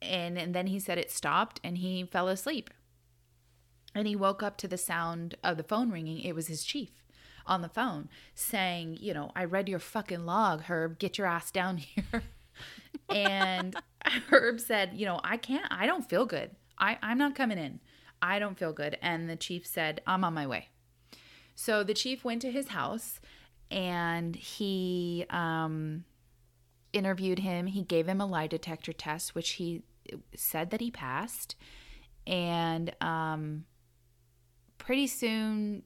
And, 0.00 0.36
and 0.36 0.54
then 0.54 0.66
he 0.66 0.78
said 0.78 0.98
it 0.98 1.10
stopped 1.10 1.60
and 1.62 1.78
he 1.78 2.04
fell 2.04 2.28
asleep. 2.28 2.70
And 3.94 4.06
he 4.06 4.16
woke 4.16 4.42
up 4.42 4.56
to 4.58 4.68
the 4.68 4.78
sound 4.78 5.36
of 5.44 5.56
the 5.56 5.62
phone 5.62 5.90
ringing. 5.90 6.20
It 6.20 6.34
was 6.34 6.48
his 6.48 6.64
chief 6.64 7.02
on 7.46 7.62
the 7.62 7.68
phone 7.68 8.08
saying, 8.34 8.98
You 9.00 9.14
know, 9.14 9.30
I 9.36 9.44
read 9.44 9.68
your 9.68 9.78
fucking 9.78 10.24
log, 10.24 10.62
Herb. 10.62 10.98
Get 10.98 11.18
your 11.18 11.26
ass 11.26 11.50
down 11.50 11.76
here. 11.78 12.22
and 13.08 13.76
Herb 14.30 14.60
said, 14.60 14.92
You 14.94 15.06
know, 15.06 15.20
I 15.22 15.36
can't, 15.36 15.66
I 15.70 15.86
don't 15.86 16.08
feel 16.08 16.26
good. 16.26 16.50
I, 16.78 16.98
I'm 17.02 17.18
not 17.18 17.34
coming 17.34 17.58
in. 17.58 17.80
I 18.20 18.38
don't 18.38 18.58
feel 18.58 18.72
good. 18.72 18.98
And 19.02 19.28
the 19.28 19.36
chief 19.36 19.66
said, 19.66 20.00
I'm 20.06 20.24
on 20.24 20.34
my 20.34 20.46
way. 20.46 20.68
So 21.54 21.82
the 21.82 21.94
chief 21.94 22.24
went 22.24 22.42
to 22.42 22.50
his 22.50 22.68
house 22.68 23.20
and 23.70 24.36
he 24.36 25.24
um, 25.30 26.04
interviewed 26.92 27.40
him. 27.40 27.66
He 27.66 27.82
gave 27.82 28.06
him 28.06 28.20
a 28.20 28.26
lie 28.26 28.46
detector 28.46 28.92
test, 28.92 29.34
which 29.34 29.50
he 29.52 29.82
said 30.34 30.70
that 30.70 30.80
he 30.80 30.90
passed. 30.90 31.56
And 32.26 32.94
um, 33.00 33.64
pretty 34.78 35.06
soon 35.06 35.82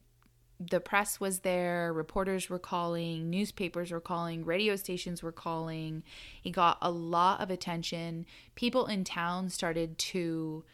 the 0.58 0.80
press 0.80 1.20
was 1.20 1.40
there, 1.40 1.92
reporters 1.92 2.48
were 2.48 2.58
calling, 2.58 3.28
newspapers 3.28 3.90
were 3.90 4.00
calling, 4.00 4.44
radio 4.44 4.74
stations 4.76 5.22
were 5.22 5.32
calling. 5.32 6.02
He 6.40 6.50
got 6.50 6.78
a 6.80 6.90
lot 6.90 7.40
of 7.40 7.50
attention. 7.50 8.24
People 8.54 8.86
in 8.86 9.04
town 9.04 9.50
started 9.50 9.98
to 9.98 10.64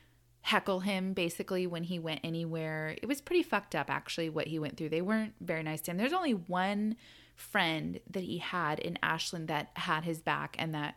heckle 0.42 0.80
him 0.80 1.12
basically 1.12 1.66
when 1.66 1.84
he 1.84 1.98
went 1.98 2.20
anywhere. 2.24 2.96
It 3.00 3.06
was 3.06 3.20
pretty 3.20 3.42
fucked 3.42 3.74
up 3.74 3.88
actually 3.88 4.28
what 4.28 4.48
he 4.48 4.58
went 4.58 4.76
through. 4.76 4.90
They 4.90 5.02
weren't 5.02 5.34
very 5.40 5.62
nice 5.62 5.80
to 5.82 5.92
him. 5.92 5.96
There's 5.96 6.12
only 6.12 6.34
one 6.34 6.96
friend 7.36 8.00
that 8.10 8.24
he 8.24 8.38
had 8.38 8.78
in 8.78 8.98
Ashland 9.02 9.48
that 9.48 9.70
had 9.74 10.04
his 10.04 10.20
back 10.20 10.56
and 10.58 10.74
that 10.74 10.96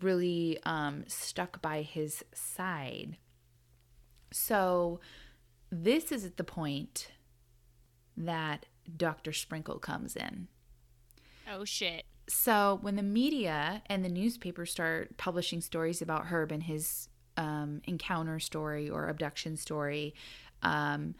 really 0.00 0.58
um, 0.64 1.04
stuck 1.06 1.62
by 1.62 1.82
his 1.82 2.24
side. 2.34 3.16
So, 4.30 5.00
this 5.70 6.12
is 6.12 6.24
at 6.24 6.36
the 6.36 6.44
point 6.44 7.08
that 8.16 8.66
Dr. 8.94 9.32
Sprinkle 9.32 9.78
comes 9.78 10.16
in. 10.16 10.48
Oh, 11.50 11.64
shit. 11.64 12.04
So 12.28 12.78
when 12.82 12.96
the 12.96 13.02
media 13.02 13.82
and 13.86 14.04
the 14.04 14.10
newspapers 14.10 14.70
start 14.70 15.16
publishing 15.16 15.62
stories 15.62 16.02
about 16.02 16.26
Herb 16.26 16.52
and 16.52 16.62
his 16.62 17.08
um, 17.38 17.80
encounter 17.86 18.38
story 18.38 18.90
or 18.90 19.08
abduction 19.08 19.56
story, 19.56 20.14
um, 20.62 21.14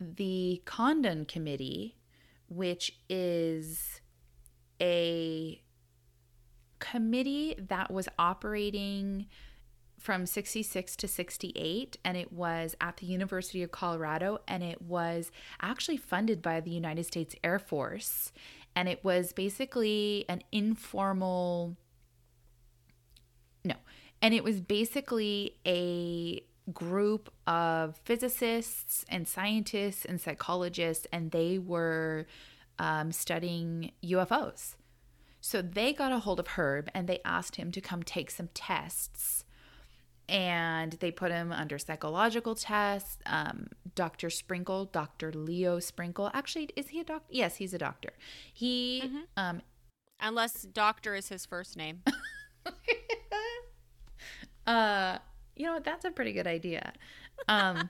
the 0.00 0.62
Condon 0.64 1.24
Committee, 1.26 1.96
which 2.48 2.98
is 3.08 4.00
a 4.80 5.60
committee 6.78 7.54
that 7.58 7.90
was 7.90 8.08
operating 8.18 9.26
from 9.98 10.26
66 10.26 10.96
to 10.96 11.08
68 11.08 11.96
and 12.04 12.16
it 12.16 12.32
was 12.32 12.76
at 12.80 12.98
the 12.98 13.06
University 13.06 13.62
of 13.62 13.72
Colorado 13.72 14.38
and 14.46 14.62
it 14.62 14.80
was 14.80 15.32
actually 15.60 15.96
funded 15.96 16.40
by 16.40 16.60
the 16.60 16.70
United 16.70 17.04
States 17.04 17.34
Air 17.42 17.58
Force. 17.58 18.32
And 18.76 18.88
it 18.88 19.02
was 19.02 19.32
basically 19.32 20.24
an 20.28 20.42
informal 20.52 21.76
and 24.20 24.34
it 24.34 24.42
was 24.44 24.60
basically 24.60 25.54
a 25.66 26.42
group 26.72 27.32
of 27.46 27.96
physicists 28.04 29.04
and 29.08 29.26
scientists 29.26 30.04
and 30.04 30.20
psychologists 30.20 31.06
and 31.12 31.30
they 31.30 31.58
were 31.58 32.26
um, 32.78 33.10
studying 33.12 33.92
UFOs 34.04 34.74
so 35.40 35.62
they 35.62 35.92
got 35.92 36.12
a 36.12 36.18
hold 36.18 36.40
of 36.40 36.48
Herb 36.48 36.90
and 36.94 37.08
they 37.08 37.20
asked 37.24 37.56
him 37.56 37.70
to 37.72 37.80
come 37.80 38.02
take 38.02 38.30
some 38.30 38.48
tests 38.54 39.44
and 40.28 40.92
they 41.00 41.10
put 41.10 41.30
him 41.30 41.52
under 41.52 41.78
psychological 41.78 42.54
tests. 42.54 43.16
Um, 43.24 43.68
Dr. 43.94 44.28
Sprinkle, 44.28 44.84
Dr. 44.84 45.32
Leo 45.32 45.78
Sprinkle, 45.78 46.30
actually, 46.34 46.68
is 46.76 46.88
he 46.88 47.00
a 47.00 47.04
doctor? 47.04 47.28
Yes, 47.30 47.56
he's 47.56 47.72
a 47.72 47.78
doctor. 47.78 48.10
He, 48.52 49.02
Mhm. 49.06 49.22
um, 49.38 49.62
Unless 50.20 50.64
Doctor 50.64 51.14
is 51.14 51.28
his 51.28 51.46
first 51.46 51.76
name. 51.78 52.02
uh, 54.68 55.18
you 55.56 55.66
know, 55.66 55.80
that's 55.82 56.04
a 56.04 56.10
pretty 56.10 56.32
good 56.32 56.46
idea. 56.46 56.92
Um, 57.48 57.88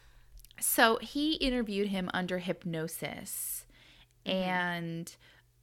so 0.60 0.98
he 1.00 1.34
interviewed 1.34 1.88
him 1.88 2.10
under 2.12 2.38
hypnosis, 2.38 3.64
and 4.26 5.16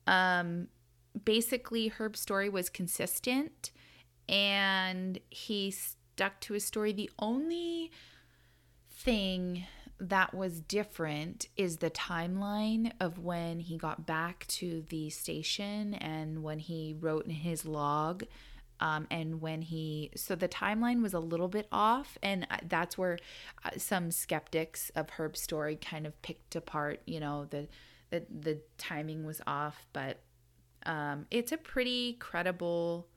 um, 0.07 0.67
basically 1.23 1.89
Herb's 1.89 2.19
story 2.19 2.49
was 2.49 2.69
consistent, 2.69 3.71
and 4.27 5.19
he 5.29 5.69
stuck 5.69 6.41
to 6.41 6.53
his 6.53 6.65
story. 6.65 6.91
The 6.91 7.11
only 7.19 7.91
thing 8.89 9.65
that 9.99 10.33
was 10.33 10.59
different 10.59 11.47
is 11.55 11.77
the 11.77 11.91
timeline 11.91 12.91
of 12.99 13.19
when 13.19 13.59
he 13.59 13.77
got 13.77 14.07
back 14.07 14.45
to 14.47 14.83
the 14.89 15.09
station 15.11 15.93
and 15.95 16.43
when 16.43 16.59
he 16.59 16.95
wrote 16.99 17.25
in 17.25 17.31
his 17.31 17.65
log 17.65 18.23
um, 18.79 19.07
and 19.09 19.41
when 19.41 19.61
he 19.61 20.11
so 20.15 20.35
the 20.35 20.47
timeline 20.47 21.01
was 21.01 21.13
a 21.13 21.19
little 21.19 21.47
bit 21.47 21.67
off 21.71 22.17
and 22.21 22.47
that's 22.67 22.97
where 22.97 23.17
uh, 23.63 23.69
some 23.77 24.11
skeptics 24.11 24.89
of 24.95 25.09
herb's 25.11 25.41
story 25.41 25.75
kind 25.75 26.05
of 26.05 26.19
picked 26.21 26.55
apart 26.55 27.01
you 27.05 27.19
know 27.19 27.45
the 27.49 27.67
the, 28.09 28.23
the 28.41 28.59
timing 28.77 29.25
was 29.25 29.41
off 29.47 29.85
but 29.93 30.19
um, 30.85 31.25
it's 31.31 31.51
a 31.51 31.57
pretty 31.57 32.13
credible 32.13 33.07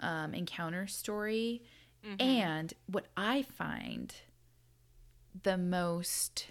um, 0.00 0.32
encounter 0.34 0.86
story 0.86 1.62
Mhm. 2.06 2.22
and 2.22 2.74
what 2.86 3.06
I 3.16 3.42
find 3.42 4.14
the 5.42 5.58
most 5.58 6.46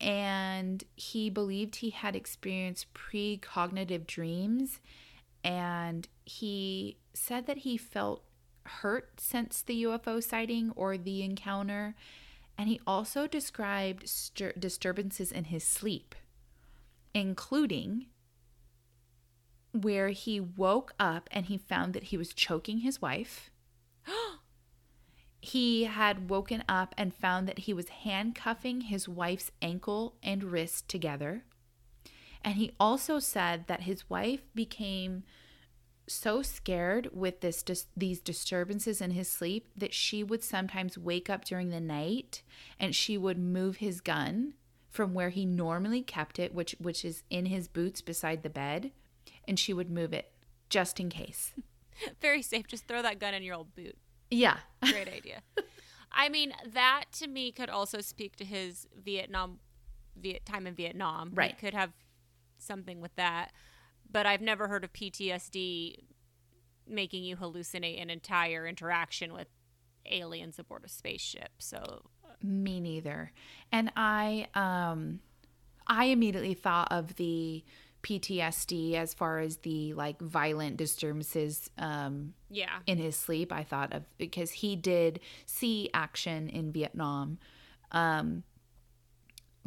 And 0.00 0.82
he 0.96 1.30
believed 1.30 1.76
he 1.76 1.90
had 1.90 2.16
experienced 2.16 2.92
precognitive 2.92 4.06
dreams 4.06 4.80
and 5.44 6.08
he 6.24 6.96
said 7.14 7.46
that 7.46 7.58
he 7.58 7.76
felt 7.76 8.24
hurt 8.64 9.20
since 9.20 9.62
the 9.62 9.84
UFO 9.84 10.22
sighting 10.22 10.72
or 10.74 10.96
the 10.96 11.22
encounter. 11.22 11.94
And 12.56 12.68
he 12.68 12.80
also 12.86 13.26
described 13.26 14.08
stir- 14.08 14.52
disturbances 14.58 15.30
in 15.32 15.44
his 15.44 15.64
sleep, 15.64 16.14
including 17.14 18.06
where 19.72 20.10
he 20.10 20.38
woke 20.38 20.94
up 20.98 21.28
and 21.32 21.46
he 21.46 21.58
found 21.58 21.94
that 21.94 22.04
he 22.04 22.16
was 22.16 22.34
choking 22.34 22.78
his 22.78 23.00
wife. 23.00 23.51
he 25.40 25.84
had 25.84 26.30
woken 26.30 26.64
up 26.68 26.94
and 26.96 27.14
found 27.14 27.48
that 27.48 27.60
he 27.60 27.74
was 27.74 27.88
handcuffing 27.88 28.82
his 28.82 29.08
wife's 29.08 29.50
ankle 29.60 30.16
and 30.22 30.44
wrist 30.44 30.88
together. 30.88 31.44
And 32.44 32.56
he 32.56 32.72
also 32.78 33.18
said 33.18 33.66
that 33.68 33.82
his 33.82 34.10
wife 34.10 34.42
became 34.54 35.22
so 36.08 36.42
scared 36.42 37.08
with 37.12 37.40
this 37.40 37.62
dis- 37.62 37.86
these 37.96 38.20
disturbances 38.20 39.00
in 39.00 39.12
his 39.12 39.28
sleep 39.28 39.68
that 39.76 39.94
she 39.94 40.22
would 40.22 40.42
sometimes 40.42 40.98
wake 40.98 41.30
up 41.30 41.44
during 41.44 41.70
the 41.70 41.80
night 41.80 42.42
and 42.78 42.94
she 42.94 43.16
would 43.16 43.38
move 43.38 43.76
his 43.76 44.00
gun 44.00 44.54
from 44.90 45.14
where 45.14 45.30
he 45.30 45.46
normally 45.46 46.02
kept 46.02 46.38
it 46.38 46.52
which 46.52 46.74
which 46.80 47.04
is 47.04 47.22
in 47.30 47.46
his 47.46 47.68
boots 47.68 48.00
beside 48.00 48.42
the 48.42 48.50
bed 48.50 48.90
and 49.46 49.58
she 49.58 49.72
would 49.72 49.90
move 49.90 50.12
it 50.12 50.32
just 50.68 50.98
in 50.98 51.08
case. 51.08 51.52
Very 52.20 52.42
safe. 52.42 52.66
Just 52.66 52.86
throw 52.86 53.02
that 53.02 53.18
gun 53.18 53.34
in 53.34 53.42
your 53.42 53.54
old 53.56 53.74
boot. 53.74 53.96
Yeah. 54.30 54.58
Great 54.82 55.08
idea. 55.12 55.42
I 56.10 56.28
mean, 56.28 56.52
that 56.72 57.04
to 57.14 57.26
me 57.28 57.52
could 57.52 57.70
also 57.70 58.00
speak 58.00 58.36
to 58.36 58.44
his 58.44 58.86
Vietnam 58.94 59.60
Viet, 60.16 60.44
time 60.44 60.66
in 60.66 60.74
Vietnam. 60.74 61.30
He 61.30 61.36
Right. 61.36 61.58
could 61.58 61.74
have 61.74 61.92
something 62.58 63.00
with 63.00 63.14
that. 63.16 63.52
But 64.10 64.26
I've 64.26 64.42
never 64.42 64.68
heard 64.68 64.84
of 64.84 64.92
PTSD 64.92 66.04
making 66.86 67.24
you 67.24 67.36
hallucinate 67.36 68.00
an 68.02 68.10
entire 68.10 68.66
interaction 68.66 69.32
with 69.32 69.48
aliens 70.04 70.58
aboard 70.58 70.84
a 70.84 70.88
spaceship. 70.88 71.50
So, 71.58 72.02
Me 72.42 72.80
neither. 72.80 73.32
And 73.70 73.90
I 73.96 74.48
um 74.54 75.20
I 75.86 76.06
immediately 76.06 76.54
thought 76.54 76.88
of 76.90 77.14
the 77.16 77.64
PTSD 78.02 78.94
as 78.94 79.14
far 79.14 79.38
as 79.38 79.58
the 79.58 79.92
like 79.94 80.20
violent 80.20 80.76
disturbances 80.76 81.70
um 81.78 82.34
yeah. 82.50 82.78
in 82.86 82.98
his 82.98 83.16
sleep. 83.16 83.52
I 83.52 83.62
thought 83.64 83.92
of 83.92 84.02
because 84.18 84.50
he 84.50 84.76
did 84.76 85.20
see 85.46 85.88
action 85.94 86.48
in 86.48 86.72
Vietnam. 86.72 87.38
Um 87.92 88.42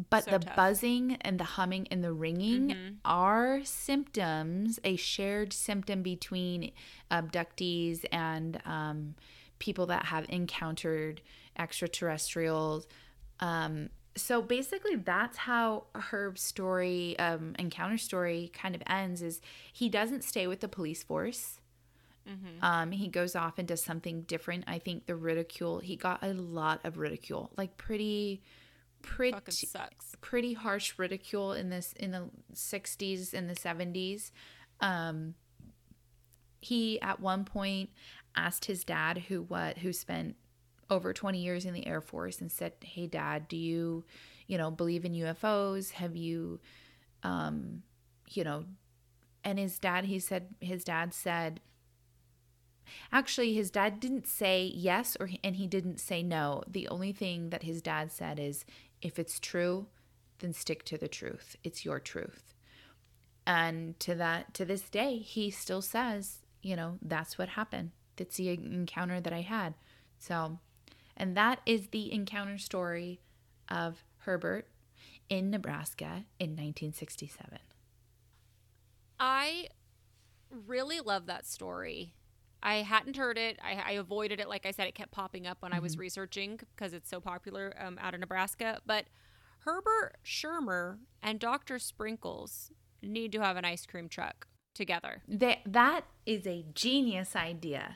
but 0.09 0.25
So 0.25 0.31
the 0.31 0.39
tough. 0.39 0.55
buzzing 0.57 1.15
and 1.21 1.39
the 1.39 1.45
humming 1.45 1.87
and 1.89 2.03
the 2.03 2.11
ringing 2.11 2.69
Mhm. 2.69 2.95
are 3.05 3.63
symptoms, 3.63 4.77
a 4.83 4.97
shared 4.97 5.53
symptom 5.53 6.03
between 6.03 6.73
abductees 7.09 8.03
and 8.11 8.61
um, 8.65 9.15
people 9.57 9.85
that 9.85 10.07
have 10.07 10.25
encountered 10.27 11.21
extraterrestrials. 11.57 12.87
Um, 13.39 13.89
so 14.17 14.41
basically, 14.41 14.95
that's 14.95 15.37
how 15.37 15.85
Herb's 15.93 16.41
story, 16.41 17.17
um, 17.19 17.55
encounter 17.59 17.97
story, 17.97 18.51
kind 18.53 18.75
of 18.75 18.81
ends. 18.87 19.21
Is 19.21 19.41
he 19.73 19.89
doesn't 19.89 20.23
stay 20.23 20.47
with 20.47 20.61
the 20.61 20.67
police 20.67 21.03
force. 21.03 21.59
Um, 22.63 22.91
he 22.91 23.07
goes 23.07 23.35
off 23.35 23.59
and 23.59 23.67
does 23.67 23.83
something 23.83 24.21
different. 24.23 24.63
I 24.67 24.79
think 24.79 25.05
the 25.05 25.15
ridicule 25.15 25.79
he 25.79 25.95
got 25.95 26.23
a 26.23 26.33
lot 26.33 26.79
of 26.83 26.97
ridicule, 26.97 27.51
like 27.55 27.77
pretty, 27.77 28.41
pretty, 29.01 29.51
sucks. 29.67 30.15
pretty 30.21 30.53
harsh 30.53 30.93
ridicule 30.97 31.53
in 31.53 31.69
this 31.69 31.93
in 31.93 32.11
the 32.11 32.29
60s 32.53 33.33
and 33.33 33.47
the 33.49 33.53
70s 33.53 34.31
um 34.81 35.35
he 36.59 36.99
at 37.01 37.19
one 37.19 37.45
point 37.45 37.89
asked 38.35 38.65
his 38.65 38.83
dad 38.83 39.19
who 39.27 39.43
what 39.43 39.77
who 39.77 39.93
spent 39.93 40.35
over 40.89 41.13
20 41.13 41.39
years 41.39 41.65
in 41.65 41.73
the 41.73 41.87
air 41.87 42.01
force 42.01 42.41
and 42.41 42.51
said 42.51 42.73
hey 42.81 43.07
dad 43.07 43.47
do 43.47 43.57
you 43.57 44.03
you 44.47 44.57
know 44.57 44.69
believe 44.69 45.05
in 45.05 45.13
ufos 45.13 45.91
have 45.91 46.15
you 46.15 46.59
um 47.23 47.81
you 48.29 48.43
know 48.43 48.65
and 49.43 49.59
his 49.59 49.79
dad 49.79 50.05
he 50.05 50.19
said 50.19 50.47
his 50.59 50.83
dad 50.83 51.13
said 51.13 51.59
actually 53.11 53.53
his 53.53 53.71
dad 53.71 53.99
didn't 53.99 54.27
say 54.27 54.71
yes 54.73 55.15
or 55.19 55.29
and 55.43 55.55
he 55.55 55.67
didn't 55.67 55.99
say 55.99 56.23
no. 56.23 56.63
The 56.67 56.87
only 56.89 57.11
thing 57.11 57.49
that 57.49 57.63
his 57.63 57.81
dad 57.81 58.11
said 58.11 58.39
is 58.39 58.65
if 59.01 59.19
it's 59.19 59.39
true 59.39 59.87
then 60.39 60.51
stick 60.51 60.83
to 60.83 60.97
the 60.97 61.07
truth. 61.07 61.55
It's 61.63 61.85
your 61.85 61.99
truth. 61.99 62.53
And 63.47 63.97
to 64.01 64.15
that 64.15 64.53
to 64.55 64.65
this 64.65 64.89
day 64.89 65.19
he 65.19 65.49
still 65.51 65.81
says 65.81 66.39
you 66.61 66.75
know 66.75 66.97
that's 67.01 67.37
what 67.37 67.49
happened. 67.49 67.91
That's 68.17 68.37
the 68.37 68.49
encounter 68.49 69.21
that 69.21 69.33
i 69.33 69.41
had. 69.41 69.75
So 70.17 70.59
and 71.17 71.35
that 71.37 71.59
is 71.65 71.87
the 71.87 72.11
encounter 72.11 72.57
story 72.57 73.21
of 73.69 74.03
herbert 74.19 74.67
in 75.29 75.49
nebraska 75.49 76.25
in 76.39 76.51
1967 76.51 77.59
I 79.19 79.67
really 80.49 80.99
love 80.99 81.27
that 81.27 81.45
story. 81.45 82.13
I 82.61 82.77
hadn't 82.77 83.15
heard 83.15 83.37
it. 83.37 83.59
I, 83.63 83.83
I 83.85 83.91
avoided 83.93 84.39
it. 84.39 84.49
Like 84.49 84.65
I 84.65 84.71
said, 84.71 84.87
it 84.87 84.95
kept 84.95 85.11
popping 85.11 85.45
up 85.45 85.61
when 85.61 85.71
I 85.71 85.79
was 85.79 85.97
researching 85.97 86.59
because 86.75 86.93
it's 86.93 87.09
so 87.09 87.19
popular 87.19 87.73
um, 87.79 87.97
out 88.01 88.13
of 88.13 88.19
Nebraska. 88.19 88.79
But 88.85 89.05
Herbert 89.59 90.15
Schirmer 90.23 90.99
and 91.21 91.39
Dr. 91.39 91.79
Sprinkles 91.79 92.71
need 93.01 93.31
to 93.33 93.41
have 93.41 93.55
an 93.57 93.65
ice 93.65 93.85
cream 93.85 94.09
truck 94.09 94.47
together. 94.73 95.21
that 95.27 95.59
that 95.65 96.03
is 96.25 96.45
a 96.45 96.65
genius 96.73 97.33
idea 97.33 97.95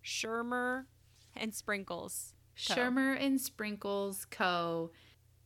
Schirmer 0.00 0.88
and 1.36 1.54
Sprinkles. 1.54 2.34
Co. 2.66 2.74
Schirmer 2.74 3.14
and 3.14 3.40
Sprinkles 3.40 4.26
Co. 4.30 4.90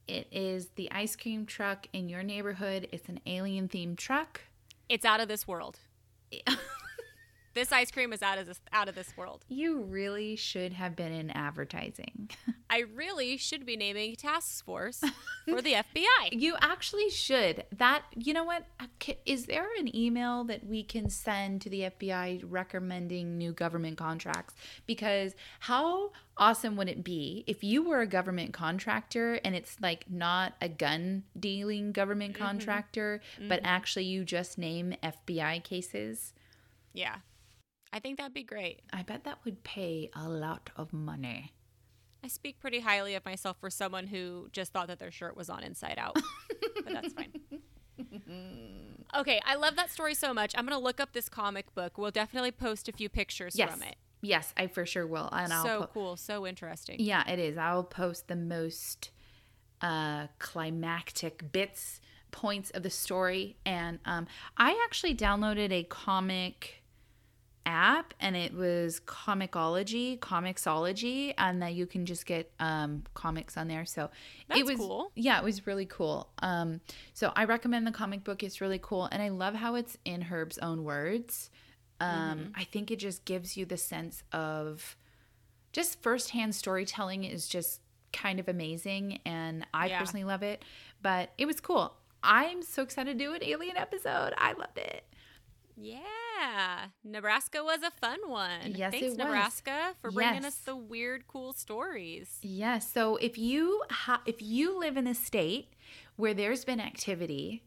It 0.09 0.28
is 0.30 0.68
the 0.76 0.91
ice 0.93 1.16
cream 1.16 1.47
truck 1.47 1.87
in 1.93 2.09
your 2.09 2.22
neighborhood. 2.22 2.89
It's 2.93 3.09
an 3.09 3.20
alien 3.26 3.68
themed 3.68 3.97
truck. 3.97 4.43
It's 4.89 5.05
out 5.05 5.20
of 5.20 5.28
this 5.28 5.49
world. 5.49 5.78
This 7.57 7.73
ice 7.73 7.91
cream 7.91 8.13
is 8.13 8.21
out 8.21 8.37
of 8.37 8.47
this 8.47 8.61
out 8.71 8.87
of 8.87 8.95
this 8.95 9.17
world. 9.17 9.47
You 9.49 9.81
really 9.81 10.37
should 10.37 10.75
have 10.75 10.95
been 10.95 11.11
in 11.11 11.31
advertising. 11.31 12.29
I 12.71 12.81
really 12.81 13.39
should 13.39 13.65
be 13.65 13.79
naming 13.79 14.15
task 14.15 14.63
force 14.63 15.03
for 15.49 15.63
the 15.63 15.73
FBI. 15.73 16.05
You 16.33 16.57
actually 16.61 17.09
should. 17.09 17.65
That, 17.73 18.03
you 18.15 18.35
know 18.35 18.45
what? 18.45 18.67
Uh, 18.79 19.15
is 19.25 19.47
there 19.47 19.69
an 19.79 19.95
email 19.97 20.45
that 20.45 20.67
we 20.67 20.83
can 20.83 21.09
send 21.09 21.63
to 21.63 21.71
the 21.71 21.91
FBI 21.99 22.45
recommending 22.47 23.39
new 23.39 23.53
government 23.53 23.97
contracts? 23.97 24.55
Because 24.85 25.35
how 25.61 26.13
awesome 26.37 26.77
would 26.77 26.91
it 26.91 27.03
be 27.03 27.43
if 27.47 27.65
you 27.65 27.83
were 27.83 28.03
a 28.03 28.07
government 28.07 28.53
contractor 28.53 29.41
and 29.45 29.55
it's 29.55 29.79
like 29.81 30.05
not 30.11 30.53
a 30.61 30.69
gun 30.69 31.23
dealing 31.41 31.93
government 31.93 32.35
mm-hmm. 32.35 32.45
contractor, 32.45 33.23
but 33.49 33.61
mm-hmm. 33.61 33.67
actually 33.67 34.05
you 34.05 34.25
just 34.27 34.59
name 34.59 34.95
FBI 35.03 35.65
cases? 35.65 36.35
Yeah. 36.93 37.17
I 37.97 37.99
think 37.99 38.18
that'd 38.18 38.34
be 38.34 38.42
great. 38.42 38.82
I 38.92 39.03
bet 39.03 39.24
that 39.24 39.38
would 39.47 39.64
pay 39.64 40.11
a 40.14 40.28
lot 40.28 40.68
of 40.76 40.92
money. 40.92 41.55
I 42.22 42.28
speak 42.28 42.61
pretty 42.61 42.80
highly 42.80 43.14
of 43.14 43.24
myself 43.24 43.57
for 43.59 43.70
someone 43.70 44.07
who 44.07 44.49
just 44.53 44.72
thought 44.74 44.88
that 44.88 44.99
their 44.99 45.11
shirt 45.11 45.34
was 45.36 45.49
on 45.49 45.62
inside 45.62 45.94
out. 45.97 46.14
but 46.84 46.92
that's 46.92 47.12
fine. 47.14 47.32
Okay, 49.16 49.40
I 49.47 49.55
love 49.55 49.76
that 49.76 49.90
story 49.90 50.14
so 50.14 50.34
much. 50.34 50.53
I'm 50.59 50.66
going 50.66 50.78
to 50.78 50.84
look 50.84 51.01
up 51.01 51.12
this 51.12 51.28
comic 51.30 51.72
book. 51.74 51.97
We'll 51.97 52.11
definitely 52.11 52.51
post 52.51 52.88
a 52.88 52.92
few 52.92 53.09
pictures 53.09 53.57
Yes. 53.57 53.70
from 53.70 53.82
it. 53.84 53.97
Yes, 54.20 54.53
I 54.57 54.66
for 54.66 54.84
sure 54.84 55.07
will. 55.07 55.28
And 55.32 55.51
I'll 55.53 55.64
so 55.64 55.80
po- 55.82 55.86
cool, 55.94 56.16
so 56.16 56.47
interesting. 56.47 56.97
Yeah, 56.99 57.26
it 57.30 57.38
is. 57.38 57.57
I'll 57.57 57.84
post 57.84 58.28
the 58.28 58.36
most 58.36 59.11
uh 59.80 60.26
climactic 60.38 61.53
bits 61.53 62.01
points 62.32 62.70
of 62.70 62.82
the 62.82 62.88
story 62.90 63.57
and 63.66 63.99
um 64.07 64.26
I 64.57 64.82
actually 64.86 65.14
downloaded 65.14 65.70
a 65.70 65.84
comic 65.84 66.82
app 67.67 68.14
and 68.21 68.37
it 68.37 68.55
was 68.55 69.01
comicology 69.01 70.19
comixology 70.21 71.35
and 71.37 71.61
that 71.61 71.75
you 71.75 71.85
can 71.87 72.07
just 72.07 72.25
get 72.25 72.51
um 72.61 73.03
comics 73.14 73.57
on 73.57 73.67
there 73.69 73.85
so 73.85 74.09
That's 74.49 74.61
it 74.61 74.67
was 74.67 74.77
cool. 74.77 75.11
yeah 75.14 75.39
it 75.39 75.45
was 75.45 75.67
really 75.67 75.85
cool 75.87 76.29
um 76.39 76.81
so 77.12 77.33
i 77.37 77.45
recommend 77.45 77.87
the 77.87 77.91
comic 77.93 78.23
book 78.25 78.43
it's 78.43 78.61
really 78.61 78.79
cool 78.81 79.07
and 79.11 79.21
i 79.23 79.29
love 79.31 79.55
how 79.55 79.75
it's 79.75 79.99
in 80.05 80.23
herb's 80.23 80.59
own 80.59 80.85
words 80.85 81.51
um 82.01 82.09
Mm-hmm. 82.09 82.51
i 82.55 82.64
think 82.64 82.91
it 82.91 82.99
just 83.01 83.25
gives 83.25 83.57
you 83.57 83.64
the 83.67 83.77
sense 83.77 84.23
of 84.33 84.97
just 85.73 86.01
firsthand 86.03 86.55
storytelling 86.55 87.25
is 87.25 87.49
just 87.49 87.81
kind 88.12 88.39
of 88.39 88.49
amazing 88.49 89.19
and 89.27 89.67
i 89.75 89.89
Yeah. 89.89 89.99
personally 89.99 90.25
love 90.25 90.43
it 90.43 90.62
but 91.03 91.31
it 91.37 91.47
was 91.47 91.61
cool 91.61 91.95
i'm 92.23 92.62
so 92.62 92.83
excited 92.83 93.19
to 93.19 93.25
do 93.25 93.35
an 93.35 93.43
alien 93.43 93.77
episode 93.77 94.33
i 94.39 94.53
loved 94.53 94.79
it 94.79 95.05
Yeah. 95.77 95.99
Nebraska 97.05 97.62
was 97.62 97.82
a 97.82 97.91
fun 97.91 98.18
one. 98.26 98.74
Yes, 98.74 98.93
Thanks, 98.93 99.07
it 99.07 99.09
was. 99.11 99.18
Nebraska, 99.18 99.95
for 100.01 100.11
bringing 100.11 100.45
us 100.45 100.57
the 100.57 100.76
weird, 100.76 101.26
cool 101.26 101.53
stories. 101.53 102.39
Yes. 102.43 102.91
So 102.93 103.16
if 103.16 103.39
you 103.39 103.82
ha- 103.91 104.22
if 104.26 104.43
you 104.43 104.78
live 104.78 104.97
in 104.97 105.07
a 105.07 105.14
state 105.14 105.74
where 106.16 106.34
there's 106.34 106.64
been 106.64 106.80
activity, 106.80 107.62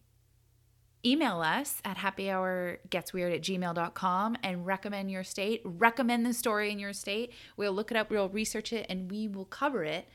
email 1.05 1.41
us 1.41 1.81
at 1.85 1.97
happyhourgetsweird 1.97 3.35
at 3.35 3.41
gmail.com 3.41 4.37
and 4.43 4.65
recommend 4.65 5.11
your 5.11 5.23
state. 5.23 5.61
Recommend 5.63 6.25
the 6.25 6.33
story 6.33 6.71
in 6.71 6.79
your 6.79 6.93
state. 6.93 7.33
We'll 7.57 7.73
look 7.73 7.91
it 7.91 7.97
up, 7.97 8.09
we'll 8.09 8.29
research 8.29 8.73
it, 8.73 8.85
and 8.89 9.09
we 9.09 9.27
will 9.27 9.45
cover 9.45 9.83
it 9.83 10.07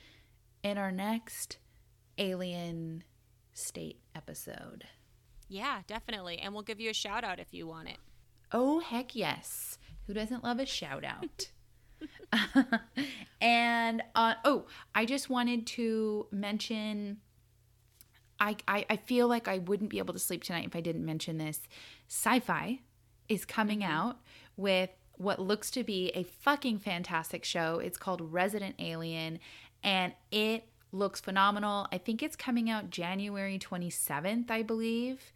in 0.63 0.79
our 0.79 0.93
next 0.93 1.59
alien 2.19 3.05
state 3.53 4.01
episode. 4.15 4.85
Yeah, 5.49 5.81
definitely. 5.87 6.39
And 6.39 6.53
we'll 6.53 6.63
give 6.63 6.81
you 6.81 6.91
a 6.91 6.95
shout 6.95 7.25
out 7.25 7.39
if 7.39 7.53
you 7.53 7.67
want 7.67 7.89
it. 7.89 7.99
Oh, 8.55 8.79
heck 8.79 9.17
yes. 9.17 9.79
Who 10.07 10.15
doesn't 10.15 10.45
love 10.45 10.61
a 10.61 10.65
shout 10.65 11.05
out? 11.05 11.51
and 13.41 14.03
uh, 14.15 14.35
oh, 14.45 14.67
I 14.95 15.05
just 15.05 15.29
wanted 15.29 15.67
to 15.69 16.29
mention. 16.31 17.19
I, 18.39 18.57
I 18.67 18.87
I 18.89 18.97
feel 18.97 19.29
like 19.29 19.49
I 19.49 19.59
wouldn't 19.59 19.91
be 19.91 19.99
able 19.99 20.15
to 20.15 20.21
sleep 20.21 20.45
tonight 20.45 20.67
if 20.67 20.77
I 20.77 20.81
didn't 20.81 21.05
mention 21.05 21.39
this. 21.39 21.61
Syfy 22.09 22.81
is 23.29 23.45
coming 23.45 23.83
out 23.83 24.19
with 24.57 24.91
what 25.17 25.41
looks 25.41 25.71
to 25.73 25.83
be 25.83 26.11
a 26.15 26.23
fucking 26.23 26.79
fantastic 26.79 27.45
show. 27.45 27.81
It's 27.81 27.97
called 27.99 28.33
Resident 28.33 28.77
Alien, 28.79 29.41
and 29.83 30.13
it 30.31 30.69
looks 30.93 31.21
phenomenal. 31.21 31.89
I 31.91 31.99
think 31.99 32.23
it's 32.23 32.37
coming 32.37 32.71
out 32.71 32.91
January 32.91 33.59
27th, 33.59 34.51
I 34.51 34.63
believe. 34.63 35.33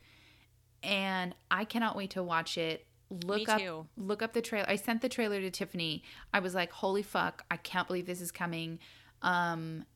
And 0.82 1.34
I 1.50 1.64
cannot 1.64 1.96
wait 1.96 2.10
to 2.10 2.22
watch 2.22 2.56
it. 2.56 2.86
Look 3.11 3.48
up 3.48 3.61
look 3.96 4.22
up 4.22 4.34
the 4.34 4.42
trailer. 4.42 4.68
I 4.68 4.76
sent 4.76 5.00
the 5.00 5.09
trailer 5.09 5.40
to 5.40 5.50
Tiffany. 5.50 6.02
I 6.32 6.40
was 6.40 6.54
like, 6.54 6.70
"Holy 6.72 7.02
fuck, 7.02 7.44
I 7.50 7.56
can't 7.56 7.86
believe 7.86 8.06
this 8.06 8.20
is 8.20 8.30
coming." 8.30 8.78
Um 9.22 9.86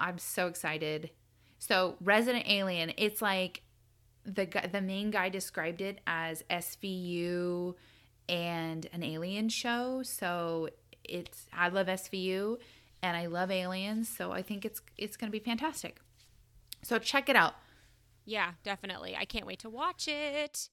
I'm 0.00 0.18
so 0.18 0.46
excited. 0.46 1.10
So, 1.58 1.96
Resident 2.00 2.46
Alien, 2.48 2.92
it's 2.96 3.20
like 3.20 3.62
the 4.24 4.46
guy, 4.46 4.66
the 4.66 4.80
main 4.80 5.10
guy 5.10 5.28
described 5.28 5.82
it 5.82 6.00
as 6.06 6.42
SVU 6.50 7.74
and 8.28 8.88
an 8.92 9.02
alien 9.02 9.50
show. 9.50 10.02
So, 10.02 10.70
it's 11.04 11.46
I 11.52 11.68
love 11.68 11.86
SVU 11.86 12.58
and 13.02 13.16
I 13.16 13.26
love 13.26 13.50
aliens, 13.50 14.08
so 14.08 14.32
I 14.32 14.42
think 14.42 14.64
it's 14.64 14.80
it's 14.96 15.16
going 15.16 15.30
to 15.30 15.38
be 15.38 15.44
fantastic. 15.44 16.00
So, 16.82 16.98
check 16.98 17.28
it 17.28 17.36
out. 17.36 17.54
Yeah, 18.24 18.52
definitely. 18.64 19.14
I 19.16 19.26
can't 19.26 19.46
wait 19.46 19.58
to 19.60 19.70
watch 19.70 20.08
it. 20.08 20.70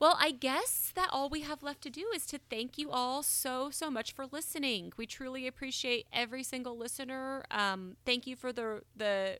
Well, 0.00 0.16
I 0.20 0.30
guess 0.30 0.92
that 0.94 1.08
all 1.10 1.28
we 1.28 1.40
have 1.40 1.62
left 1.62 1.82
to 1.82 1.90
do 1.90 2.06
is 2.14 2.24
to 2.26 2.38
thank 2.50 2.78
you 2.78 2.90
all 2.90 3.22
so, 3.22 3.70
so 3.70 3.90
much 3.90 4.12
for 4.12 4.26
listening. 4.26 4.92
We 4.96 5.06
truly 5.06 5.46
appreciate 5.48 6.06
every 6.12 6.44
single 6.44 6.76
listener. 6.76 7.44
Um, 7.50 7.96
thank 8.06 8.26
you 8.26 8.36
for 8.36 8.52
the, 8.52 8.82
the 8.94 9.38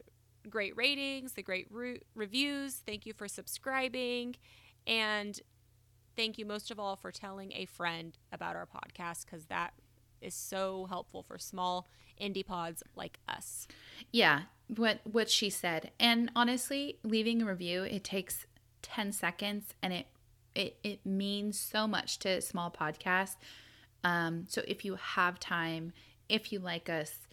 great 0.51 0.77
ratings, 0.77 1.35
the 1.35 1.43
great 1.43 1.69
re- 1.71 2.01
reviews. 2.17 2.75
Thank 2.75 3.07
you 3.07 3.13
for 3.13 3.29
subscribing. 3.29 4.35
And 4.85 5.41
thank 6.17 6.39
you 6.39 6.45
most 6.45 6.73
of 6.73 6.81
all 6.81 6.97
for 6.97 7.13
telling 7.13 7.53
a 7.53 7.67
friend 7.67 8.19
about 8.33 8.57
our 8.57 8.67
podcast 8.67 9.27
because 9.27 9.45
that 9.47 9.75
is 10.21 10.35
so 10.35 10.87
helpful 10.89 11.23
for 11.23 11.39
small 11.39 11.87
indie 12.21 12.45
pods 12.45 12.83
like 12.97 13.21
us. 13.29 13.69
Yeah, 14.11 14.43
what 14.67 14.99
what 15.05 15.31
she 15.31 15.51
said. 15.51 15.93
And 16.01 16.33
honestly, 16.35 16.99
leaving 17.05 17.43
a 17.43 17.47
review, 17.47 17.85
it 17.85 18.03
takes 18.03 18.47
10 18.83 19.13
seconds 19.13 19.75
and 19.81 19.93
it 19.93 20.07
It, 20.59 20.77
it 20.83 21.07
means 21.07 21.59
so 21.59 21.87
much 21.87 22.19
to 22.21 22.41
small 22.41 22.71
podcasts. 22.71 23.37
Um, 24.05 24.45
so 24.49 24.63
if 24.67 24.85
you 24.85 24.97
have 24.97 25.39
time, 25.39 25.93
if 26.29 26.53
you 26.53 26.59
like 26.59 26.89
us, 26.91 27.29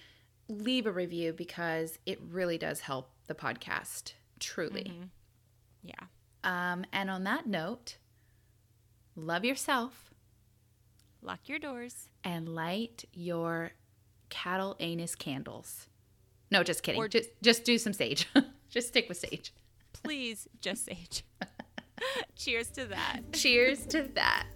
leave 0.48 0.86
a 0.86 0.92
review 0.92 1.34
because 1.34 1.98
it 2.06 2.20
really 2.22 2.58
does 2.58 2.82
help 2.82 3.10
the 3.28 3.34
podcast, 3.36 4.14
truly. 4.40 4.84
Mm-hmm. 4.84 5.04
Yeah. 5.84 5.94
Um, 6.44 6.86
and 6.94 7.10
on 7.10 7.24
that 7.24 7.48
note, 7.48 7.98
love 9.16 9.44
yourself 9.44 10.12
Lock 11.22 11.50
your 11.50 11.58
doors. 11.58 12.10
and 12.24 12.48
light 12.48 13.06
your 13.12 13.72
cattle 14.30 14.76
anus 14.80 15.16
candles. 15.16 15.88
No, 16.52 16.62
just 16.64 16.84
kidding. 16.84 17.02
Or- 17.02 17.08
just 17.08 17.30
just 17.42 17.64
do 17.64 17.80
some 17.80 17.94
sage. 17.94 18.28
just 18.70 18.90
stick 18.90 19.10
with 19.10 19.18
sage. 19.18 19.52
Please, 19.94 20.48
just 20.62 20.86
sage. 20.86 21.24
Cheers 22.36 22.70
to 22.72 22.86
that. 22.88 23.22
Cheers 23.34 23.86
to 23.88 24.04
that. 24.16 24.48